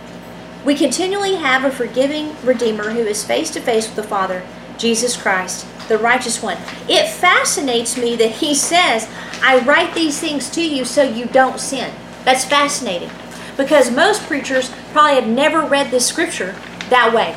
we 0.65 0.75
continually 0.75 1.36
have 1.36 1.63
a 1.63 1.71
forgiving 1.71 2.36
Redeemer 2.43 2.91
who 2.91 3.01
is 3.01 3.23
face 3.23 3.51
to 3.51 3.61
face 3.61 3.88
with 3.88 3.95
the 3.95 4.03
Father, 4.03 4.45
Jesus 4.77 5.15
Christ, 5.15 5.65
the 5.88 5.97
righteous 5.97 6.41
one. 6.41 6.57
It 6.89 7.09
fascinates 7.09 7.97
me 7.97 8.15
that 8.17 8.31
he 8.31 8.53
says, 8.53 9.07
I 9.41 9.63
write 9.63 9.93
these 9.93 10.19
things 10.19 10.49
to 10.51 10.61
you 10.61 10.83
so 10.83 11.03
you 11.03 11.25
don't 11.25 11.59
sin. 11.59 11.93
That's 12.25 12.43
fascinating 12.43 13.11
because 13.58 13.91
most 13.91 14.24
preachers 14.24 14.72
probably 14.91 15.16
have 15.16 15.28
never 15.28 15.62
read 15.62 15.91
this 15.91 16.06
scripture 16.06 16.56
that 16.89 17.14
way. 17.14 17.36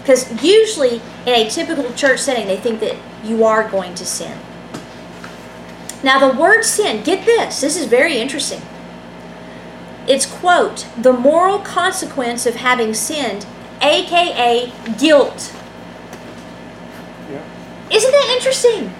Because 0.00 0.42
usually 0.42 1.00
in 1.26 1.34
a 1.34 1.48
typical 1.48 1.92
church 1.94 2.20
setting, 2.20 2.46
they 2.46 2.58
think 2.58 2.80
that 2.80 2.96
you 3.24 3.44
are 3.44 3.68
going 3.68 3.94
to 3.94 4.04
sin. 4.04 4.38
Now, 6.02 6.18
the 6.18 6.38
word 6.38 6.64
sin, 6.64 7.02
get 7.02 7.24
this, 7.24 7.62
this 7.62 7.76
is 7.76 7.86
very 7.86 8.18
interesting. 8.18 8.60
It's, 10.06 10.26
quote, 10.26 10.86
the 10.98 11.14
moral 11.14 11.60
consequence 11.60 12.44
of 12.44 12.56
having 12.56 12.92
sinned, 12.92 13.46
aka 13.80 14.70
guilt. 14.98 15.54
Yeah. 17.30 17.42
Isn't 17.90 18.12
that 18.12 18.34
interesting? 18.36 18.92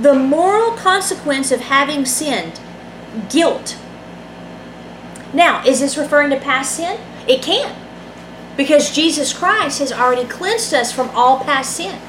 The 0.00 0.14
moral 0.14 0.76
consequence 0.76 1.50
of 1.50 1.62
having 1.62 2.04
sinned, 2.04 2.60
guilt. 3.28 3.76
Now, 5.32 5.64
is 5.64 5.80
this 5.80 5.96
referring 5.96 6.30
to 6.30 6.38
past 6.38 6.76
sin? 6.76 7.00
It 7.26 7.42
can't. 7.42 7.76
Because 8.56 8.94
Jesus 8.94 9.32
Christ 9.32 9.80
has 9.80 9.92
already 9.92 10.28
cleansed 10.28 10.72
us 10.72 10.92
from 10.92 11.10
all 11.10 11.40
past 11.40 11.76
sin. 11.76 12.00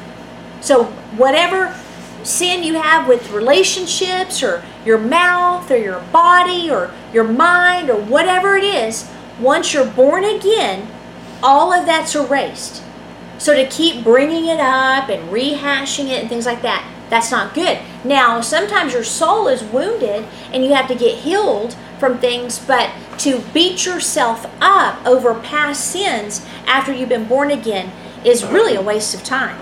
So, 0.62 0.86
whatever 1.18 1.76
sin 2.24 2.64
you 2.64 2.76
have 2.76 3.08
with 3.08 3.32
relationships 3.32 4.44
or 4.44 4.64
your 4.84 4.98
mouth 4.98 5.70
or 5.72 5.78
your 5.78 6.02
body 6.12 6.70
or 6.70 6.92
your 7.14 7.24
mind 7.24 7.90
or 7.90 8.00
whatever 8.00 8.56
it 8.56 8.64
is, 8.64 9.10
once 9.40 9.74
you're 9.74 9.86
born 9.86 10.24
again, 10.24 10.88
all 11.42 11.74
of 11.74 11.86
that's 11.86 12.16
erased. 12.16 12.84
So 13.38 13.54
to 13.54 13.68
keep 13.68 14.04
bringing 14.04 14.46
it 14.46 14.60
up 14.60 15.10
and 15.10 15.30
rehashing 15.30 16.06
it 16.06 16.22
and 16.22 16.30
things 16.30 16.46
like 16.46 16.62
that, 16.62 16.90
that's 17.10 17.32
not 17.32 17.54
good. 17.54 17.80
Now, 18.06 18.40
sometimes 18.40 18.94
your 18.94 19.04
soul 19.04 19.48
is 19.48 19.64
wounded 19.64 20.28
and 20.54 20.64
you 20.64 20.74
have 20.76 20.88
to 20.90 20.96
get 20.96 21.18
healed 21.18 21.76
from 22.00 22.20
things, 22.20 22.60
but 22.60 22.92
to 23.20 23.40
beat 23.52 23.84
yourself 23.84 24.46
up 24.62 25.04
over 25.08 25.34
past 25.34 25.90
sins 25.90 26.46
after 26.68 26.94
you've 26.94 27.10
been 27.10 27.28
born 27.28 27.50
again 27.50 27.92
is 28.24 28.46
really 28.46 28.76
a 28.76 28.82
waste 28.82 29.16
of 29.16 29.24
time. 29.24 29.60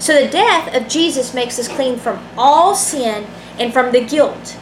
So 0.00 0.20
the 0.20 0.28
death 0.28 0.74
of 0.74 0.88
Jesus 0.88 1.34
makes 1.34 1.56
us 1.60 1.68
clean 1.68 1.96
from 1.98 2.26
all 2.36 2.74
sin 2.74 3.28
and 3.60 3.72
from 3.72 3.92
the 3.92 4.04
guilt. 4.04 4.58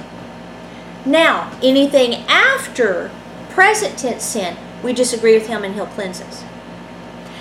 Now, 1.07 1.51
anything 1.63 2.27
after 2.29 3.11
present 3.49 3.99
tense 3.99 4.25
sin, 4.25 4.59
we 4.83 4.93
disagree 4.93 5.33
with 5.33 5.47
him 5.47 5.65
and 5.65 5.75
he'll 5.75 5.87
cleanse 5.87 6.21
us. 6.21 6.45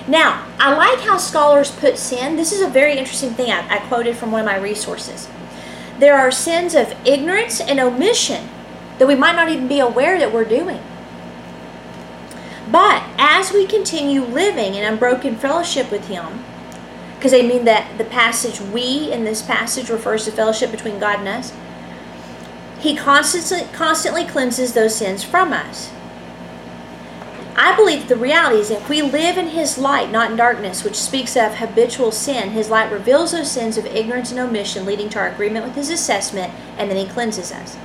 Now, 0.07 0.47
I 0.57 0.74
like 0.74 0.99
how 0.99 1.18
scholars 1.18 1.70
put 1.70 1.97
sin. 1.97 2.38
This 2.38 2.53
is 2.53 2.62
a 2.62 2.70
very 2.70 2.97
interesting 2.97 3.32
thing 3.32 3.51
I, 3.51 3.76
I 3.76 3.80
quoted 3.88 4.16
from 4.16 4.32
one 4.32 4.39
of 4.39 4.45
my 4.45 4.57
resources. 4.57 5.28
There 6.00 6.18
are 6.18 6.32
sins 6.32 6.76
of 6.76 6.95
ignorance 7.06 7.60
and 7.60 7.80
omission 7.80 8.50
that 8.97 9.08
we 9.08 9.16
might 9.16 9.36
not 9.36 9.50
even 9.50 9.68
be 9.68 9.80
aware 9.80 10.18
that 10.18 10.34
we're 10.34 10.45
doing. 10.45 10.82
But 12.72 13.04
as 13.18 13.52
we 13.52 13.66
continue 13.66 14.24
living 14.24 14.76
in 14.76 14.84
unbroken 14.84 15.36
fellowship 15.36 15.91
with 15.91 16.08
Him, 16.08 16.45
because 17.16 17.32
they 17.32 17.45
mean 17.45 17.66
that 17.66 17.97
the 17.97 18.06
passage 18.06 18.62
we 18.62 19.12
in 19.12 19.26
this 19.26 19.41
passage 19.41 19.89
refers 19.89 20.24
to 20.26 20.32
fellowship 20.32 20.72
between 20.72 21.00
God 21.00 21.20
and 21.20 21.28
us, 21.28 21.52
He 22.80 22.95
constantly 22.95 23.68
constantly 23.74 24.26
cleanses 24.26 24.74
those 24.74 24.95
sins 24.95 25.24
from 25.24 25.52
us. 25.52 25.91
I 27.56 27.76
believe 27.76 28.08
the 28.08 28.16
reality 28.16 28.60
is 28.60 28.72
if 28.72 28.88
we 28.88 29.02
live 29.02 29.38
in 29.38 29.47
His 29.47 29.78
light, 29.78 30.12
not 30.12 30.32
in 30.32 30.38
darkness, 30.38 30.84
which 30.84 30.95
speaks 30.95 31.36
of 31.36 31.56
habitual 31.56 32.12
sin, 32.12 32.52
His 32.52 32.70
light 32.70 32.91
reveals 32.91 33.32
those 33.32 33.52
sins 33.52 33.78
of 33.78 33.86
ignorance 33.86 34.32
and 34.32 34.39
omission, 34.39 34.86
leading 34.86 35.10
to 35.10 35.20
our 35.20 35.30
agreement 35.30 35.66
with 35.66 35.76
His 35.76 35.89
assessment, 35.89 36.54
and 36.78 36.89
then 36.89 36.97
He 36.97 37.12
cleanses 37.12 37.52
us. 37.52 37.78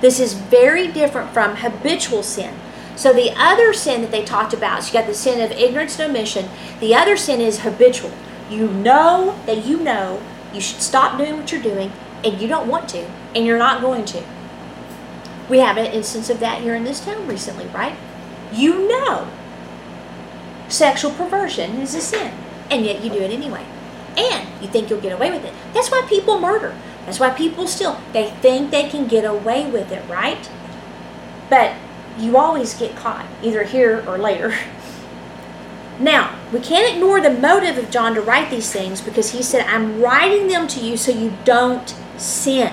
This 0.00 0.18
is 0.20 0.34
very 0.34 0.88
different 0.88 1.30
from 1.30 1.56
habitual 1.56 2.22
sin. 2.22 2.54
So 2.96 3.12
the 3.12 3.32
other 3.36 3.72
sin 3.72 4.00
that 4.02 4.10
they 4.10 4.24
talked 4.24 4.54
about, 4.54 4.82
so 4.82 4.88
you 4.88 4.92
got 4.92 5.06
the 5.06 5.14
sin 5.14 5.40
of 5.40 5.52
ignorance 5.52 5.98
and 5.98 6.10
omission. 6.10 6.48
The 6.80 6.94
other 6.94 7.16
sin 7.16 7.40
is 7.40 7.60
habitual. 7.60 8.12
You 8.50 8.68
know 8.68 9.38
that 9.46 9.64
you 9.64 9.80
know 9.80 10.22
you 10.52 10.60
should 10.60 10.82
stop 10.82 11.18
doing 11.18 11.36
what 11.36 11.52
you're 11.52 11.62
doing, 11.62 11.92
and 12.24 12.40
you 12.40 12.48
don't 12.48 12.68
want 12.68 12.88
to, 12.90 13.08
and 13.34 13.46
you're 13.46 13.58
not 13.58 13.80
going 13.80 14.04
to. 14.06 14.22
We 15.48 15.58
have 15.58 15.76
an 15.76 15.86
instance 15.86 16.30
of 16.30 16.40
that 16.40 16.62
here 16.62 16.74
in 16.74 16.84
this 16.84 17.04
town 17.04 17.26
recently, 17.26 17.66
right? 17.68 17.96
You 18.52 18.88
know 18.88 19.28
sexual 20.72 21.10
perversion 21.12 21.80
is 21.80 21.94
a 21.94 22.00
sin, 22.00 22.32
and 22.70 22.84
yet 22.84 23.02
you 23.02 23.10
do 23.10 23.20
it 23.20 23.30
anyway. 23.30 23.64
And 24.16 24.48
you 24.62 24.68
think 24.68 24.90
you'll 24.90 25.00
get 25.00 25.12
away 25.12 25.30
with 25.30 25.44
it. 25.44 25.54
That's 25.72 25.90
why 25.90 26.04
people 26.08 26.40
murder. 26.40 26.74
That's 27.06 27.20
why 27.20 27.30
people 27.30 27.66
steal. 27.66 28.00
They 28.12 28.30
think 28.30 28.70
they 28.70 28.88
can 28.88 29.06
get 29.06 29.24
away 29.24 29.70
with 29.70 29.90
it, 29.92 30.08
right? 30.08 30.48
But 31.48 31.74
you 32.18 32.36
always 32.36 32.74
get 32.74 32.96
caught, 32.96 33.26
either 33.42 33.64
here 33.64 34.04
or 34.06 34.18
later. 34.18 34.54
Now, 36.00 36.34
we 36.50 36.60
can't 36.60 36.94
ignore 36.94 37.20
the 37.20 37.28
motive 37.28 37.76
of 37.76 37.90
John 37.90 38.14
to 38.14 38.22
write 38.22 38.50
these 38.50 38.72
things 38.72 39.02
because 39.02 39.32
he 39.32 39.42
said, 39.42 39.66
I'm 39.66 40.00
writing 40.00 40.48
them 40.48 40.66
to 40.68 40.80
you 40.80 40.96
so 40.96 41.12
you 41.12 41.34
don't 41.44 41.94
sin. 42.16 42.72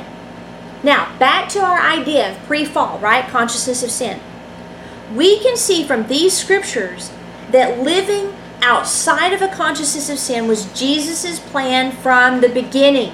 Now, 0.82 1.14
back 1.20 1.50
to 1.50 1.60
our 1.60 1.78
idea 1.78 2.32
of 2.32 2.48
pre 2.48 2.64
fall, 2.64 3.00
right? 3.00 3.28
Consciousness 3.28 3.84
of 3.84 3.92
sin. 3.92 4.22
We 5.14 5.40
can 5.40 5.56
see 5.56 5.84
from 5.84 6.08
these 6.08 6.38
scriptures 6.38 7.12
that 7.52 7.80
living 7.80 8.34
outside 8.62 9.34
of 9.34 9.42
a 9.42 9.48
consciousness 9.48 10.10
of 10.10 10.20
sin 10.20 10.48
was 10.48 10.72
Jesus' 10.78 11.40
plan 11.40 11.92
from 11.92 12.42
the 12.42 12.50
beginning. 12.50 13.14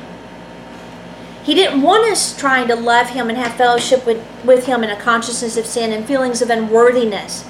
He 1.43 1.53
didn't 1.53 1.81
want 1.81 2.09
us 2.09 2.35
trying 2.37 2.67
to 2.69 2.75
love 2.75 3.09
Him 3.09 3.29
and 3.29 3.37
have 3.37 3.55
fellowship 3.55 4.05
with, 4.05 4.25
with 4.45 4.65
Him 4.65 4.83
in 4.83 4.89
a 4.89 4.99
consciousness 4.99 5.57
of 5.57 5.65
sin 5.65 5.91
and 5.91 6.05
feelings 6.05 6.41
of 6.41 6.49
unworthiness 6.49 7.45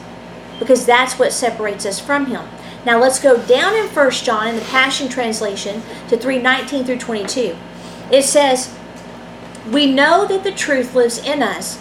because 0.59 0.85
that's 0.85 1.19
what 1.19 1.31
separates 1.31 1.85
us 1.85 1.99
from 1.99 2.25
Him. 2.25 2.47
Now 2.85 2.99
let's 2.99 3.19
go 3.19 3.41
down 3.45 3.75
in 3.75 3.87
1 3.87 4.11
John 4.11 4.47
in 4.47 4.55
the 4.55 4.61
Passion 4.63 5.07
Translation 5.07 5.81
to 6.09 6.17
3:19 6.17 6.85
through 6.85 6.97
22. 6.97 7.55
It 8.11 8.23
says, 8.23 8.69
"We 9.71 9.85
know 9.85 10.25
that 10.25 10.43
the 10.43 10.51
truth 10.51 10.95
lives 10.95 11.17
in 11.17 11.41
us 11.41 11.77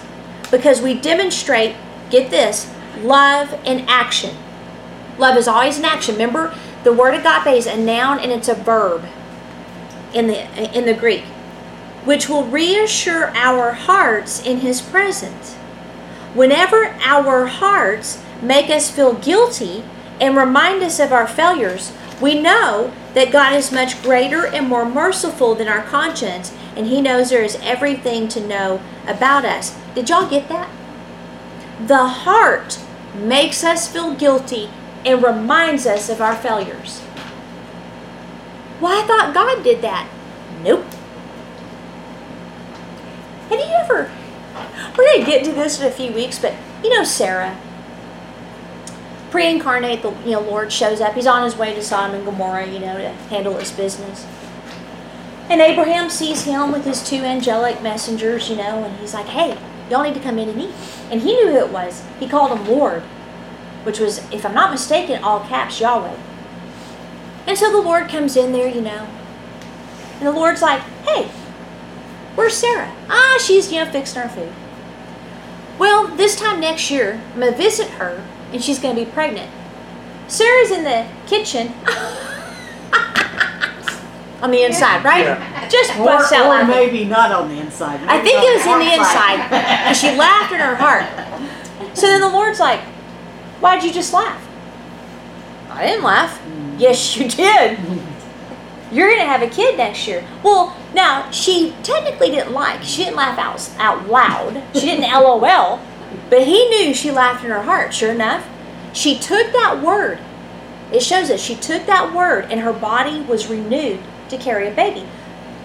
because 0.50 0.80
we 0.80 0.94
demonstrate, 0.94 1.74
get 2.12 2.30
this, 2.30 2.72
love 3.00 3.52
in 3.64 3.80
action. 3.88 4.36
Love 5.18 5.36
is 5.36 5.48
always 5.48 5.78
in 5.78 5.84
action. 5.84 6.14
Remember, 6.14 6.54
the 6.84 6.92
word 6.92 7.14
agape 7.14 7.56
is 7.56 7.66
a 7.66 7.76
noun 7.76 8.20
and 8.20 8.30
it's 8.30 8.48
a 8.48 8.54
verb 8.54 9.04
in 10.14 10.28
the 10.28 10.78
in 10.78 10.84
the 10.84 10.94
Greek, 10.94 11.24
which 12.04 12.28
will 12.28 12.44
reassure 12.44 13.32
our 13.34 13.72
hearts 13.72 14.44
in 14.44 14.60
his 14.60 14.80
presence. 14.80 15.54
Whenever 16.34 16.94
our 17.04 17.46
hearts 17.46 18.22
make 18.40 18.70
us 18.70 18.90
feel 18.90 19.14
guilty 19.14 19.84
and 20.20 20.36
remind 20.36 20.82
us 20.82 20.98
of 20.98 21.12
our 21.12 21.26
failures, 21.26 21.92
we 22.20 22.40
know 22.40 22.92
that 23.14 23.32
God 23.32 23.54
is 23.54 23.72
much 23.72 24.02
greater 24.02 24.46
and 24.46 24.68
more 24.68 24.88
merciful 24.88 25.54
than 25.54 25.68
our 25.68 25.82
conscience, 25.82 26.54
and 26.76 26.86
He 26.86 27.00
knows 27.00 27.28
there 27.28 27.42
is 27.42 27.58
everything 27.62 28.28
to 28.28 28.46
know 28.46 28.80
about 29.06 29.44
us. 29.44 29.76
Did 29.94 30.08
y'all 30.08 30.30
get 30.30 30.48
that? 30.48 30.70
The 31.86 32.06
heart 32.06 32.78
makes 33.14 33.64
us 33.64 33.90
feel 33.90 34.14
guilty 34.14 34.70
and 35.04 35.22
reminds 35.22 35.86
us 35.86 36.08
of 36.08 36.20
our 36.20 36.36
failures. 36.36 37.02
Well, 38.80 39.02
I 39.02 39.06
thought 39.06 39.34
God 39.34 39.64
did 39.64 39.82
that. 39.82 40.08
Nope. 40.62 40.84
Have 43.48 43.58
you 43.58 43.66
ever, 43.66 44.10
we're 44.96 45.04
going 45.04 45.24
to 45.24 45.26
get 45.26 45.44
to 45.44 45.52
this 45.52 45.80
in 45.80 45.86
a 45.86 45.90
few 45.90 46.12
weeks, 46.12 46.38
but 46.38 46.54
you 46.84 46.90
know 46.96 47.04
Sarah, 47.04 47.58
pre-incarnate, 49.30 50.02
the 50.02 50.10
you 50.24 50.32
know 50.32 50.40
Lord 50.40 50.72
shows 50.72 51.00
up. 51.00 51.14
He's 51.14 51.26
on 51.26 51.42
his 51.42 51.56
way 51.56 51.74
to 51.74 51.82
Sodom 51.82 52.14
and 52.14 52.24
Gomorrah, 52.24 52.66
you 52.66 52.78
know, 52.78 52.96
to 52.96 53.08
handle 53.28 53.56
his 53.56 53.72
business. 53.72 54.26
And 55.50 55.60
Abraham 55.60 56.08
sees 56.08 56.44
him 56.44 56.70
with 56.70 56.84
his 56.84 57.06
two 57.06 57.16
angelic 57.16 57.82
messengers, 57.82 58.48
you 58.48 58.56
know, 58.56 58.84
and 58.84 58.96
he's 58.98 59.14
like, 59.14 59.26
"Hey, 59.26 59.58
y'all 59.92 60.02
need 60.02 60.14
to 60.14 60.20
come 60.20 60.38
in 60.38 60.48
and 60.48 60.60
eat." 60.60 60.74
And 61.10 61.20
he 61.20 61.34
knew 61.34 61.50
who 61.50 61.56
it 61.58 61.70
was. 61.70 62.02
He 62.18 62.28
called 62.28 62.58
him 62.58 62.66
Lord, 62.66 63.02
which 63.84 64.00
was, 64.00 64.18
if 64.32 64.44
I'm 64.44 64.54
not 64.54 64.72
mistaken, 64.72 65.22
all 65.22 65.40
caps 65.40 65.80
Yahweh. 65.80 66.16
And 67.46 67.56
so 67.56 67.70
the 67.70 67.80
Lord 67.80 68.08
comes 68.08 68.36
in 68.36 68.52
there, 68.52 68.68
you 68.68 68.80
know, 68.80 69.06
and 70.18 70.26
the 70.26 70.32
Lord's 70.32 70.62
like, 70.62 70.80
"Hey, 71.06 71.28
where's 72.34 72.54
Sarah? 72.54 72.92
Ah, 73.08 73.38
she's 73.40 73.70
you 73.70 73.84
know 73.84 73.90
fixing 73.90 74.22
our 74.22 74.28
food." 74.28 74.52
Well, 75.78 76.08
this 76.08 76.34
time 76.34 76.60
next 76.60 76.90
year, 76.90 77.20
I'm 77.34 77.40
gonna 77.40 77.56
visit 77.56 77.88
her 77.90 78.24
and 78.52 78.62
she's 78.62 78.78
going 78.78 78.94
to 78.94 79.04
be 79.04 79.10
pregnant. 79.10 79.50
Sarah's 80.28 80.70
in 80.70 80.84
the 80.84 81.06
kitchen 81.26 81.68
on 84.42 84.50
the 84.50 84.62
inside, 84.62 85.04
right? 85.04 85.24
Yeah. 85.24 85.51
Just 85.72 85.96
Or, 85.98 86.10
out 86.10 86.30
or 86.32 86.38
laughing. 86.50 86.68
maybe 86.68 87.04
not 87.06 87.32
on 87.32 87.48
the 87.48 87.58
inside. 87.58 87.98
I 88.06 88.20
think 88.20 88.38
it 88.42 88.56
was 88.58 88.66
in 88.66 88.78
the 88.78 88.92
inside, 88.94 89.40
and 89.50 89.96
she 89.96 90.14
laughed 90.16 90.52
in 90.52 90.60
her 90.60 90.74
heart. 90.76 91.06
So 91.96 92.06
then 92.06 92.20
the 92.20 92.28
Lord's 92.28 92.60
like, 92.60 92.80
"Why'd 93.60 93.82
you 93.82 93.90
just 93.92 94.12
laugh?" 94.12 94.40
I 95.70 95.86
didn't 95.86 96.04
laugh. 96.04 96.38
Mm. 96.42 96.78
Yes, 96.78 97.16
you 97.16 97.26
did. 97.28 97.78
You're 98.92 99.08
gonna 99.10 99.24
have 99.24 99.40
a 99.40 99.46
kid 99.48 99.78
next 99.78 100.06
year. 100.06 100.22
Well, 100.42 100.76
now 100.92 101.30
she 101.30 101.74
technically 101.82 102.30
didn't 102.30 102.52
like. 102.52 102.82
She 102.82 103.04
didn't 103.04 103.16
laugh 103.16 103.38
out 103.38 103.70
out 103.78 104.08
loud. 104.08 104.62
She 104.74 104.80
didn't 104.80 105.10
LOL, 105.22 105.80
but 106.28 106.42
he 106.42 106.68
knew 106.68 106.92
she 106.92 107.10
laughed 107.10 107.42
in 107.44 107.50
her 107.50 107.62
heart. 107.62 107.94
Sure 107.94 108.10
enough, 108.10 108.46
she 108.92 109.18
took 109.18 109.50
that 109.52 109.80
word. 109.82 110.18
It 110.92 111.02
shows 111.02 111.30
us 111.30 111.40
she 111.40 111.54
took 111.56 111.86
that 111.86 112.12
word, 112.12 112.48
and 112.50 112.60
her 112.60 112.74
body 112.74 113.22
was 113.22 113.46
renewed 113.46 114.00
to 114.28 114.36
carry 114.36 114.68
a 114.68 114.70
baby. 114.70 115.06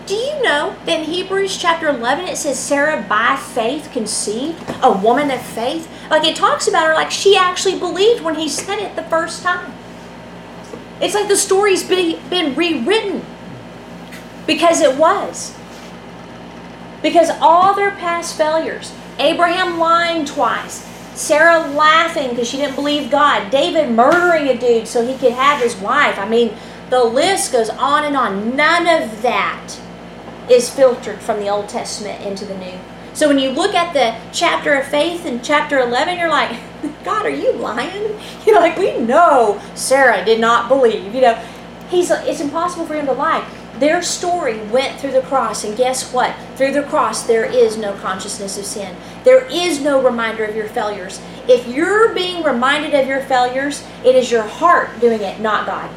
Do 0.08 0.16
you 0.16 0.42
know 0.42 0.74
that 0.86 1.02
in 1.02 1.04
Hebrews 1.04 1.58
chapter 1.58 1.90
11 1.90 2.30
it 2.30 2.38
says 2.38 2.58
Sarah 2.58 3.06
by 3.10 3.36
faith 3.36 3.90
conceived, 3.92 4.58
a 4.82 4.90
woman 4.90 5.30
of 5.30 5.42
faith? 5.42 5.92
Like 6.10 6.24
it 6.24 6.38
talks 6.38 6.66
about 6.66 6.88
her 6.88 6.94
like 6.94 7.12
she 7.12 7.36
actually 7.36 7.78
believed 7.78 8.24
when 8.24 8.36
he 8.36 8.48
said 8.48 8.80
it 8.80 8.96
the 8.96 9.04
first 9.04 9.44
time. 9.44 9.74
It's 11.02 11.14
like 11.14 11.28
the 11.28 11.36
story's 11.36 11.84
been, 11.84 12.22
been 12.30 12.56
rewritten 12.56 13.26
because 14.46 14.80
it 14.80 14.98
was. 14.98 15.54
Because 17.02 17.30
all 17.42 17.74
their 17.74 17.92
past 17.92 18.38
failures, 18.38 18.94
Abraham 19.20 19.78
lying 19.78 20.24
twice, 20.24 20.86
Sarah 21.16 21.68
laughing 21.72 22.30
because 22.30 22.48
she 22.48 22.56
didn't 22.56 22.76
believe 22.76 23.12
God, 23.12 23.52
David 23.52 23.92
murdering 23.92 24.48
a 24.48 24.58
dude 24.58 24.88
so 24.88 25.06
he 25.06 25.18
could 25.18 25.34
have 25.34 25.62
his 25.62 25.76
wife. 25.76 26.18
I 26.18 26.30
mean, 26.30 26.56
the 26.90 27.04
list 27.04 27.52
goes 27.52 27.70
on 27.70 28.06
and 28.06 28.16
on. 28.16 28.56
None 28.56 28.88
of 29.04 29.22
that 29.22 29.78
is 30.50 30.70
filtered 30.70 31.20
from 31.20 31.40
the 31.40 31.50
Old 31.50 31.70
Testament 31.70 32.24
into 32.24 32.46
the 32.46 32.58
New. 32.58 32.78
So 33.14 33.28
when 33.28 33.40
you 33.40 33.50
look 33.50 33.74
at 33.74 33.94
the 33.94 34.16
chapter 34.32 34.76
of 34.76 34.86
faith 34.86 35.26
in 35.26 35.42
chapter 35.42 35.80
11, 35.80 36.20
you're 36.20 36.30
like, 36.30 36.60
God, 37.04 37.26
are 37.26 37.32
you 37.32 37.52
lying? 37.54 38.20
You're 38.46 38.60
like, 38.60 38.78
we 38.78 38.98
know 38.98 39.60
Sarah 39.74 40.24
did 40.24 40.40
not 40.40 40.70
believe. 40.70 41.16
You 41.16 41.22
know, 41.22 41.46
he's 41.90 42.12
it's 42.12 42.42
impossible 42.42 42.86
for 42.86 42.94
him 42.94 43.08
to 43.08 43.14
lie. 43.14 43.48
Their 43.80 44.02
story 44.02 44.60
went 44.68 45.00
through 45.00 45.12
the 45.12 45.22
cross, 45.22 45.64
and 45.64 45.78
guess 45.78 46.12
what? 46.12 46.36
Through 46.56 46.74
the 46.74 46.84
cross, 46.84 47.24
there 47.28 47.46
is 47.46 47.78
no 47.78 47.94
consciousness 47.94 48.58
of 48.58 48.66
sin. 48.66 48.96
There 49.24 49.46
is 49.46 49.82
no 49.82 50.02
reminder 50.02 50.46
of 50.46 50.56
your 50.56 50.68
failures. 50.68 51.22
If 51.48 51.68
you're 51.68 52.14
being 52.14 52.44
reminded 52.44 52.94
of 52.94 53.08
your 53.08 53.22
failures, 53.22 53.86
it 54.04 54.16
is 54.16 54.32
your 54.32 54.44
heart 54.44 55.00
doing 55.00 55.22
it, 55.22 55.40
not 55.40 55.66
God. 55.66 55.90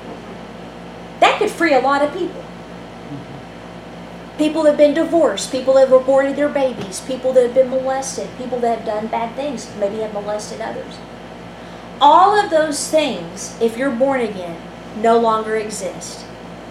That 1.20 1.38
could 1.38 1.50
free 1.50 1.74
a 1.74 1.80
lot 1.80 2.02
of 2.02 2.12
people. 2.12 2.44
People 4.40 4.62
that 4.62 4.70
have 4.70 4.78
been 4.78 4.94
divorced, 4.94 5.52
people 5.52 5.74
that 5.74 5.90
have 5.90 6.00
aborted 6.00 6.34
their 6.34 6.48
babies, 6.48 7.02
people 7.02 7.34
that 7.34 7.44
have 7.44 7.54
been 7.54 7.68
molested, 7.68 8.26
people 8.38 8.58
that 8.60 8.78
have 8.78 8.86
done 8.86 9.06
bad 9.08 9.36
things, 9.36 9.70
maybe 9.78 9.98
have 9.98 10.14
molested 10.14 10.62
others. 10.62 10.96
All 12.00 12.34
of 12.34 12.48
those 12.48 12.88
things, 12.88 13.54
if 13.60 13.76
you're 13.76 13.90
born 13.90 14.22
again, 14.22 14.58
no 14.96 15.18
longer 15.18 15.56
exist. 15.56 16.24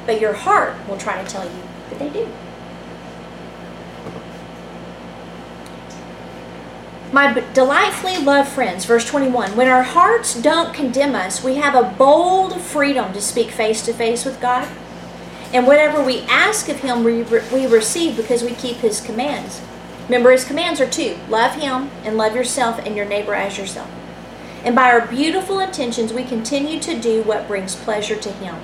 But 0.07 0.19
your 0.19 0.33
heart 0.33 0.77
will 0.87 0.97
try 0.97 1.21
to 1.21 1.29
tell 1.29 1.45
you 1.45 1.61
that 1.91 1.99
they 1.99 2.09
do. 2.09 2.27
My 7.11 7.39
delightfully 7.53 8.17
loved 8.17 8.49
friends, 8.49 8.85
verse 8.85 9.05
21 9.05 9.55
When 9.55 9.67
our 9.67 9.83
hearts 9.83 10.33
don't 10.33 10.73
condemn 10.73 11.13
us, 11.13 11.43
we 11.43 11.57
have 11.57 11.75
a 11.75 11.95
bold 11.99 12.59
freedom 12.61 13.13
to 13.13 13.21
speak 13.21 13.51
face 13.51 13.85
to 13.85 13.93
face 13.93 14.25
with 14.25 14.41
God. 14.41 14.67
And 15.53 15.65
whatever 15.65 16.03
we 16.03 16.21
ask 16.21 16.69
of 16.69 16.81
Him, 16.81 17.03
we, 17.03 17.23
re- 17.23 17.43
we 17.51 17.65
receive 17.65 18.15
because 18.15 18.43
we 18.43 18.51
keep 18.51 18.77
His 18.77 19.01
commands. 19.01 19.61
Remember, 20.05 20.31
His 20.31 20.45
commands 20.45 20.79
are 20.79 20.89
two 20.89 21.17
love 21.27 21.55
Him 21.55 21.89
and 22.03 22.17
love 22.17 22.35
yourself 22.35 22.79
and 22.79 22.95
your 22.95 23.05
neighbor 23.05 23.33
as 23.33 23.57
yourself. 23.57 23.89
And 24.63 24.75
by 24.75 24.91
our 24.91 25.07
beautiful 25.07 25.59
intentions, 25.59 26.13
we 26.13 26.23
continue 26.23 26.79
to 26.81 26.99
do 26.99 27.23
what 27.23 27.47
brings 27.47 27.75
pleasure 27.75 28.17
to 28.17 28.31
Him. 28.31 28.55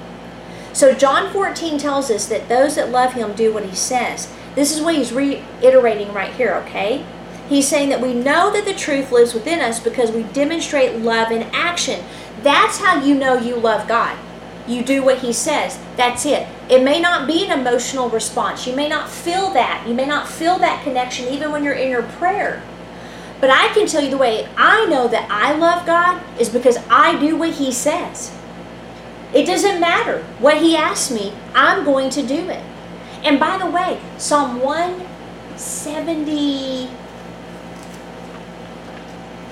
So, 0.73 0.93
John 0.93 1.31
14 1.31 1.77
tells 1.77 2.11
us 2.11 2.27
that 2.27 2.49
those 2.49 2.75
that 2.75 2.91
love 2.91 3.13
Him 3.13 3.33
do 3.33 3.53
what 3.53 3.65
He 3.65 3.75
says. 3.75 4.31
This 4.55 4.75
is 4.75 4.81
what 4.81 4.95
He's 4.95 5.13
reiterating 5.13 6.13
right 6.13 6.33
here, 6.33 6.53
okay? 6.65 7.05
He's 7.47 7.67
saying 7.67 7.89
that 7.89 8.01
we 8.01 8.13
know 8.13 8.51
that 8.51 8.65
the 8.65 8.73
truth 8.73 9.11
lives 9.11 9.33
within 9.33 9.61
us 9.61 9.79
because 9.79 10.11
we 10.11 10.23
demonstrate 10.23 10.99
love 10.99 11.31
in 11.31 11.43
action. 11.53 12.03
That's 12.41 12.79
how 12.79 13.03
you 13.03 13.15
know 13.15 13.37
you 13.37 13.55
love 13.55 13.87
God. 13.87 14.17
You 14.67 14.83
do 14.83 15.03
what 15.03 15.19
He 15.19 15.31
says. 15.31 15.79
That's 15.95 16.25
it. 16.25 16.47
It 16.69 16.83
may 16.83 16.99
not 16.99 17.27
be 17.27 17.45
an 17.45 17.59
emotional 17.59 18.09
response. 18.09 18.65
You 18.65 18.75
may 18.75 18.89
not 18.89 19.09
feel 19.09 19.51
that. 19.53 19.85
You 19.87 19.93
may 19.93 20.05
not 20.05 20.27
feel 20.27 20.57
that 20.59 20.83
connection 20.83 21.27
even 21.27 21.51
when 21.51 21.63
you're 21.63 21.73
in 21.73 21.89
your 21.89 22.03
prayer. 22.03 22.63
But 23.39 23.49
I 23.49 23.67
can 23.73 23.85
tell 23.85 24.03
you 24.03 24.09
the 24.09 24.17
way 24.17 24.47
I 24.57 24.85
know 24.85 25.07
that 25.07 25.29
I 25.29 25.55
love 25.55 25.85
God 25.85 26.21
is 26.39 26.49
because 26.49 26.77
I 26.89 27.19
do 27.19 27.35
what 27.35 27.53
He 27.53 27.71
says. 27.71 28.35
It 29.33 29.45
doesn't 29.45 29.79
matter 29.79 30.23
what 30.39 30.61
He 30.61 30.75
asks 30.75 31.11
me, 31.11 31.33
I'm 31.53 31.83
going 31.83 32.09
to 32.11 32.25
do 32.25 32.49
it. 32.49 32.63
And 33.23 33.39
by 33.39 33.57
the 33.57 33.69
way, 33.69 33.99
Psalm 34.17 34.61
170. 34.61 36.89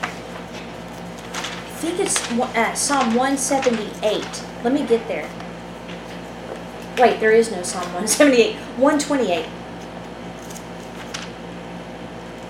I 0.03 1.85
think 1.85 1.99
it's 1.99 2.31
uh, 2.31 2.73
Psalm 2.73 3.15
178. 3.15 4.52
Let 4.63 4.73
me 4.73 4.85
get 4.85 5.07
there. 5.07 5.29
Wait, 6.97 7.19
there 7.19 7.31
is 7.31 7.51
no 7.51 7.63
Psalm 7.63 7.85
178. 7.85 8.55
128. 8.55 9.45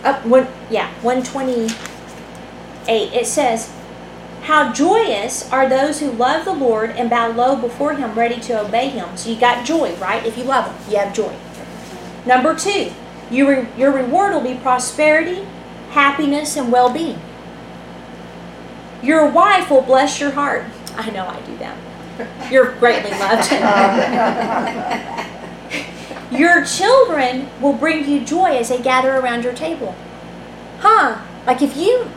Up 0.03 0.25
one, 0.25 0.47
yeah, 0.69 0.91
128. 1.01 1.71
It 2.87 3.25
says, 3.25 3.73
How 4.43 4.73
joyous 4.73 5.49
are 5.51 5.69
those 5.69 6.01
who 6.01 6.11
love 6.11 6.43
the 6.43 6.53
Lord 6.53 6.91
and 6.91 7.09
bow 7.09 7.31
low 7.31 7.55
before 7.55 7.93
Him, 7.93 8.13
ready 8.13 8.39
to 8.41 8.59
obey 8.59 8.89
Him. 8.89 9.15
So 9.15 9.29
you 9.29 9.39
got 9.39 9.65
joy, 9.65 9.95
right? 9.95 10.25
If 10.25 10.37
you 10.37 10.43
love 10.43 10.67
Him, 10.67 10.91
you 10.91 10.99
have 10.99 11.15
joy. 11.15 11.33
Number 12.25 12.53
two, 12.53 12.91
you 13.31 13.49
re- 13.49 13.67
your 13.77 13.91
reward 13.91 14.33
will 14.33 14.41
be 14.41 14.55
prosperity, 14.55 15.47
happiness, 15.91 16.57
and 16.57 16.71
well 16.71 16.91
being. 16.91 17.19
Your 19.01 19.25
wife 19.29 19.69
will 19.69 19.81
bless 19.81 20.19
your 20.19 20.31
heart. 20.31 20.65
I 20.95 21.09
know 21.09 21.25
I 21.27 21.39
do 21.41 21.57
that. 21.57 21.77
You're 22.51 22.73
greatly 22.73 23.11
loved. 23.11 23.51
your 26.31 26.65
children 26.65 27.49
will 27.61 27.73
bring 27.73 28.07
you 28.07 28.23
joy 28.23 28.57
as 28.57 28.69
they 28.69 28.81
gather 28.81 29.15
around 29.15 29.43
your 29.43 29.53
table. 29.53 29.95
Huh? 30.79 31.21
Like 31.45 31.61
if 31.61 31.77
you 31.77 32.09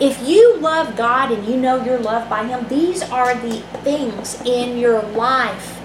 if 0.00 0.26
you 0.26 0.56
love 0.56 0.96
God 0.96 1.30
and 1.30 1.46
you 1.46 1.56
know 1.56 1.84
you're 1.84 1.98
loved 1.98 2.28
by 2.28 2.44
him, 2.44 2.66
these 2.68 3.02
are 3.02 3.34
the 3.34 3.60
things 3.84 4.40
in 4.42 4.76
your 4.76 5.02
life. 5.02 5.80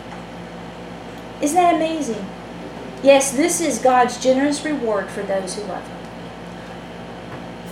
Isn't 1.42 1.56
that 1.56 1.76
amazing? 1.76 2.26
Yes, 3.04 3.32
this 3.32 3.62
is 3.62 3.80
God's 3.80 4.22
generous 4.22 4.66
reward 4.66 5.10
for 5.10 5.22
those 5.22 5.56
who 5.56 5.64
love 5.64 5.88
him. 5.88 5.98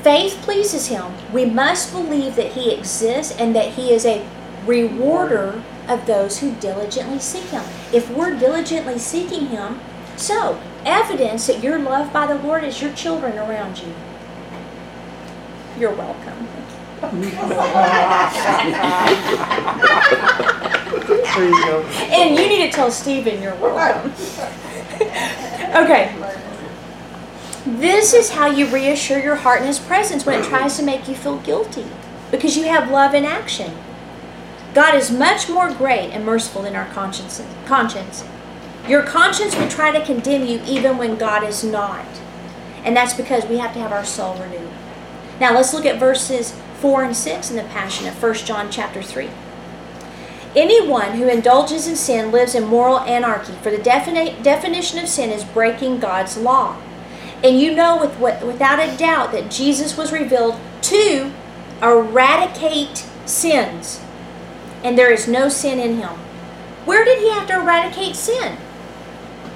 Faith 0.03 0.39
pleases 0.43 0.87
him. 0.87 1.11
We 1.33 1.45
must 1.45 1.91
believe 1.91 2.35
that 2.35 2.53
he 2.53 2.71
exists 2.71 3.35
and 3.37 3.55
that 3.55 3.73
he 3.73 3.91
is 3.91 4.05
a 4.05 4.25
rewarder 4.65 5.63
of 5.87 6.05
those 6.05 6.39
who 6.39 6.53
diligently 6.55 7.19
seek 7.19 7.45
him. 7.45 7.63
If 7.93 8.09
we're 8.09 8.37
diligently 8.37 8.99
seeking 8.99 9.47
him, 9.47 9.79
so 10.15 10.59
evidence 10.85 11.47
that 11.47 11.63
you're 11.63 11.79
loved 11.79 12.11
by 12.11 12.27
the 12.27 12.35
Lord 12.35 12.63
is 12.63 12.81
your 12.81 12.93
children 12.93 13.37
around 13.37 13.79
you. 13.79 13.93
You're 15.79 15.93
welcome. 15.93 16.47
There 17.01 17.21
you 21.45 21.65
go. 21.65 21.83
And 21.83 22.35
you 22.35 22.47
need 22.47 22.65
to 22.65 22.71
tell 22.71 22.89
Stephen 22.89 23.41
you're 23.41 23.55
welcome. 23.55 24.11
okay. 25.75 26.15
This 27.65 28.13
is 28.13 28.31
how 28.31 28.47
you 28.47 28.67
reassure 28.67 29.19
your 29.19 29.35
heart 29.35 29.61
in 29.61 29.67
his 29.67 29.77
presence 29.77 30.25
when 30.25 30.39
it 30.39 30.45
tries 30.45 30.77
to 30.77 30.83
make 30.83 31.07
you 31.07 31.15
feel 31.15 31.37
guilty. 31.39 31.85
Because 32.31 32.57
you 32.57 32.63
have 32.63 32.89
love 32.89 33.13
in 33.13 33.25
action. 33.25 33.71
God 34.73 34.95
is 34.95 35.11
much 35.11 35.49
more 35.49 35.71
great 35.71 36.11
and 36.11 36.25
merciful 36.25 36.61
than 36.61 36.75
our 36.75 36.87
conscience. 36.87 37.41
conscience. 37.65 38.23
Your 38.87 39.03
conscience 39.03 39.55
will 39.55 39.67
try 39.67 39.91
to 39.91 40.05
condemn 40.05 40.45
you 40.45 40.61
even 40.65 40.97
when 40.97 41.17
God 41.17 41.43
is 41.43 41.63
not. 41.63 42.05
And 42.83 42.95
that's 42.95 43.13
because 43.13 43.45
we 43.45 43.57
have 43.57 43.73
to 43.73 43.79
have 43.79 43.91
our 43.91 44.05
soul 44.05 44.35
renewed. 44.35 44.69
Now 45.39 45.53
let's 45.53 45.73
look 45.73 45.85
at 45.85 45.99
verses 45.99 46.57
4 46.79 47.03
and 47.03 47.15
6 47.15 47.49
in 47.49 47.57
the 47.57 47.63
Passion 47.63 48.07
of 48.07 48.21
1 48.21 48.33
John 48.35 48.71
chapter 48.71 49.01
3. 49.01 49.29
Anyone 50.55 51.13
who 51.13 51.27
indulges 51.27 51.87
in 51.87 51.95
sin 51.95 52.31
lives 52.31 52.55
in 52.55 52.65
moral 52.65 52.99
anarchy, 53.01 53.53
for 53.61 53.69
the 53.69 53.77
defini- 53.77 54.41
definition 54.41 54.99
of 54.99 55.09
sin 55.09 55.29
is 55.29 55.43
breaking 55.43 55.99
God's 55.99 56.37
law. 56.37 56.77
And 57.43 57.59
you 57.59 57.75
know 57.75 57.99
with 57.99 58.15
what, 58.15 58.45
without 58.45 58.79
a 58.79 58.95
doubt 58.97 59.31
that 59.33 59.51
Jesus 59.51 59.97
was 59.97 60.11
revealed 60.11 60.59
to 60.83 61.31
eradicate 61.81 63.05
sins, 63.25 64.01
and 64.83 64.97
there 64.97 65.11
is 65.11 65.27
no 65.27 65.49
sin 65.49 65.79
in 65.79 65.97
him. 65.97 66.17
Where 66.85 67.03
did 67.03 67.19
he 67.19 67.29
have 67.31 67.47
to 67.47 67.59
eradicate 67.59 68.15
sin? 68.15 68.57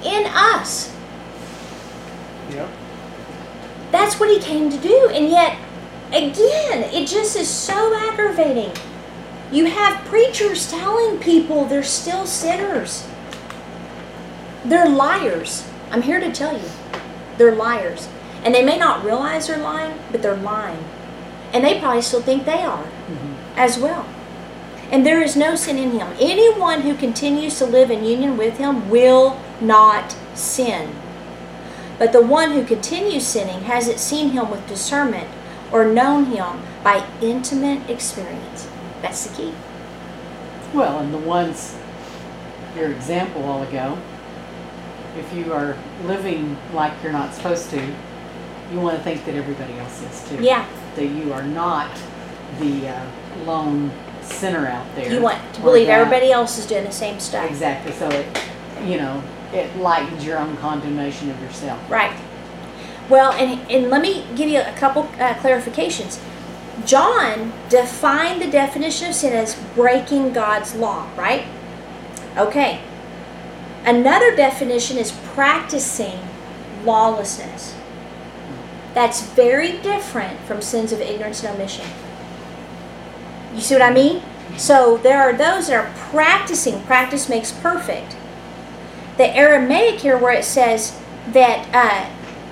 In 0.04 0.26
us. 0.26 0.94
Yep. 2.50 2.68
That's 3.90 4.18
what 4.18 4.30
he 4.30 4.38
came 4.40 4.70
to 4.70 4.78
do. 4.78 5.10
And 5.12 5.28
yet, 5.30 5.56
again, 6.08 6.84
it 6.92 7.06
just 7.06 7.36
is 7.36 7.48
so 7.48 7.94
aggravating. 8.10 8.72
You 9.50 9.66
have 9.66 10.04
preachers 10.06 10.70
telling 10.70 11.18
people 11.18 11.66
they're 11.66 11.82
still 11.82 12.26
sinners. 12.26 13.06
They're 14.64 14.88
liars. 14.88 15.68
I'm 15.90 16.02
here 16.02 16.20
to 16.20 16.32
tell 16.32 16.56
you. 16.56 16.68
They're 17.36 17.54
liars. 17.54 18.08
And 18.44 18.54
they 18.54 18.64
may 18.64 18.78
not 18.78 19.04
realize 19.04 19.46
they're 19.46 19.58
lying, 19.58 19.98
but 20.10 20.22
they're 20.22 20.36
lying. 20.36 20.84
And 21.52 21.64
they 21.64 21.78
probably 21.78 22.02
still 22.02 22.22
think 22.22 22.44
they 22.44 22.62
are 22.62 22.84
mm-hmm. 22.84 23.34
as 23.56 23.78
well. 23.78 24.06
And 24.92 25.06
there 25.06 25.22
is 25.22 25.36
no 25.36 25.56
sin 25.56 25.78
in 25.78 25.92
him. 25.92 26.14
Anyone 26.20 26.82
who 26.82 26.94
continues 26.94 27.56
to 27.58 27.64
live 27.64 27.90
in 27.90 28.04
union 28.04 28.36
with 28.36 28.58
him 28.58 28.90
will 28.90 29.40
not 29.58 30.14
sin. 30.34 30.94
But 31.98 32.12
the 32.12 32.20
one 32.20 32.52
who 32.52 32.62
continues 32.62 33.26
sinning 33.26 33.62
hasn't 33.62 33.98
seen 33.98 34.30
him 34.30 34.50
with 34.50 34.68
discernment 34.68 35.28
or 35.72 35.86
known 35.86 36.26
him 36.26 36.60
by 36.84 37.08
intimate 37.22 37.88
experience. 37.88 38.68
That's 39.00 39.26
the 39.26 39.34
key. 39.34 39.54
Well, 40.74 40.98
and 40.98 41.12
the 41.12 41.18
ones, 41.18 41.74
your 42.76 42.92
example 42.92 43.44
all 43.44 43.62
ago, 43.62 43.96
if 45.16 45.32
you 45.32 45.54
are 45.54 45.76
living 46.04 46.58
like 46.74 46.92
you're 47.02 47.12
not 47.12 47.32
supposed 47.32 47.70
to, 47.70 47.94
you 48.70 48.78
want 48.78 48.98
to 48.98 49.02
think 49.04 49.24
that 49.24 49.34
everybody 49.36 49.72
else 49.78 50.02
is 50.02 50.28
too. 50.28 50.42
Yeah. 50.42 50.66
That 50.96 51.06
you 51.06 51.32
are 51.32 51.42
not 51.42 51.90
the 52.58 52.88
uh, 52.88 53.06
lone 53.44 53.90
sinner 54.22 54.66
out 54.66 54.86
there. 54.94 55.12
You 55.12 55.20
want 55.20 55.38
to 55.54 55.60
believe 55.60 55.86
that- 55.86 55.98
everybody 56.00 56.32
else 56.32 56.58
is 56.58 56.66
doing 56.66 56.84
the 56.84 56.92
same 56.92 57.20
stuff. 57.20 57.48
Exactly. 57.48 57.92
So 57.92 58.08
it, 58.08 58.26
you 58.84 58.96
know, 58.98 59.22
it 59.52 59.74
lightens 59.76 60.24
your 60.24 60.38
own 60.38 60.56
condemnation 60.58 61.30
of 61.30 61.40
yourself. 61.40 61.78
Right. 61.90 62.16
Well, 63.08 63.32
and, 63.32 63.60
and 63.70 63.90
let 63.90 64.00
me 64.00 64.24
give 64.36 64.48
you 64.48 64.60
a 64.60 64.72
couple 64.72 65.02
uh, 65.18 65.34
clarifications. 65.34 66.20
John 66.86 67.52
defined 67.68 68.40
the 68.40 68.50
definition 68.50 69.08
of 69.08 69.14
sin 69.14 69.34
as 69.34 69.54
breaking 69.74 70.32
God's 70.32 70.74
law, 70.74 71.08
right? 71.16 71.44
Okay. 72.36 72.80
Another 73.84 74.34
definition 74.34 74.96
is 74.96 75.12
practicing 75.34 76.18
lawlessness. 76.84 77.74
That's 78.94 79.22
very 79.22 79.78
different 79.78 80.38
from 80.40 80.62
sins 80.62 80.92
of 80.92 81.00
ignorance 81.00 81.42
and 81.42 81.54
omission. 81.54 81.86
You 83.54 83.60
see 83.60 83.74
what 83.74 83.82
I 83.82 83.92
mean? 83.92 84.22
So 84.56 84.98
there 84.98 85.20
are 85.20 85.32
those 85.32 85.68
that 85.68 85.76
are 85.76 85.92
practicing. 86.10 86.82
Practice 86.82 87.28
makes 87.28 87.52
perfect. 87.52 88.16
The 89.16 89.34
Aramaic 89.36 90.00
here, 90.00 90.16
where 90.18 90.32
it 90.32 90.44
says 90.44 90.98
that 91.28 91.68
uh, 91.74 92.10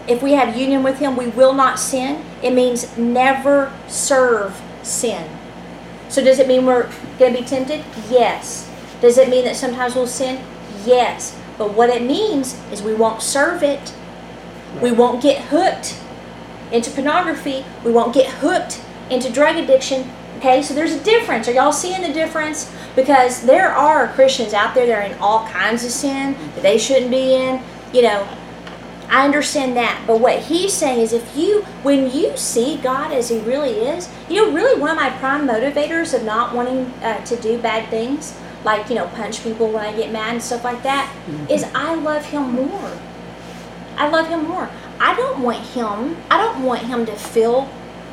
if 0.09 0.23
we 0.23 0.33
have 0.33 0.57
union 0.57 0.83
with 0.83 0.99
Him, 0.99 1.17
we 1.17 1.29
will 1.29 1.55
not 1.55 1.79
sin, 1.79 2.25
it 2.43 2.53
means 2.53 2.97
never 2.97 3.73
serve 3.89 4.61
sin. 4.83 5.29
So 6.09 6.23
does 6.23 6.39
it 6.39 6.49
mean 6.49 6.67
we're 6.67 6.91
going 7.19 7.35
to 7.35 7.41
be 7.41 7.47
tempted? 7.47 7.85
Yes. 8.11 8.69
Does 9.01 9.17
it 9.17 9.29
mean 9.29 9.45
that 9.45 9.57
sometimes 9.57 9.95
we'll 9.95 10.07
sin? 10.07 10.45
Yes. 10.85 11.39
But 11.57 11.75
what 11.75 11.91
it 11.91 12.03
means 12.03 12.61
is 12.73 12.83
we 12.83 12.95
won't 12.95 13.23
serve 13.23 13.63
it. 13.63 13.95
We 14.83 14.93
won't 14.93 15.23
get 15.23 15.45
hooked 15.47 15.99
into 16.73 16.91
pornography. 16.91 17.65
We 17.85 17.93
won't 17.93 18.15
get 18.15 18.27
hooked 18.27 18.83
into 19.11 19.31
drug 19.31 19.57
addiction. 19.57 20.11
Okay, 20.41 20.62
so 20.62 20.72
there's 20.72 20.93
a 20.93 21.05
difference. 21.05 21.49
Are 21.49 21.53
y'all 21.53 21.70
seeing 21.70 22.01
the 22.01 22.14
difference? 22.14 22.74
Because 22.97 23.43
there 23.43 23.68
are 23.68 24.09
Christians 24.09 24.55
out 24.55 24.74
there 24.74 24.86
that 24.86 24.99
are 24.99 25.14
in 25.14 25.18
all 25.18 25.47
kinds 25.49 25.84
of 25.84 25.91
sin 25.91 26.32
that 26.55 26.62
they 26.62 26.78
shouldn't 26.78 27.11
be 27.11 27.34
in. 27.34 27.62
You 27.93 28.01
know, 28.01 28.26
I 29.11 29.26
understand 29.26 29.76
that. 29.76 30.03
But 30.07 30.18
what 30.18 30.38
he's 30.38 30.72
saying 30.72 30.99
is 30.99 31.12
if 31.12 31.36
you, 31.36 31.61
when 31.82 32.11
you 32.11 32.34
see 32.38 32.78
God 32.78 33.12
as 33.12 33.28
he 33.28 33.41
really 33.41 33.72
is, 33.72 34.09
you 34.30 34.36
know, 34.36 34.51
really 34.51 34.80
one 34.80 34.88
of 34.88 34.97
my 34.97 35.11
prime 35.11 35.47
motivators 35.47 36.14
of 36.14 36.24
not 36.24 36.55
wanting 36.55 36.86
uh, 37.03 37.22
to 37.26 37.36
do 37.36 37.59
bad 37.59 37.91
things, 37.91 38.34
like, 38.64 38.88
you 38.88 38.95
know, 38.95 39.09
punch 39.09 39.45
people 39.45 39.68
when 39.68 39.84
I 39.84 39.95
get 39.95 40.11
mad 40.11 40.32
and 40.32 40.43
stuff 40.43 40.64
like 40.64 40.82
that, 40.84 41.14
is 41.51 41.64
I 41.74 41.97
love 41.97 42.24
him 42.24 42.53
more. 42.55 42.99
I 43.97 44.09
love 44.09 44.28
him 44.28 44.49
more. 44.49 44.70
I 44.99 45.14
don't 45.14 45.43
want 45.43 45.59
him, 45.66 46.16
I 46.30 46.38
don't 46.38 46.64
want 46.64 46.80
him 46.80 47.05
to 47.05 47.14
feel 47.14 47.68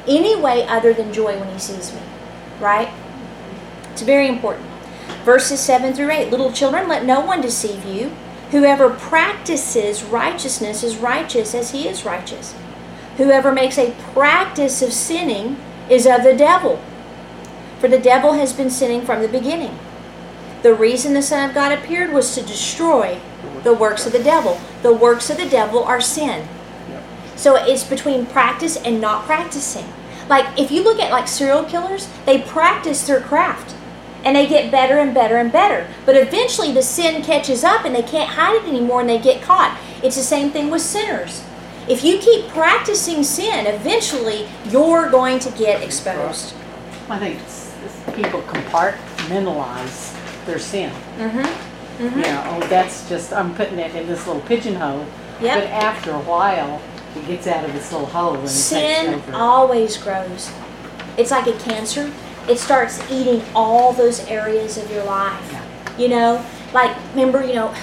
any 0.05 0.35
way 0.35 0.67
other 0.67 0.93
than 0.93 1.13
joy 1.13 1.39
when 1.39 1.53
he 1.53 1.59
sees 1.59 1.93
me. 1.93 2.01
Right? 2.59 2.89
It's 3.91 4.01
very 4.01 4.27
important. 4.27 4.65
Verses 5.23 5.59
7 5.59 5.93
through 5.93 6.11
8 6.11 6.31
Little 6.31 6.51
children, 6.51 6.87
let 6.87 7.05
no 7.05 7.19
one 7.19 7.41
deceive 7.41 7.85
you. 7.85 8.11
Whoever 8.51 8.89
practices 8.89 10.03
righteousness 10.03 10.83
is 10.83 10.97
righteous 10.97 11.53
as 11.53 11.71
he 11.71 11.87
is 11.87 12.05
righteous. 12.05 12.55
Whoever 13.17 13.51
makes 13.51 13.77
a 13.77 13.95
practice 14.13 14.81
of 14.81 14.93
sinning 14.93 15.57
is 15.89 16.05
of 16.05 16.23
the 16.23 16.35
devil. 16.35 16.79
For 17.79 17.87
the 17.87 17.99
devil 17.99 18.33
has 18.33 18.53
been 18.53 18.69
sinning 18.69 19.01
from 19.01 19.21
the 19.21 19.27
beginning. 19.27 19.77
The 20.63 20.73
reason 20.73 21.13
the 21.13 21.21
Son 21.21 21.47
of 21.47 21.55
God 21.55 21.71
appeared 21.71 22.13
was 22.13 22.33
to 22.35 22.41
destroy 22.41 23.19
the 23.63 23.73
works 23.73 24.05
of 24.05 24.13
the 24.13 24.23
devil. 24.23 24.59
The 24.81 24.93
works 24.93 25.29
of 25.29 25.37
the 25.37 25.49
devil 25.49 25.83
are 25.83 26.01
sin. 26.01 26.47
So 27.35 27.55
it's 27.55 27.83
between 27.83 28.25
practice 28.25 28.77
and 28.77 28.99
not 28.99 29.25
practicing. 29.25 29.85
Like 30.29 30.59
if 30.59 30.71
you 30.71 30.83
look 30.83 30.99
at 30.99 31.11
like 31.11 31.27
serial 31.27 31.63
killers, 31.63 32.09
they 32.25 32.41
practice 32.41 33.05
their 33.07 33.21
craft 33.21 33.75
and 34.23 34.35
they 34.35 34.47
get 34.47 34.71
better 34.71 34.97
and 34.97 35.13
better 35.13 35.37
and 35.37 35.51
better. 35.51 35.87
But 36.05 36.17
eventually 36.17 36.71
the 36.71 36.83
sin 36.83 37.23
catches 37.23 37.63
up 37.63 37.85
and 37.85 37.95
they 37.95 38.03
can't 38.03 38.29
hide 38.29 38.55
it 38.55 38.67
anymore 38.67 39.01
and 39.01 39.09
they 39.09 39.19
get 39.19 39.41
caught. 39.41 39.79
It's 40.03 40.15
the 40.15 40.23
same 40.23 40.51
thing 40.51 40.69
with 40.69 40.81
sinners. 40.81 41.43
If 41.87 42.03
you 42.03 42.17
keep 42.17 42.49
practicing 42.49 43.23
sin, 43.23 43.65
eventually 43.65 44.47
you're 44.65 45.09
going 45.09 45.39
to 45.39 45.51
get 45.51 45.81
exposed. 45.81 46.53
I 47.09 47.17
think 47.17 47.39
it's, 47.39 47.73
it's 47.85 48.15
people 48.15 48.41
compartmentalize 48.41 50.13
their 50.45 50.59
sin. 50.59 50.91
Mm-hmm. 51.17 52.03
You 52.03 52.09
know, 52.09 52.43
oh, 52.45 52.67
that's 52.67 53.07
just, 53.07 53.31
I'm 53.31 53.55
putting 53.55 53.79
it 53.79 53.95
in 53.95 54.05
this 54.05 54.27
little 54.27 54.41
pigeonhole. 54.43 55.05
Yep. 55.41 55.63
But 55.63 55.63
after 55.71 56.11
a 56.11 56.19
while, 56.19 56.81
gets 57.25 57.47
out 57.47 57.65
of 57.65 57.73
this 57.73 57.91
little 57.91 58.07
hole 58.07 58.35
and 58.35 58.49
Sin 58.49 59.21
always 59.33 59.97
grows. 59.97 60.51
It's 61.17 61.31
like 61.31 61.47
a 61.47 61.57
cancer. 61.59 62.11
It 62.47 62.59
starts 62.59 63.01
eating 63.11 63.43
all 63.55 63.93
those 63.93 64.25
areas 64.27 64.77
of 64.77 64.89
your 64.91 65.03
life. 65.03 65.49
Yeah. 65.51 65.97
You 65.97 66.09
know, 66.09 66.45
like 66.73 66.95
remember, 67.11 67.43
you 67.43 67.55
know, 67.55 67.73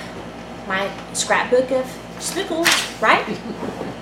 my 0.66 0.91
scrapbook 1.12 1.70
of 1.70 1.87
spickles, 2.18 2.68
right? 3.03 3.24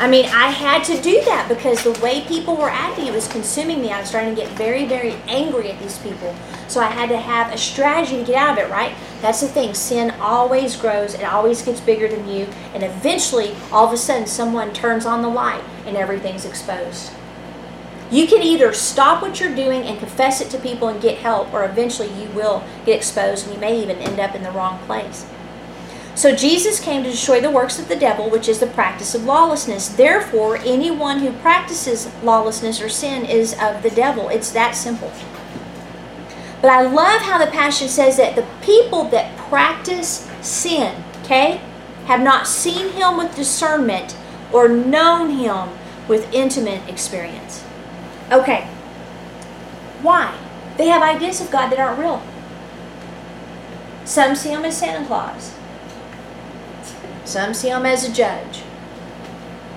I 0.00 0.08
mean, 0.08 0.26
I 0.26 0.50
had 0.50 0.84
to 0.84 1.02
do 1.02 1.20
that 1.24 1.48
because 1.48 1.82
the 1.82 1.90
way 2.00 2.20
people 2.28 2.56
were 2.56 2.70
acting, 2.70 3.08
it 3.08 3.12
was 3.12 3.26
consuming 3.26 3.82
me. 3.82 3.90
I 3.90 3.98
was 3.98 4.08
starting 4.08 4.32
to 4.32 4.40
get 4.40 4.48
very, 4.52 4.86
very 4.86 5.14
angry 5.26 5.72
at 5.72 5.80
these 5.80 5.98
people. 5.98 6.36
So 6.68 6.80
I 6.80 6.86
had 6.86 7.08
to 7.08 7.18
have 7.18 7.52
a 7.52 7.58
strategy 7.58 8.18
to 8.18 8.24
get 8.24 8.36
out 8.36 8.56
of 8.56 8.64
it, 8.64 8.70
right? 8.70 8.94
That's 9.20 9.40
the 9.40 9.48
thing. 9.48 9.74
Sin 9.74 10.12
always 10.20 10.76
grows, 10.76 11.14
it 11.14 11.24
always 11.24 11.62
gets 11.62 11.80
bigger 11.80 12.06
than 12.06 12.28
you, 12.28 12.46
and 12.74 12.84
eventually, 12.84 13.56
all 13.72 13.86
of 13.86 13.92
a 13.92 13.96
sudden, 13.96 14.28
someone 14.28 14.72
turns 14.72 15.04
on 15.04 15.20
the 15.20 15.28
light 15.28 15.64
and 15.84 15.96
everything's 15.96 16.44
exposed. 16.44 17.10
You 18.10 18.28
can 18.28 18.40
either 18.40 18.72
stop 18.72 19.20
what 19.20 19.40
you're 19.40 19.54
doing 19.54 19.82
and 19.82 19.98
confess 19.98 20.40
it 20.40 20.48
to 20.50 20.58
people 20.58 20.86
and 20.88 21.02
get 21.02 21.18
help, 21.18 21.52
or 21.52 21.64
eventually 21.64 22.08
you 22.22 22.28
will 22.30 22.62
get 22.86 22.96
exposed 22.96 23.46
and 23.46 23.54
you 23.54 23.60
may 23.60 23.82
even 23.82 23.96
end 23.96 24.20
up 24.20 24.36
in 24.36 24.44
the 24.44 24.52
wrong 24.52 24.78
place. 24.86 25.26
So 26.18 26.34
Jesus 26.34 26.80
came 26.80 27.04
to 27.04 27.10
destroy 27.12 27.40
the 27.40 27.48
works 27.48 27.78
of 27.78 27.86
the 27.86 27.94
devil, 27.94 28.28
which 28.28 28.48
is 28.48 28.58
the 28.58 28.66
practice 28.66 29.14
of 29.14 29.22
lawlessness. 29.22 29.88
Therefore, 29.88 30.56
anyone 30.56 31.20
who 31.20 31.30
practices 31.34 32.10
lawlessness 32.24 32.80
or 32.82 32.88
sin 32.88 33.24
is 33.24 33.52
of 33.62 33.84
the 33.84 33.90
devil. 33.90 34.28
It's 34.28 34.50
that 34.50 34.72
simple. 34.72 35.12
But 36.60 36.72
I 36.72 36.82
love 36.82 37.22
how 37.22 37.38
the 37.38 37.48
Passion 37.52 37.86
says 37.86 38.16
that 38.16 38.34
the 38.34 38.44
people 38.62 39.04
that 39.10 39.36
practice 39.36 40.28
sin, 40.40 41.04
okay, 41.22 41.60
have 42.06 42.20
not 42.20 42.48
seen 42.48 42.94
him 42.94 43.16
with 43.16 43.36
discernment 43.36 44.16
or 44.52 44.66
known 44.66 45.30
him 45.30 45.68
with 46.08 46.34
intimate 46.34 46.88
experience. 46.88 47.64
Okay. 48.32 48.64
Why? 50.02 50.36
They 50.78 50.88
have 50.88 51.00
ideas 51.00 51.40
of 51.40 51.52
God 51.52 51.68
that 51.68 51.78
aren't 51.78 52.00
real. 52.00 52.20
Some 54.04 54.34
see 54.34 54.48
him 54.48 54.64
as 54.64 54.76
Santa 54.76 55.06
Claus. 55.06 55.54
Some 57.28 57.52
see 57.52 57.68
him 57.68 57.84
as 57.84 58.08
a 58.08 58.10
judge. 58.10 58.62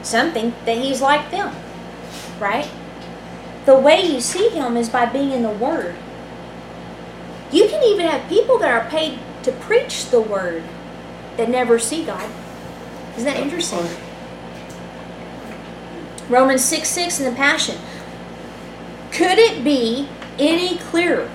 Some 0.03 0.31
think 0.31 0.55
that 0.63 0.77
he's 0.77 1.01
like 1.01 1.31
them. 1.31 1.53
Right? 2.39 2.71
The 3.65 3.75
way 3.75 3.99
you 4.01 4.21
see 4.21 4.47
him 4.47 4.77
is 4.77 4.87
by 4.87 5.05
being 5.05 5.31
in 5.31 5.43
the 5.43 5.49
Word. 5.49 5.95
You 7.51 7.67
can 7.67 7.83
even 7.83 8.07
have 8.07 8.29
people 8.29 8.57
that 8.59 8.71
are 8.71 8.89
paid 8.89 9.19
to 9.43 9.51
preach 9.51 10.09
the 10.09 10.21
Word 10.21 10.63
that 11.35 11.49
never 11.49 11.77
see 11.77 12.05
God. 12.05 12.31
Isn't 13.17 13.25
that 13.25 13.35
interesting? 13.35 13.85
Romans 16.29 16.63
6 16.63 16.87
6 16.87 17.19
in 17.19 17.29
the 17.29 17.35
Passion. 17.35 17.77
Could 19.11 19.37
it 19.37 19.61
be 19.61 20.07
any 20.39 20.77
clearer 20.77 21.29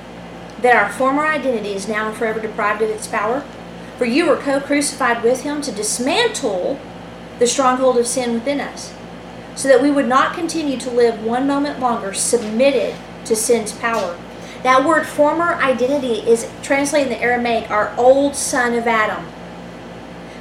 that 0.62 0.75
our 0.75 0.91
former 0.91 1.27
identity 1.27 1.75
is 1.75 1.87
now 1.87 2.09
and 2.09 2.17
forever 2.17 2.41
deprived 2.41 2.81
of 2.81 2.89
its 2.89 3.07
power? 3.07 3.45
For 3.99 4.05
you 4.05 4.27
were 4.27 4.37
co 4.37 4.61
crucified 4.61 5.23
with 5.23 5.43
him 5.43 5.63
to 5.63 5.73
dismantle 5.73 6.79
the 7.39 7.47
stronghold 7.47 7.97
of 7.97 8.07
sin 8.07 8.35
within 8.35 8.61
us, 8.61 8.95
so 9.55 9.69
that 9.69 9.83
we 9.83 9.91
would 9.91 10.07
not 10.07 10.35
continue 10.35 10.79
to 10.79 10.91
live 10.91 11.25
one 11.25 11.47
moment 11.47 11.81
longer 11.81 12.13
submitted 12.13 12.95
to 13.25 13.37
sin's 13.37 13.73
power. 13.73 14.19
That 14.63 14.85
word 14.85 15.07
former 15.07 15.55
identity 15.55 16.29
is 16.29 16.51
translated 16.63 17.13
in 17.13 17.19
the 17.19 17.25
Aramaic, 17.25 17.71
our 17.71 17.95
old 17.97 18.35
son 18.35 18.75
of 18.75 18.87
Adam. 18.87 19.25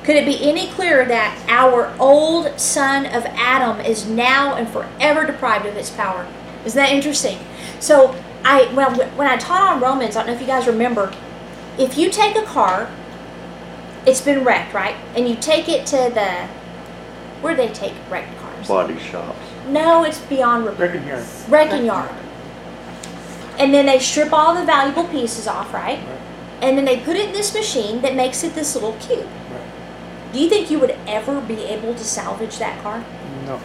Could 0.04 0.16
it 0.18 0.26
be 0.26 0.48
any 0.48 0.68
clearer 0.68 1.06
that 1.06 1.44
our 1.48 1.94
old 2.00 2.60
son 2.60 3.06
of 3.06 3.26
Adam 3.26 3.80
is 3.84 4.06
now 4.06 4.56
and 4.56 4.68
forever 4.70 5.26
deprived 5.26 5.66
of 5.66 5.76
its 5.76 5.90
power? 5.90 6.28
Isn't 6.64 6.78
that 6.78 6.92
interesting? 6.92 7.40
So 7.80 8.16
I 8.44 8.66
when, 8.74 8.96
when 9.18 9.28
I 9.28 9.38
taught 9.38 9.62
on 9.62 9.82
Romans, 9.82 10.16
I 10.16 10.20
don't 10.20 10.28
know 10.28 10.34
if 10.34 10.42
you 10.42 10.48
guys 10.48 10.68
remember, 10.68 11.14
if 11.78 11.98
you 11.98 12.10
take 12.10 12.36
a 12.36 12.44
car, 12.44 12.90
it's 14.06 14.22
been 14.22 14.44
wrecked, 14.44 14.74
right? 14.74 14.96
And 15.16 15.28
you 15.28 15.36
take 15.36 15.70
it 15.70 15.86
to 15.88 16.12
the 16.14 16.48
where 17.42 17.56
do 17.56 17.68
they 17.68 17.74
take 17.74 17.94
wrecked 18.10 18.38
cars? 18.40 18.68
Body 18.68 18.98
shops. 19.00 19.38
No, 19.68 20.04
it's 20.04 20.20
beyond 20.22 20.66
repair. 20.66 20.88
Wrecking 20.88 21.08
yard. 21.08 21.26
Wrecking 21.50 21.86
yard. 21.86 22.12
And 23.58 23.74
then 23.74 23.86
they 23.86 24.00
strip 24.00 24.34
all 24.34 24.56
the 24.56 24.66
valuable 24.66 25.06
pieces 25.06 25.48
off, 25.48 25.74
right? 25.74 26.00
Right. 26.00 26.20
And 26.62 26.78
then 26.78 26.86
they 26.86 27.00
put 27.00 27.16
it 27.16 27.28
in 27.28 27.34
this 27.34 27.54
machine 27.54 28.02
that 28.02 28.16
makes 28.16 28.44
it 28.44 28.56
this 28.56 28.74
little 28.76 28.94
cube. 28.94 29.28
Right. 29.52 30.34
Do 30.34 30.40
you 30.40 30.50
think 30.50 30.70
you 30.70 30.80
would 30.80 30.98
ever 31.08 31.42
be 31.42 31.64
able 31.64 31.94
to 31.94 32.04
salvage 32.04 32.58
that 32.58 32.82
car? 32.82 33.04
No. 33.46 33.60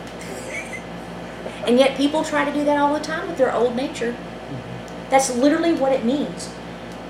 And 1.67 1.79
yet 1.79 1.97
people 1.97 2.25
try 2.25 2.45
to 2.45 2.53
do 2.53 2.65
that 2.65 2.79
all 2.79 2.95
the 2.95 3.01
time 3.01 3.29
with 3.29 3.37
their 3.37 3.55
old 3.55 3.77
nature. 3.77 4.13
Mm-hmm. 4.13 5.11
That's 5.11 5.35
literally 5.35 5.73
what 5.73 5.93
it 5.93 6.05
means. 6.05 6.53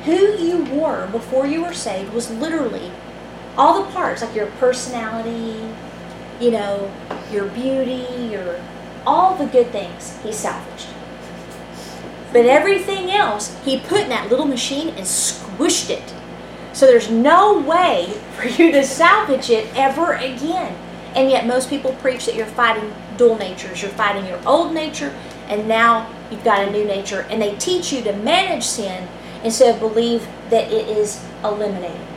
Who 0.05 0.37
you 0.39 0.65
were 0.65 1.07
before 1.09 1.47
you 1.47 1.63
were 1.63 1.75
saved 1.75 2.13
was 2.13 2.31
literally 2.31 2.91
all 3.57 3.83
the 3.83 3.91
parts, 3.93 4.23
like 4.23 4.35
your 4.35 4.47
personality, 4.47 5.61
you 6.41 6.51
know, 6.51 6.93
your 7.31 7.47
beauty, 7.49 8.07
your 8.31 8.61
all 9.07 9.37
the 9.37 9.47
good 9.47 9.69
things 9.69 10.19
he 10.23 10.33
salvaged. 10.33 10.89
But 12.33 12.47
everything 12.47 13.11
else 13.11 13.57
he 13.65 13.81
put 13.81 14.03
in 14.03 14.09
that 14.11 14.31
little 14.31 14.47
machine 14.47 14.89
and 14.91 15.07
squished 15.07 15.91
it. 15.91 16.15
So 16.73 16.87
there's 16.87 17.11
no 17.11 17.59
way 17.59 18.15
for 18.37 18.47
you 18.47 18.71
to 18.73 18.85
salvage 18.85 19.51
it 19.51 19.69
ever 19.77 20.13
again. 20.13 20.77
And 21.15 21.29
yet 21.29 21.47
most 21.47 21.69
people 21.69 21.93
preach 21.95 22.27
that 22.27 22.37
you're 22.37 22.47
fighting 22.47 22.95
dual 23.17 23.37
natures. 23.37 23.83
You're 23.83 23.91
fighting 23.91 24.27
your 24.27 24.41
old 24.47 24.73
nature 24.73 25.15
and 25.49 25.67
now 25.67 26.09
you've 26.31 26.45
got 26.45 26.67
a 26.67 26.71
new 26.71 26.85
nature. 26.85 27.27
And 27.29 27.43
they 27.43 27.57
teach 27.57 27.93
you 27.93 28.03
to 28.03 28.13
manage 28.13 28.65
sin 28.65 29.09
instead 29.43 29.75
of 29.75 29.81
believe 29.81 30.29
that 30.51 30.71
it 30.71 30.89
is 30.89 31.25
eliminated. 31.43 32.10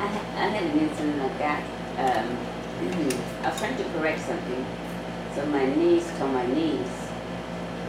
I, 0.00 0.04
I 0.06 0.48
had 0.48 0.62
an 0.62 0.78
incident 0.78 1.18
like 1.18 1.38
that. 1.38 1.62
Um, 1.98 2.36
I 3.42 3.50
was 3.50 3.58
trying 3.58 3.76
to 3.76 3.84
correct 3.98 4.20
something. 4.20 4.64
So 5.34 5.44
my 5.46 5.66
niece 5.66 6.06
told 6.18 6.32
my 6.32 6.46
niece, 6.46 7.08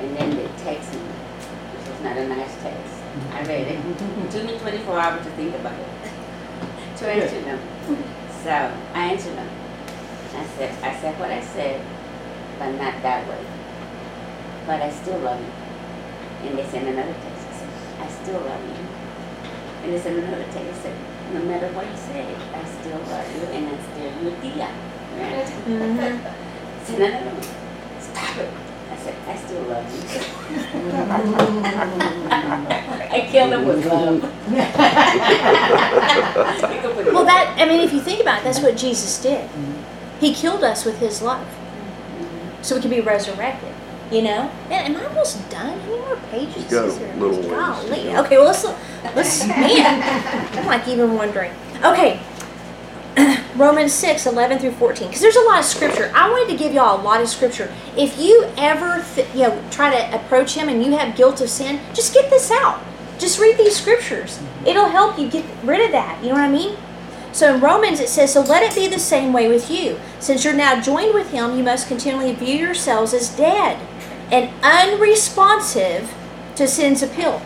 and 0.01 0.17
then 0.17 0.35
they 0.35 0.47
text 0.63 0.93
me, 0.93 0.99
which 0.99 1.87
was 1.89 2.01
not 2.01 2.17
a 2.17 2.27
nice 2.27 2.55
text. 2.61 2.93
I 3.33 3.43
read 3.45 3.67
it. 3.67 3.79
It 3.85 4.31
took 4.31 4.45
me 4.45 4.57
24 4.57 4.99
hours 4.99 5.25
to 5.25 5.31
think 5.31 5.55
about 5.55 5.77
it, 5.79 5.87
to 6.97 7.09
answer 7.09 7.41
them. 7.41 7.59
So 8.43 8.49
I 8.93 9.13
answered 9.13 9.35
them. 9.35 9.49
I 10.35 10.45
said, 10.57 10.83
I 10.83 10.95
said 11.01 11.19
what 11.19 11.31
I 11.31 11.41
said, 11.41 11.81
but 12.57 12.71
not 12.71 13.01
that 13.01 13.27
way. 13.27 13.45
But 14.65 14.81
I 14.81 14.91
still 14.91 15.19
love 15.19 15.39
you. 15.41 16.49
And 16.49 16.57
they 16.57 16.65
sent 16.65 16.87
another 16.87 17.13
text. 17.13 17.47
I 17.47 17.53
said, 17.53 17.69
I 17.99 18.07
still 18.23 18.39
love 18.41 18.63
you. 18.63 18.85
And 19.83 19.93
they 19.93 19.99
sent 19.99 20.17
another 20.17 20.43
text. 20.45 20.55
They 20.55 20.89
said, 20.89 20.95
no 21.33 21.41
matter 21.43 21.67
what 21.73 21.85
you 21.85 21.95
say, 21.97 22.25
I 22.53 22.63
still 22.65 22.97
love 22.97 23.35
you 23.35 23.43
and 23.53 23.67
I 23.67 23.77
still 23.91 24.11
your 24.23 24.33
tia. 24.41 24.69
Right? 25.15 25.33
I 25.33 25.35
said, 25.45 25.67
no, 25.67 25.77
no, 25.77 25.93
no. 27.09 27.41
Stop 27.99 28.37
it. 28.37 28.49
I 28.89 28.91
said, 28.97 29.15
I 29.27 29.35
still 29.37 29.61
love 29.63 29.85
you. 29.93 30.01
I 33.11 33.27
killed 33.29 33.53
him 33.53 33.65
with 33.65 33.85
love. 33.85 34.23
Well, 37.13 37.25
that, 37.25 37.55
I 37.57 37.65
mean, 37.65 37.79
if 37.81 37.91
you 37.91 38.01
think 38.01 38.21
about 38.21 38.41
it, 38.41 38.43
that's 38.43 38.59
what 38.59 38.77
Jesus 38.77 39.19
did. 39.21 39.49
He 40.19 40.33
killed 40.33 40.63
us 40.63 40.85
with 40.85 40.99
his 40.99 41.21
love 41.21 41.47
so 42.61 42.75
we 42.75 42.81
could 42.81 42.91
be 42.91 43.01
resurrected. 43.01 43.68
You 44.11 44.23
know? 44.23 44.51
Man, 44.69 44.91
am 44.91 44.97
I 44.97 45.05
almost 45.05 45.47
done? 45.49 45.79
How 45.79 45.85
many 45.87 46.01
more 46.01 46.15
pages 46.31 46.63
You 46.63 46.69
got 46.69 46.85
is 46.85 46.97
a 46.97 46.99
there? 46.99 47.15
little 47.17 47.37
ways 47.37 47.49
Golly. 47.49 48.03
go. 48.05 48.23
Okay, 48.25 48.37
well, 48.37 48.45
let's, 48.45 48.63
let's, 49.15 49.47
man, 49.47 50.57
I'm 50.57 50.65
like 50.65 50.87
even 50.87 51.13
wondering. 51.13 51.51
Okay, 51.83 52.19
Romans 53.55 53.93
6, 53.93 54.25
11 54.25 54.59
through 54.59 54.71
14. 54.71 55.07
Because 55.07 55.21
there's 55.21 55.35
a 55.35 55.41
lot 55.45 55.59
of 55.59 55.65
scripture. 55.65 56.11
I 56.15 56.29
wanted 56.29 56.51
to 56.51 56.57
give 56.57 56.73
y'all 56.73 56.99
a 56.99 57.03
lot 57.03 57.21
of 57.21 57.29
scripture. 57.29 57.71
If 57.95 58.17
you 58.19 58.49
ever, 58.57 59.05
th- 59.13 59.27
you 59.35 59.41
know, 59.41 59.63
try 59.69 59.89
to 59.91 60.15
approach 60.15 60.55
him 60.55 60.69
and 60.69 60.83
you 60.83 60.97
have 60.97 61.15
guilt 61.15 61.39
of 61.41 61.49
sin, 61.49 61.79
just 61.93 62.13
get 62.13 62.29
this 62.31 62.49
out. 62.49 62.81
Just 63.19 63.39
read 63.39 63.57
these 63.57 63.75
scriptures. 63.75 64.39
It'll 64.65 64.87
help 64.89 65.19
you 65.19 65.29
get 65.29 65.45
rid 65.63 65.81
of 65.85 65.91
that. 65.91 66.21
You 66.23 66.29
know 66.29 66.35
what 66.35 66.43
I 66.45 66.49
mean? 66.49 66.77
So 67.31 67.53
in 67.53 67.61
Romans 67.61 67.99
it 67.99 68.09
says, 68.09 68.33
So 68.33 68.41
let 68.41 68.63
it 68.63 68.73
be 68.73 68.87
the 68.87 68.99
same 68.99 69.33
way 69.33 69.47
with 69.47 69.69
you. 69.69 69.99
Since 70.19 70.43
you're 70.43 70.53
now 70.53 70.81
joined 70.81 71.13
with 71.13 71.29
him, 71.31 71.55
you 71.57 71.63
must 71.63 71.87
continually 71.87 72.33
view 72.33 72.55
yourselves 72.57 73.13
as 73.13 73.29
dead 73.29 73.77
and 74.31 74.51
unresponsive 74.63 76.13
to 76.55 76.67
sin's 76.67 77.01
appeal, 77.01 77.39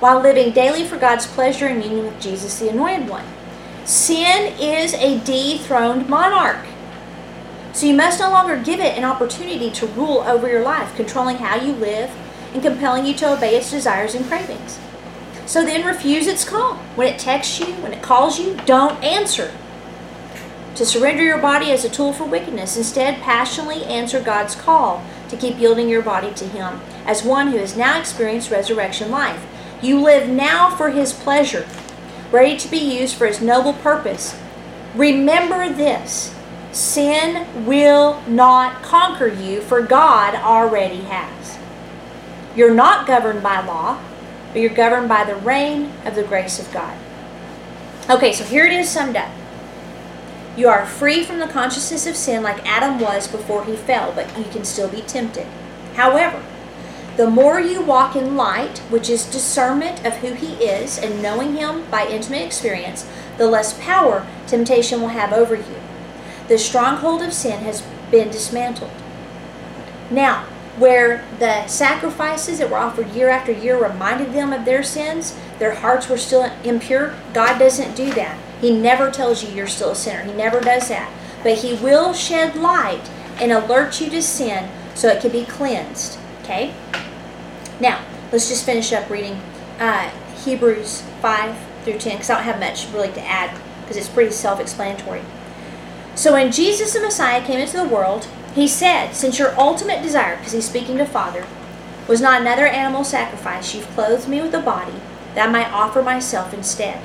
while 0.00 0.20
living 0.20 0.52
daily 0.52 0.84
for 0.84 0.96
God's 0.96 1.26
pleasure 1.26 1.66
and 1.66 1.82
union 1.82 2.06
with 2.06 2.20
Jesus, 2.20 2.58
the 2.58 2.68
Anointed 2.68 3.08
One. 3.08 3.24
Sin 3.84 4.54
is 4.58 4.94
a 4.94 5.18
dethroned 5.20 6.08
monarch. 6.08 6.66
So 7.72 7.86
you 7.86 7.94
must 7.94 8.18
no 8.18 8.30
longer 8.30 8.60
give 8.60 8.80
it 8.80 8.96
an 8.96 9.04
opportunity 9.04 9.70
to 9.70 9.86
rule 9.86 10.18
over 10.20 10.48
your 10.48 10.62
life, 10.62 10.96
controlling 10.96 11.36
how 11.36 11.56
you 11.56 11.72
live 11.72 12.10
and 12.52 12.62
compelling 12.62 13.04
you 13.04 13.14
to 13.14 13.34
obey 13.34 13.56
its 13.56 13.70
desires 13.70 14.14
and 14.14 14.24
cravings. 14.26 14.80
So 15.44 15.64
then 15.64 15.86
refuse 15.86 16.26
its 16.26 16.44
call. 16.44 16.76
When 16.96 17.06
it 17.06 17.20
texts 17.20 17.60
you, 17.60 17.66
when 17.76 17.92
it 17.92 18.02
calls 18.02 18.40
you, 18.40 18.56
don't 18.64 19.02
answer. 19.04 19.52
To 20.74 20.84
surrender 20.84 21.22
your 21.22 21.38
body 21.38 21.70
as 21.70 21.84
a 21.84 21.88
tool 21.88 22.12
for 22.12 22.24
wickedness, 22.24 22.76
instead, 22.76 23.20
passionately 23.22 23.84
answer 23.84 24.20
God's 24.20 24.54
call 24.54 25.04
to 25.28 25.36
keep 25.36 25.58
yielding 25.58 25.88
your 25.88 26.02
body 26.02 26.32
to 26.34 26.46
Him 26.46 26.80
as 27.06 27.22
one 27.22 27.48
who 27.48 27.58
has 27.58 27.76
now 27.76 27.98
experienced 27.98 28.50
resurrection 28.50 29.10
life. 29.10 29.44
You 29.82 30.00
live 30.00 30.28
now 30.28 30.74
for 30.74 30.90
his 30.90 31.12
pleasure, 31.12 31.66
ready 32.32 32.56
to 32.56 32.68
be 32.68 32.78
used 32.78 33.14
for 33.14 33.26
his 33.26 33.42
noble 33.42 33.74
purpose. 33.74 34.38
Remember 34.94 35.68
this 35.68 36.34
sin 36.72 37.64
will 37.66 38.20
not 38.26 38.82
conquer 38.82 39.28
you, 39.28 39.60
for 39.60 39.82
God 39.82 40.34
already 40.34 41.02
has. 41.02 41.58
You're 42.54 42.74
not 42.74 43.06
governed 43.06 43.42
by 43.42 43.64
law, 43.64 44.00
but 44.52 44.60
you're 44.60 44.70
governed 44.70 45.08
by 45.08 45.24
the 45.24 45.36
reign 45.36 45.92
of 46.04 46.14
the 46.14 46.22
grace 46.22 46.58
of 46.58 46.72
God. 46.72 46.96
Okay, 48.08 48.32
so 48.32 48.44
here 48.44 48.66
it 48.66 48.72
is 48.72 48.88
summed 48.88 49.16
up. 49.16 49.30
You 50.56 50.68
are 50.68 50.86
free 50.86 51.22
from 51.22 51.38
the 51.38 51.46
consciousness 51.46 52.06
of 52.06 52.16
sin 52.16 52.42
like 52.42 52.66
Adam 52.66 52.98
was 52.98 53.28
before 53.28 53.64
he 53.64 53.76
fell, 53.76 54.12
but 54.12 54.38
you 54.38 54.44
can 54.44 54.64
still 54.64 54.88
be 54.88 55.02
tempted. 55.02 55.46
However, 55.94 56.42
the 57.18 57.28
more 57.28 57.60
you 57.60 57.82
walk 57.82 58.16
in 58.16 58.36
light, 58.36 58.78
which 58.90 59.10
is 59.10 59.24
discernment 59.24 60.04
of 60.04 60.16
who 60.16 60.32
he 60.32 60.54
is 60.64 60.98
and 60.98 61.22
knowing 61.22 61.56
him 61.56 61.84
by 61.90 62.06
intimate 62.06 62.44
experience, 62.44 63.06
the 63.36 63.46
less 63.46 63.78
power 63.82 64.26
temptation 64.46 65.00
will 65.00 65.08
have 65.08 65.32
over 65.32 65.54
you. 65.54 65.80
The 66.48 66.58
stronghold 66.58 67.22
of 67.22 67.32
sin 67.34 67.60
has 67.64 67.82
been 68.10 68.30
dismantled. 68.30 68.92
Now, 70.10 70.44
where 70.78 71.24
the 71.38 71.66
sacrifices 71.66 72.58
that 72.58 72.70
were 72.70 72.76
offered 72.76 73.08
year 73.08 73.28
after 73.28 73.52
year 73.52 73.82
reminded 73.82 74.32
them 74.32 74.52
of 74.52 74.64
their 74.64 74.82
sins, 74.82 75.36
their 75.58 75.74
hearts 75.74 76.08
were 76.08 76.18
still 76.18 76.50
impure, 76.64 77.14
God 77.32 77.58
doesn't 77.58 77.96
do 77.96 78.12
that. 78.12 78.38
He 78.60 78.70
never 78.70 79.10
tells 79.10 79.42
you 79.42 79.54
you're 79.54 79.66
still 79.66 79.90
a 79.90 79.96
sinner. 79.96 80.24
He 80.24 80.32
never 80.32 80.60
does 80.60 80.88
that. 80.88 81.12
But 81.42 81.58
He 81.58 81.74
will 81.74 82.12
shed 82.12 82.56
light 82.56 83.10
and 83.40 83.52
alert 83.52 84.00
you 84.00 84.10
to 84.10 84.22
sin 84.22 84.70
so 84.94 85.08
it 85.08 85.20
can 85.20 85.32
be 85.32 85.44
cleansed. 85.44 86.18
Okay? 86.42 86.74
Now, 87.80 88.04
let's 88.32 88.48
just 88.48 88.64
finish 88.64 88.92
up 88.92 89.10
reading 89.10 89.40
uh, 89.78 90.10
Hebrews 90.44 91.02
5 91.20 91.56
through 91.84 91.98
10 91.98 92.12
because 92.12 92.30
I 92.30 92.36
don't 92.36 92.44
have 92.44 92.60
much 92.60 92.88
really 92.92 93.12
to 93.12 93.20
add 93.20 93.58
because 93.80 93.96
it's 93.96 94.08
pretty 94.08 94.32
self 94.32 94.58
explanatory. 94.58 95.22
So 96.14 96.32
when 96.32 96.50
Jesus 96.50 96.94
the 96.94 97.00
Messiah 97.00 97.44
came 97.44 97.60
into 97.60 97.76
the 97.76 97.84
world, 97.84 98.26
he 98.54 98.66
said, 98.66 99.12
Since 99.12 99.38
your 99.38 99.58
ultimate 99.60 100.02
desire, 100.02 100.36
because 100.36 100.52
he's 100.52 100.66
speaking 100.66 100.96
to 100.96 101.04
Father, 101.04 101.46
was 102.08 102.20
not 102.20 102.40
another 102.40 102.66
animal 102.66 103.04
sacrifice, 103.04 103.74
you've 103.74 103.88
clothed 103.88 104.28
me 104.28 104.40
with 104.40 104.54
a 104.54 104.60
body 104.60 104.94
that 105.34 105.48
I 105.48 105.52
might 105.52 105.70
offer 105.70 106.02
myself 106.02 106.54
instead. 106.54 107.02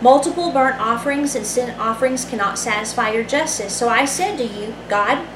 Multiple 0.00 0.52
burnt 0.52 0.80
offerings 0.80 1.34
and 1.34 1.44
sin 1.44 1.70
offerings 1.78 2.24
cannot 2.24 2.58
satisfy 2.58 3.10
your 3.10 3.24
justice. 3.24 3.74
So 3.74 3.88
I 3.88 4.04
said 4.04 4.38
to 4.38 4.44
you, 4.44 4.74
God, 4.88 5.26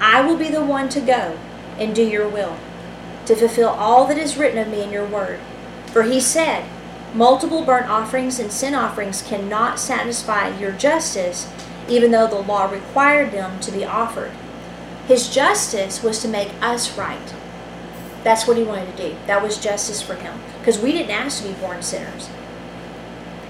I 0.00 0.22
will 0.22 0.36
be 0.36 0.48
the 0.48 0.64
one 0.64 0.88
to 0.90 1.00
go 1.00 1.38
and 1.78 1.94
do 1.94 2.02
your 2.02 2.26
will, 2.26 2.56
to 3.26 3.36
fulfill 3.36 3.68
all 3.68 4.06
that 4.06 4.16
is 4.16 4.38
written 4.38 4.58
of 4.58 4.68
me 4.68 4.82
in 4.82 4.90
your 4.90 5.06
word. 5.06 5.40
For 5.88 6.04
he 6.04 6.20
said, 6.20 6.66
Multiple 7.14 7.64
burnt 7.64 7.88
offerings 7.88 8.38
and 8.38 8.52
sin 8.52 8.74
offerings 8.74 9.22
cannot 9.22 9.78
satisfy 9.78 10.56
your 10.58 10.72
justice, 10.72 11.50
even 11.88 12.10
though 12.10 12.26
the 12.26 12.40
law 12.40 12.70
required 12.70 13.32
them 13.32 13.60
to 13.60 13.70
be 13.70 13.84
offered. 13.84 14.32
His 15.06 15.28
justice 15.28 16.02
was 16.02 16.20
to 16.20 16.28
make 16.28 16.52
us 16.62 16.96
right. 16.98 17.34
That's 18.24 18.46
what 18.46 18.58
he 18.58 18.62
wanted 18.62 18.94
to 18.94 19.10
do. 19.10 19.16
That 19.26 19.42
was 19.42 19.58
justice 19.58 20.02
for 20.02 20.14
him. 20.14 20.38
Because 20.58 20.78
we 20.78 20.92
didn't 20.92 21.10
ask 21.10 21.42
to 21.42 21.48
be 21.48 21.54
born 21.54 21.82
sinners. 21.82 22.28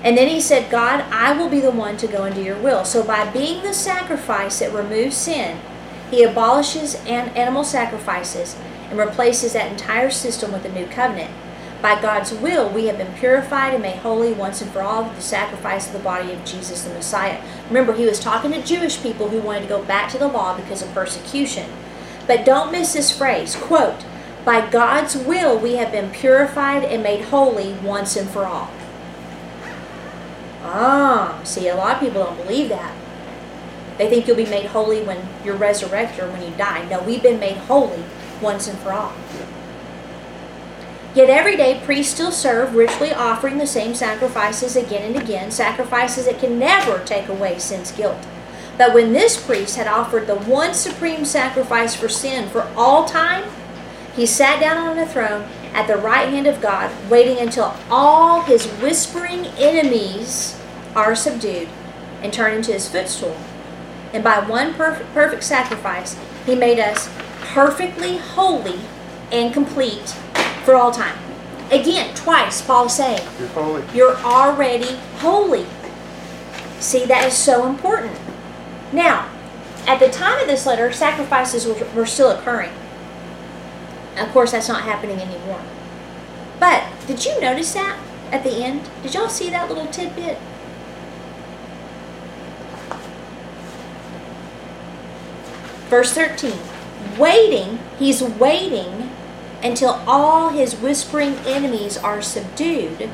And 0.02 0.16
then 0.16 0.28
he 0.28 0.40
said, 0.40 0.70
God, 0.70 1.00
I 1.10 1.32
will 1.36 1.48
be 1.48 1.60
the 1.60 1.70
one 1.70 1.96
to 1.98 2.06
go 2.06 2.24
into 2.24 2.42
your 2.42 2.58
will. 2.58 2.84
So 2.84 3.02
by 3.02 3.30
being 3.30 3.62
the 3.62 3.74
sacrifice 3.74 4.60
that 4.60 4.72
removes 4.72 5.16
sin, 5.16 5.58
he 6.10 6.22
abolishes 6.22 6.94
an 7.06 7.30
animal 7.30 7.64
sacrifices 7.64 8.56
and 8.90 8.98
replaces 8.98 9.52
that 9.52 9.70
entire 9.70 10.10
system 10.10 10.52
with 10.52 10.64
a 10.64 10.72
new 10.72 10.86
covenant. 10.86 11.32
By 11.82 12.00
God's 12.00 12.32
will, 12.32 12.68
we 12.68 12.86
have 12.86 12.98
been 12.98 13.14
purified 13.14 13.74
and 13.74 13.82
made 13.82 13.98
holy 13.98 14.32
once 14.32 14.60
and 14.60 14.70
for 14.70 14.82
all 14.82 15.04
with 15.04 15.16
the 15.16 15.22
sacrifice 15.22 15.86
of 15.86 15.92
the 15.92 15.98
body 16.00 16.32
of 16.32 16.44
Jesus 16.44 16.82
the 16.82 16.90
Messiah. 16.90 17.40
Remember, 17.68 17.92
he 17.92 18.04
was 18.04 18.18
talking 18.18 18.50
to 18.52 18.62
Jewish 18.62 19.00
people 19.00 19.28
who 19.28 19.40
wanted 19.40 19.62
to 19.62 19.68
go 19.68 19.84
back 19.84 20.10
to 20.10 20.18
the 20.18 20.26
law 20.26 20.56
because 20.56 20.82
of 20.82 20.92
persecution. 20.92 21.70
But 22.26 22.44
don't 22.44 22.72
miss 22.72 22.94
this 22.94 23.16
phrase, 23.16 23.54
quote, 23.54 24.04
by 24.44 24.68
God's 24.70 25.16
will, 25.16 25.58
we 25.58 25.76
have 25.76 25.92
been 25.92 26.10
purified 26.10 26.82
and 26.82 27.02
made 27.02 27.26
holy 27.26 27.74
once 27.74 28.16
and 28.16 28.28
for 28.28 28.44
all. 28.46 28.70
Ah, 30.68 31.40
see, 31.44 31.68
a 31.68 31.76
lot 31.76 31.94
of 31.94 32.00
people 32.00 32.24
don't 32.24 32.36
believe 32.36 32.68
that. 32.68 32.94
They 33.96 34.08
think 34.08 34.26
you'll 34.26 34.36
be 34.36 34.46
made 34.46 34.66
holy 34.66 35.02
when 35.02 35.26
you're 35.44 35.56
resurrected 35.56 36.24
or 36.24 36.30
when 36.30 36.42
you 36.42 36.56
die. 36.56 36.86
No, 36.88 37.02
we've 37.02 37.22
been 37.22 37.40
made 37.40 37.56
holy 37.56 38.04
once 38.40 38.68
and 38.68 38.78
for 38.78 38.92
all. 38.92 39.12
Yet 41.14 41.30
every 41.30 41.56
day 41.56 41.80
priests 41.84 42.14
still 42.14 42.30
serve, 42.30 42.74
richly 42.74 43.12
offering 43.12 43.58
the 43.58 43.66
same 43.66 43.94
sacrifices 43.94 44.76
again 44.76 45.02
and 45.02 45.20
again, 45.20 45.50
sacrifices 45.50 46.26
that 46.26 46.38
can 46.38 46.58
never 46.58 47.02
take 47.04 47.28
away 47.28 47.58
sin's 47.58 47.90
guilt. 47.90 48.24
But 48.76 48.94
when 48.94 49.12
this 49.12 49.42
priest 49.44 49.76
had 49.76 49.88
offered 49.88 50.26
the 50.26 50.36
one 50.36 50.74
supreme 50.74 51.24
sacrifice 51.24 51.96
for 51.96 52.08
sin 52.08 52.48
for 52.48 52.70
all 52.76 53.06
time, 53.06 53.50
he 54.14 54.26
sat 54.26 54.60
down 54.60 54.76
on 54.76 54.98
a 54.98 55.06
throne 55.06 55.48
at 55.72 55.88
the 55.88 55.96
right 55.96 56.28
hand 56.28 56.46
of 56.46 56.60
God, 56.60 56.92
waiting 57.10 57.38
until 57.38 57.74
all 57.90 58.42
his 58.42 58.66
whispering 58.66 59.46
enemies 59.58 60.57
are 60.98 61.14
subdued 61.14 61.68
and 62.22 62.32
turned 62.32 62.56
into 62.56 62.72
his 62.72 62.88
footstool. 62.88 63.36
And 64.12 64.24
by 64.24 64.40
one 64.40 64.74
perf- 64.74 65.06
perfect 65.14 65.44
sacrifice, 65.44 66.18
he 66.44 66.56
made 66.56 66.80
us 66.80 67.08
perfectly 67.40 68.18
holy 68.18 68.80
and 69.30 69.54
complete 69.54 70.08
for 70.64 70.74
all 70.74 70.90
time. 70.90 71.16
Again, 71.70 72.14
twice, 72.14 72.60
Paul 72.62 72.88
saying, 72.88 73.26
You're 73.38 73.48
holy. 73.48 73.84
You're 73.94 74.16
already 74.16 74.96
holy. 75.18 75.66
See, 76.80 77.04
that 77.04 77.26
is 77.26 77.34
so 77.34 77.66
important. 77.66 78.18
Now, 78.92 79.30
at 79.86 80.00
the 80.00 80.08
time 80.08 80.40
of 80.40 80.48
this 80.48 80.66
letter, 80.66 80.92
sacrifices 80.92 81.66
were, 81.66 81.86
were 81.94 82.06
still 82.06 82.30
occurring. 82.30 82.72
Of 84.16 84.32
course, 84.32 84.52
that's 84.52 84.68
not 84.68 84.82
happening 84.82 85.20
anymore. 85.20 85.60
But 86.58 86.84
did 87.06 87.24
you 87.24 87.40
notice 87.40 87.72
that 87.74 88.00
at 88.32 88.42
the 88.42 88.64
end? 88.64 88.88
Did 89.02 89.14
y'all 89.14 89.28
see 89.28 89.50
that 89.50 89.68
little 89.68 89.86
tidbit? 89.86 90.38
Verse 95.88 96.12
13. 96.12 96.52
Waiting, 97.18 97.78
he's 97.98 98.22
waiting 98.22 99.10
until 99.62 100.02
all 100.06 100.50
his 100.50 100.76
whispering 100.76 101.34
enemies 101.46 101.96
are 101.96 102.22
subdued 102.22 103.10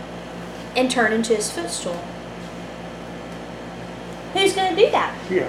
and 0.76 0.90
turn 0.90 1.12
into 1.12 1.34
his 1.34 1.50
footstool. 1.50 2.02
Who's 4.34 4.54
going 4.54 4.74
to 4.74 4.84
do 4.84 4.90
that? 4.90 5.16
Yeah. 5.30 5.48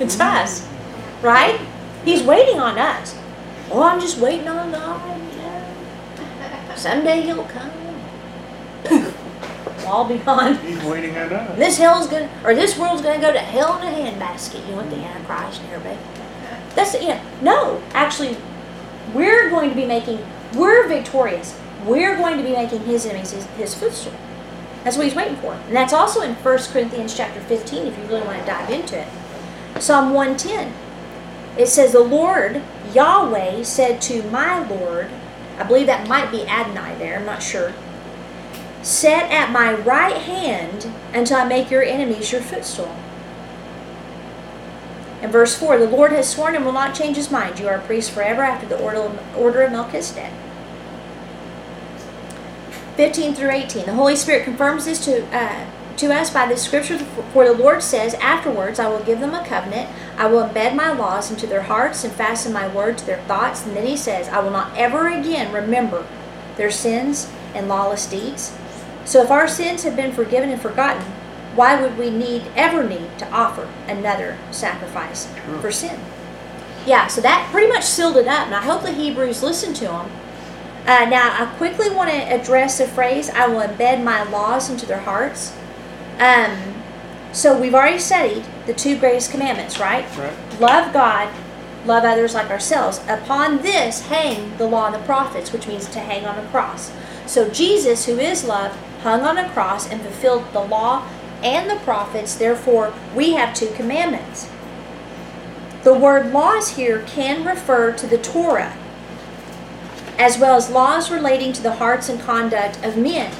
It's 0.00 0.18
us, 0.18 0.68
right? 1.22 1.60
He's 2.04 2.22
waiting 2.22 2.58
on 2.58 2.78
us. 2.78 3.16
Oh, 3.70 3.84
I'm 3.84 4.00
just 4.00 4.18
waiting 4.18 4.48
on 4.48 4.72
God. 4.72 5.20
You 5.32 5.38
know. 5.38 6.74
Someday 6.74 7.22
He'll 7.22 7.44
come. 7.44 7.70
All 9.86 10.04
be 10.06 10.18
gone. 10.18 10.56
He's 10.58 10.82
waiting 10.84 11.16
on 11.16 11.32
us. 11.32 11.58
This 11.58 11.78
hell's 11.78 12.08
gonna, 12.08 12.30
or 12.44 12.54
this 12.54 12.78
world's 12.78 13.02
gonna 13.02 13.20
go 13.20 13.32
to 13.32 13.38
hell 13.38 13.80
in 13.80 13.88
a 13.88 14.10
handbasket. 14.10 14.64
You 14.66 14.72
know, 14.72 14.78
with 14.78 14.90
the 14.90 14.96
Antichrist 14.96 15.60
and 15.60 15.72
everybody. 15.72 15.98
That's 16.74 16.94
it. 16.94 17.02
Yeah. 17.02 17.22
No, 17.42 17.82
actually, 17.92 18.36
we're 19.12 19.50
going 19.50 19.70
to 19.70 19.76
be 19.76 19.86
making. 19.86 20.24
We're 20.54 20.88
victorious. 20.88 21.58
We're 21.84 22.16
going 22.16 22.36
to 22.38 22.42
be 22.42 22.52
making 22.52 22.80
His 22.80 23.06
enemies 23.06 23.32
His, 23.32 23.46
his 23.56 23.74
footstool. 23.74 24.14
That's 24.82 24.96
what 24.96 25.06
He's 25.06 25.14
waiting 25.14 25.36
for, 25.36 25.54
and 25.54 25.76
that's 25.76 25.92
also 25.92 26.20
in 26.22 26.34
1 26.34 26.58
Corinthians 26.72 27.16
chapter 27.16 27.40
15. 27.40 27.86
If 27.86 27.98
you 27.98 28.04
really 28.04 28.22
want 28.22 28.40
to 28.40 28.46
dive 28.46 28.70
into 28.70 29.00
it, 29.00 29.08
Psalm 29.80 30.12
110. 30.12 30.72
It 31.56 31.68
says, 31.68 31.92
The 31.92 32.00
Lord, 32.00 32.62
Yahweh, 32.92 33.62
said 33.62 34.00
to 34.02 34.22
my 34.24 34.66
Lord, 34.66 35.08
I 35.58 35.62
believe 35.62 35.86
that 35.86 36.08
might 36.08 36.30
be 36.30 36.46
Adonai 36.46 36.96
there, 36.98 37.18
I'm 37.18 37.26
not 37.26 37.42
sure. 37.42 37.72
Set 38.84 39.30
at 39.32 39.50
my 39.50 39.72
right 39.72 40.18
hand 40.18 40.92
until 41.14 41.38
I 41.38 41.44
make 41.46 41.70
your 41.70 41.82
enemies 41.82 42.30
your 42.30 42.42
footstool. 42.42 42.94
In 45.22 45.30
verse 45.30 45.56
4, 45.58 45.78
the 45.78 45.88
Lord 45.88 46.12
has 46.12 46.28
sworn 46.28 46.54
and 46.54 46.66
will 46.66 46.72
not 46.72 46.94
change 46.94 47.16
his 47.16 47.30
mind. 47.30 47.58
You 47.58 47.66
are 47.68 47.76
a 47.76 47.80
priest 47.80 48.10
forever 48.10 48.42
after 48.42 48.66
the 48.66 48.78
order 48.78 49.62
of 49.62 49.72
Melchizedek. 49.72 50.30
15 52.96 53.34
through 53.34 53.52
18. 53.52 53.86
The 53.86 53.94
Holy 53.94 54.16
Spirit 54.16 54.44
confirms 54.44 54.84
this 54.84 55.02
to, 55.06 55.24
uh, 55.34 55.66
to 55.96 56.12
us 56.12 56.30
by 56.30 56.46
this 56.46 56.62
scripture, 56.62 56.98
for 56.98 57.46
the 57.46 57.54
Lord 57.54 57.82
says, 57.82 58.12
Afterwards 58.14 58.78
I 58.78 58.88
will 58.88 59.02
give 59.02 59.20
them 59.20 59.32
a 59.32 59.46
covenant. 59.46 59.88
I 60.18 60.26
will 60.26 60.46
embed 60.46 60.76
my 60.76 60.92
laws 60.92 61.30
into 61.30 61.46
their 61.46 61.62
hearts 61.62 62.04
and 62.04 62.12
fasten 62.12 62.52
my 62.52 62.68
word 62.68 62.98
to 62.98 63.06
their 63.06 63.22
thoughts. 63.22 63.64
And 63.64 63.74
then 63.74 63.86
he 63.86 63.96
says, 63.96 64.28
I 64.28 64.40
will 64.40 64.50
not 64.50 64.76
ever 64.76 65.08
again 65.08 65.54
remember 65.54 66.06
their 66.58 66.70
sins 66.70 67.32
and 67.54 67.66
lawless 67.66 68.04
deeds. 68.04 68.54
So 69.04 69.22
if 69.22 69.30
our 69.30 69.46
sins 69.48 69.82
have 69.84 69.96
been 69.96 70.12
forgiven 70.12 70.50
and 70.50 70.60
forgotten, 70.60 71.02
why 71.54 71.80
would 71.80 71.96
we 71.98 72.10
need 72.10 72.44
ever 72.56 72.82
need 72.88 73.16
to 73.18 73.30
offer 73.30 73.68
another 73.86 74.36
sacrifice 74.50 75.28
for 75.60 75.70
sin? 75.70 76.00
Yeah, 76.86 77.06
so 77.06 77.20
that 77.20 77.48
pretty 77.52 77.68
much 77.68 77.84
sealed 77.84 78.16
it 78.16 78.26
up, 78.26 78.46
and 78.46 78.54
I 78.54 78.62
hope 78.62 78.82
the 78.82 78.92
Hebrews 78.92 79.42
listened 79.42 79.76
to 79.76 79.90
him 79.92 80.10
Uh, 80.86 81.06
now, 81.06 81.30
I 81.40 81.46
quickly 81.56 81.88
want 81.90 82.10
to 82.10 82.16
address 82.16 82.76
the 82.78 82.86
phrase, 82.86 83.30
I 83.30 83.46
will 83.46 83.62
embed 83.62 84.04
my 84.04 84.22
laws 84.24 84.68
into 84.68 84.84
their 84.84 85.00
hearts. 85.00 85.54
Um, 86.18 86.74
so, 87.32 87.58
we've 87.58 87.74
already 87.74 87.98
studied 87.98 88.44
the 88.66 88.74
two 88.74 88.98
greatest 88.98 89.30
commandments, 89.30 89.80
right? 89.80 90.04
Right. 90.18 90.34
Love 90.60 90.92
God, 90.92 91.30
love 91.86 92.04
others 92.04 92.34
like 92.34 92.50
ourselves. 92.50 93.00
Upon 93.08 93.62
this 93.62 94.06
hang 94.08 94.56
the 94.58 94.66
law 94.66 94.86
and 94.86 94.94
the 94.94 95.06
prophets, 95.06 95.52
which 95.52 95.66
means 95.66 95.88
to 95.88 96.00
hang 96.00 96.26
on 96.26 96.38
a 96.38 96.46
cross. 96.50 96.92
So, 97.26 97.48
Jesus, 97.48 98.04
who 98.04 98.18
is 98.18 98.44
love, 98.44 98.76
hung 99.04 99.20
on 99.20 99.38
a 99.38 99.48
cross 99.50 99.88
and 99.88 100.00
fulfilled 100.00 100.50
the 100.52 100.64
law 100.64 101.06
and 101.42 101.70
the 101.70 101.76
prophets. 101.84 102.34
Therefore, 102.34 102.92
we 103.14 103.34
have 103.34 103.54
two 103.54 103.70
commandments. 103.74 104.50
The 105.82 105.92
word 105.92 106.32
laws 106.32 106.70
here 106.70 107.02
can 107.06 107.44
refer 107.44 107.92
to 107.92 108.06
the 108.06 108.16
Torah, 108.16 108.74
as 110.18 110.38
well 110.38 110.56
as 110.56 110.70
laws 110.70 111.10
relating 111.10 111.52
to 111.52 111.62
the 111.62 111.74
hearts 111.74 112.08
and 112.08 112.18
conduct 112.18 112.82
of 112.82 112.96
men. 112.96 113.30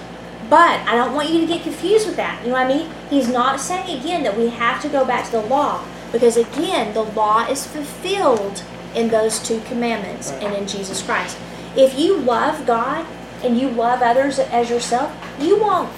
But 0.51 0.81
I 0.81 0.95
don't 0.97 1.15
want 1.15 1.31
you 1.31 1.41
to 1.41 1.47
get 1.47 1.63
confused 1.63 2.07
with 2.07 2.17
that. 2.17 2.43
You 2.43 2.49
know 2.49 2.57
what 2.57 2.67
I 2.67 2.69
mean? 2.69 2.91
He's 3.09 3.29
not 3.29 3.59
saying 3.59 3.99
again 3.99 4.23
that 4.25 4.37
we 4.37 4.49
have 4.51 4.83
to 4.83 4.91
go 4.91 5.07
back 5.07 5.25
to 5.25 5.33
the 5.33 5.41
law, 5.41 5.83
because 6.13 6.37
again, 6.37 6.93
the 6.93 7.05
law 7.05 7.47
is 7.49 7.67
fulfilled 7.67 8.63
in 8.95 9.09
those 9.09 9.41
two 9.41 9.61
commandments 9.63 10.31
and 10.31 10.55
in 10.55 10.69
Jesus 10.69 11.03
Christ. 11.03 11.39
If 11.75 11.99
you 11.99 12.19
love 12.19 12.67
God 12.67 13.07
and 13.45 13.59
you 13.59 13.69
love 13.71 14.03
others 14.03 14.39
as 14.39 14.71
yourself, 14.71 15.13
you 15.41 15.59
won't 15.61 15.91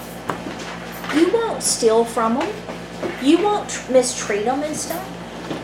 you 1.15 1.31
won't 1.33 1.63
steal 1.63 2.03
from 2.03 2.35
them. 2.39 2.53
You 3.21 3.41
won't 3.41 3.69
tr- 3.69 3.91
mistreat 3.91 4.45
them 4.45 4.63
and 4.63 4.75
stuff. 4.75 5.05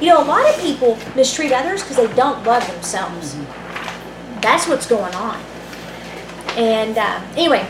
You 0.02 0.08
know, 0.10 0.24
a 0.24 0.26
lot 0.26 0.50
of 0.50 0.60
people 0.62 0.98
mistreat 1.16 1.52
others 1.52 1.82
because 1.84 1.98
they 1.98 2.14
don't 2.16 2.44
love 2.44 2.66
themselves. 2.68 3.36
That's 4.42 4.68
what's 4.68 4.88
going 4.88 5.14
on. 5.16 5.40
And 6.56 6.98
uh, 6.98 7.22
anyway, 7.36 7.68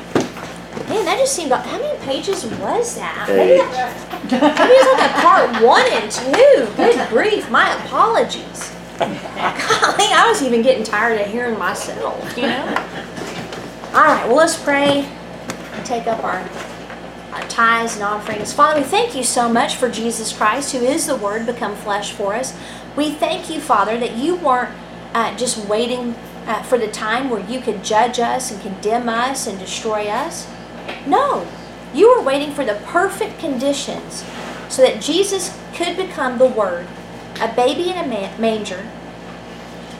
man, 0.90 1.06
that 1.06 1.18
just 1.20 1.34
seemed 1.36 1.50
like 1.50 1.66
how 1.66 1.80
many 1.80 1.98
pages 2.06 2.46
was 2.46 2.96
that? 2.96 3.26
Maybe, 3.30 3.54
Eight. 3.54 3.72
that, 3.72 4.32
maybe 4.32 4.74
it's 4.74 5.00
like 5.00 5.10
a 5.10 5.22
part 5.22 5.64
one 5.64 5.86
and 5.92 6.12
two. 6.12 6.76
Good 6.76 7.10
grief, 7.10 7.50
my 7.50 7.74
apologies. 7.84 8.72
Golly, 9.00 9.10
I 10.14 10.28
was 10.30 10.44
even 10.44 10.62
getting 10.62 10.84
tired 10.84 11.20
of 11.20 11.28
hearing 11.28 11.58
myself. 11.58 12.38
You 12.38 12.44
know. 12.44 13.03
All 13.94 14.02
right, 14.02 14.26
well, 14.26 14.38
let's 14.38 14.60
pray 14.60 15.02
and 15.04 15.86
take 15.86 16.08
up 16.08 16.24
our 16.24 16.50
our 17.32 17.48
tithes 17.48 17.94
and 17.94 18.04
offerings. 18.04 18.52
Father, 18.52 18.82
we 18.82 18.88
thank 18.88 19.16
you 19.16 19.24
so 19.24 19.48
much 19.48 19.76
for 19.76 19.88
Jesus 19.88 20.36
Christ, 20.36 20.72
who 20.72 20.80
is 20.80 21.06
the 21.06 21.16
Word 21.16 21.46
become 21.46 21.76
flesh 21.76 22.12
for 22.12 22.34
us. 22.34 22.58
We 22.96 23.12
thank 23.12 23.52
you, 23.52 23.60
Father, 23.60 24.00
that 24.00 24.16
you 24.16 24.36
weren't 24.36 24.76
uh, 25.14 25.38
just 25.38 25.68
waiting 25.68 26.16
uh, 26.48 26.64
for 26.64 26.80
the 26.80 26.88
time 26.88 27.30
where 27.30 27.48
you 27.48 27.62
could 27.62 27.84
judge 27.84 28.20
us 28.20 28.52
and 28.52 28.60
condemn 28.64 29.08
us 29.08 29.46
and 29.46 29.60
destroy 29.60 30.08
us. 30.08 30.48
No, 31.06 31.48
you 31.94 32.16
were 32.16 32.24
waiting 32.24 32.52
for 32.52 32.66
the 32.66 32.82
perfect 32.86 33.38
conditions 33.38 34.26
so 34.70 34.82
that 34.82 35.04
Jesus 35.04 35.56
could 35.76 35.96
become 35.98 36.40
the 36.40 36.48
Word, 36.48 36.88
a 37.40 37.54
baby 37.56 37.92
in 37.92 37.98
a 37.98 38.08
ma- 38.08 38.36
manger, 38.40 38.90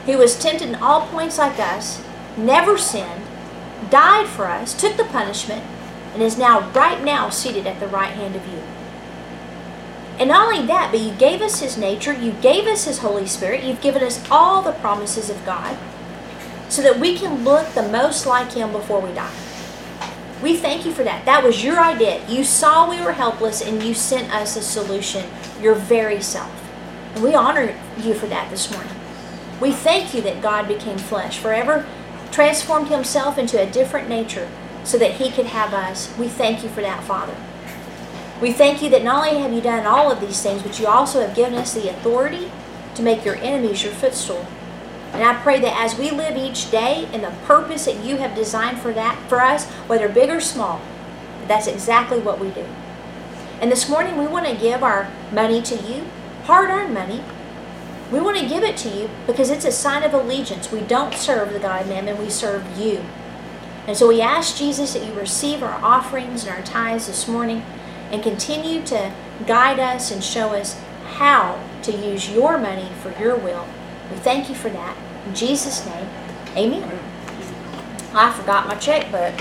who 0.06 0.18
was 0.18 0.36
tempted 0.36 0.68
in 0.68 0.74
all 0.74 1.06
points 1.06 1.38
like 1.38 1.60
us, 1.60 2.02
never 2.36 2.76
sinned, 2.76 3.23
died 3.90 4.26
for 4.26 4.46
us, 4.46 4.78
took 4.78 4.96
the 4.96 5.04
punishment, 5.04 5.64
and 6.12 6.22
is 6.22 6.38
now 6.38 6.70
right 6.70 7.02
now 7.02 7.28
seated 7.28 7.66
at 7.66 7.80
the 7.80 7.88
right 7.88 8.12
hand 8.12 8.36
of 8.36 8.46
you. 8.46 8.62
And 10.18 10.28
not 10.28 10.46
only 10.46 10.66
that, 10.66 10.92
but 10.92 11.00
you 11.00 11.12
gave 11.12 11.40
us 11.42 11.60
his 11.60 11.76
nature, 11.76 12.12
you 12.12 12.32
gave 12.32 12.66
us 12.66 12.84
his 12.84 12.98
Holy 12.98 13.26
Spirit, 13.26 13.64
you've 13.64 13.80
given 13.80 14.02
us 14.02 14.24
all 14.30 14.62
the 14.62 14.72
promises 14.72 15.28
of 15.28 15.44
God 15.44 15.76
so 16.68 16.82
that 16.82 17.00
we 17.00 17.18
can 17.18 17.44
look 17.44 17.68
the 17.74 17.88
most 17.88 18.24
like 18.24 18.52
him 18.52 18.70
before 18.70 19.00
we 19.00 19.12
die. 19.12 19.34
We 20.40 20.56
thank 20.56 20.86
you 20.86 20.92
for 20.92 21.02
that. 21.02 21.24
That 21.24 21.42
was 21.42 21.64
your 21.64 21.80
idea. 21.80 22.26
You 22.28 22.44
saw 22.44 22.88
we 22.88 23.00
were 23.00 23.12
helpless 23.12 23.60
and 23.60 23.82
you 23.82 23.94
sent 23.94 24.32
us 24.32 24.56
a 24.56 24.62
solution, 24.62 25.26
your 25.60 25.74
very 25.74 26.20
self. 26.20 26.52
And 27.14 27.24
we 27.24 27.34
honor 27.34 27.74
you 27.98 28.14
for 28.14 28.26
that 28.26 28.50
this 28.50 28.70
morning. 28.72 28.92
We 29.60 29.72
thank 29.72 30.14
you 30.14 30.20
that 30.22 30.42
God 30.42 30.68
became 30.68 30.98
flesh, 30.98 31.38
forever 31.38 31.86
transformed 32.34 32.88
himself 32.88 33.38
into 33.38 33.62
a 33.62 33.70
different 33.70 34.08
nature 34.08 34.48
so 34.82 34.98
that 34.98 35.12
he 35.12 35.30
could 35.30 35.46
have 35.46 35.72
us. 35.72 36.12
We 36.18 36.26
thank 36.26 36.64
you 36.64 36.68
for 36.68 36.80
that, 36.80 37.04
Father. 37.04 37.36
We 38.42 38.52
thank 38.52 38.82
you 38.82 38.90
that 38.90 39.04
not 39.04 39.28
only 39.28 39.40
have 39.40 39.52
you 39.52 39.60
done 39.60 39.86
all 39.86 40.10
of 40.10 40.20
these 40.20 40.42
things, 40.42 40.60
but 40.60 40.80
you 40.80 40.88
also 40.88 41.20
have 41.24 41.36
given 41.36 41.54
us 41.54 41.74
the 41.74 41.88
authority 41.88 42.50
to 42.96 43.02
make 43.02 43.24
your 43.24 43.36
enemies 43.36 43.84
your 43.84 43.92
footstool. 43.92 44.44
And 45.12 45.22
I 45.22 45.40
pray 45.44 45.60
that 45.60 45.80
as 45.80 45.96
we 45.96 46.10
live 46.10 46.36
each 46.36 46.72
day 46.72 47.08
in 47.12 47.22
the 47.22 47.32
purpose 47.44 47.84
that 47.84 48.04
you 48.04 48.16
have 48.16 48.34
designed 48.34 48.80
for 48.80 48.92
that 48.92 49.16
for 49.28 49.40
us, 49.40 49.66
whether 49.86 50.08
big 50.08 50.28
or 50.28 50.40
small, 50.40 50.80
that's 51.46 51.68
exactly 51.68 52.18
what 52.18 52.40
we 52.40 52.50
do. 52.50 52.66
And 53.60 53.70
this 53.70 53.88
morning 53.88 54.18
we 54.18 54.26
want 54.26 54.48
to 54.48 54.56
give 54.56 54.82
our 54.82 55.08
money 55.30 55.62
to 55.62 55.76
you, 55.76 56.04
hard-earned 56.46 56.92
money. 56.92 57.22
We 58.14 58.20
want 58.20 58.38
to 58.38 58.48
give 58.48 58.62
it 58.62 58.76
to 58.76 58.88
you 58.88 59.10
because 59.26 59.50
it's 59.50 59.64
a 59.64 59.72
sign 59.72 60.04
of 60.04 60.14
allegiance. 60.14 60.70
We 60.70 60.82
don't 60.82 61.12
serve 61.14 61.52
the 61.52 61.58
God 61.58 61.88
mammon, 61.88 62.16
we 62.16 62.30
serve 62.30 62.78
you. 62.78 63.04
And 63.88 63.96
so 63.96 64.06
we 64.06 64.20
ask 64.20 64.56
Jesus 64.56 64.92
that 64.92 65.04
you 65.04 65.12
receive 65.14 65.64
our 65.64 65.84
offerings 65.84 66.44
and 66.44 66.56
our 66.56 66.62
tithes 66.62 67.08
this 67.08 67.26
morning 67.26 67.64
and 68.12 68.22
continue 68.22 68.86
to 68.86 69.12
guide 69.48 69.80
us 69.80 70.12
and 70.12 70.22
show 70.22 70.50
us 70.50 70.80
how 71.16 71.60
to 71.82 71.90
use 71.90 72.30
your 72.30 72.56
money 72.56 72.88
for 73.02 73.10
your 73.20 73.34
will. 73.34 73.66
We 74.12 74.16
thank 74.18 74.48
you 74.48 74.54
for 74.54 74.70
that. 74.70 74.96
In 75.26 75.34
Jesus' 75.34 75.84
name, 75.84 76.08
amen. 76.56 77.00
I 78.14 78.32
forgot 78.32 78.68
my 78.68 78.76
checkbook. 78.76 79.34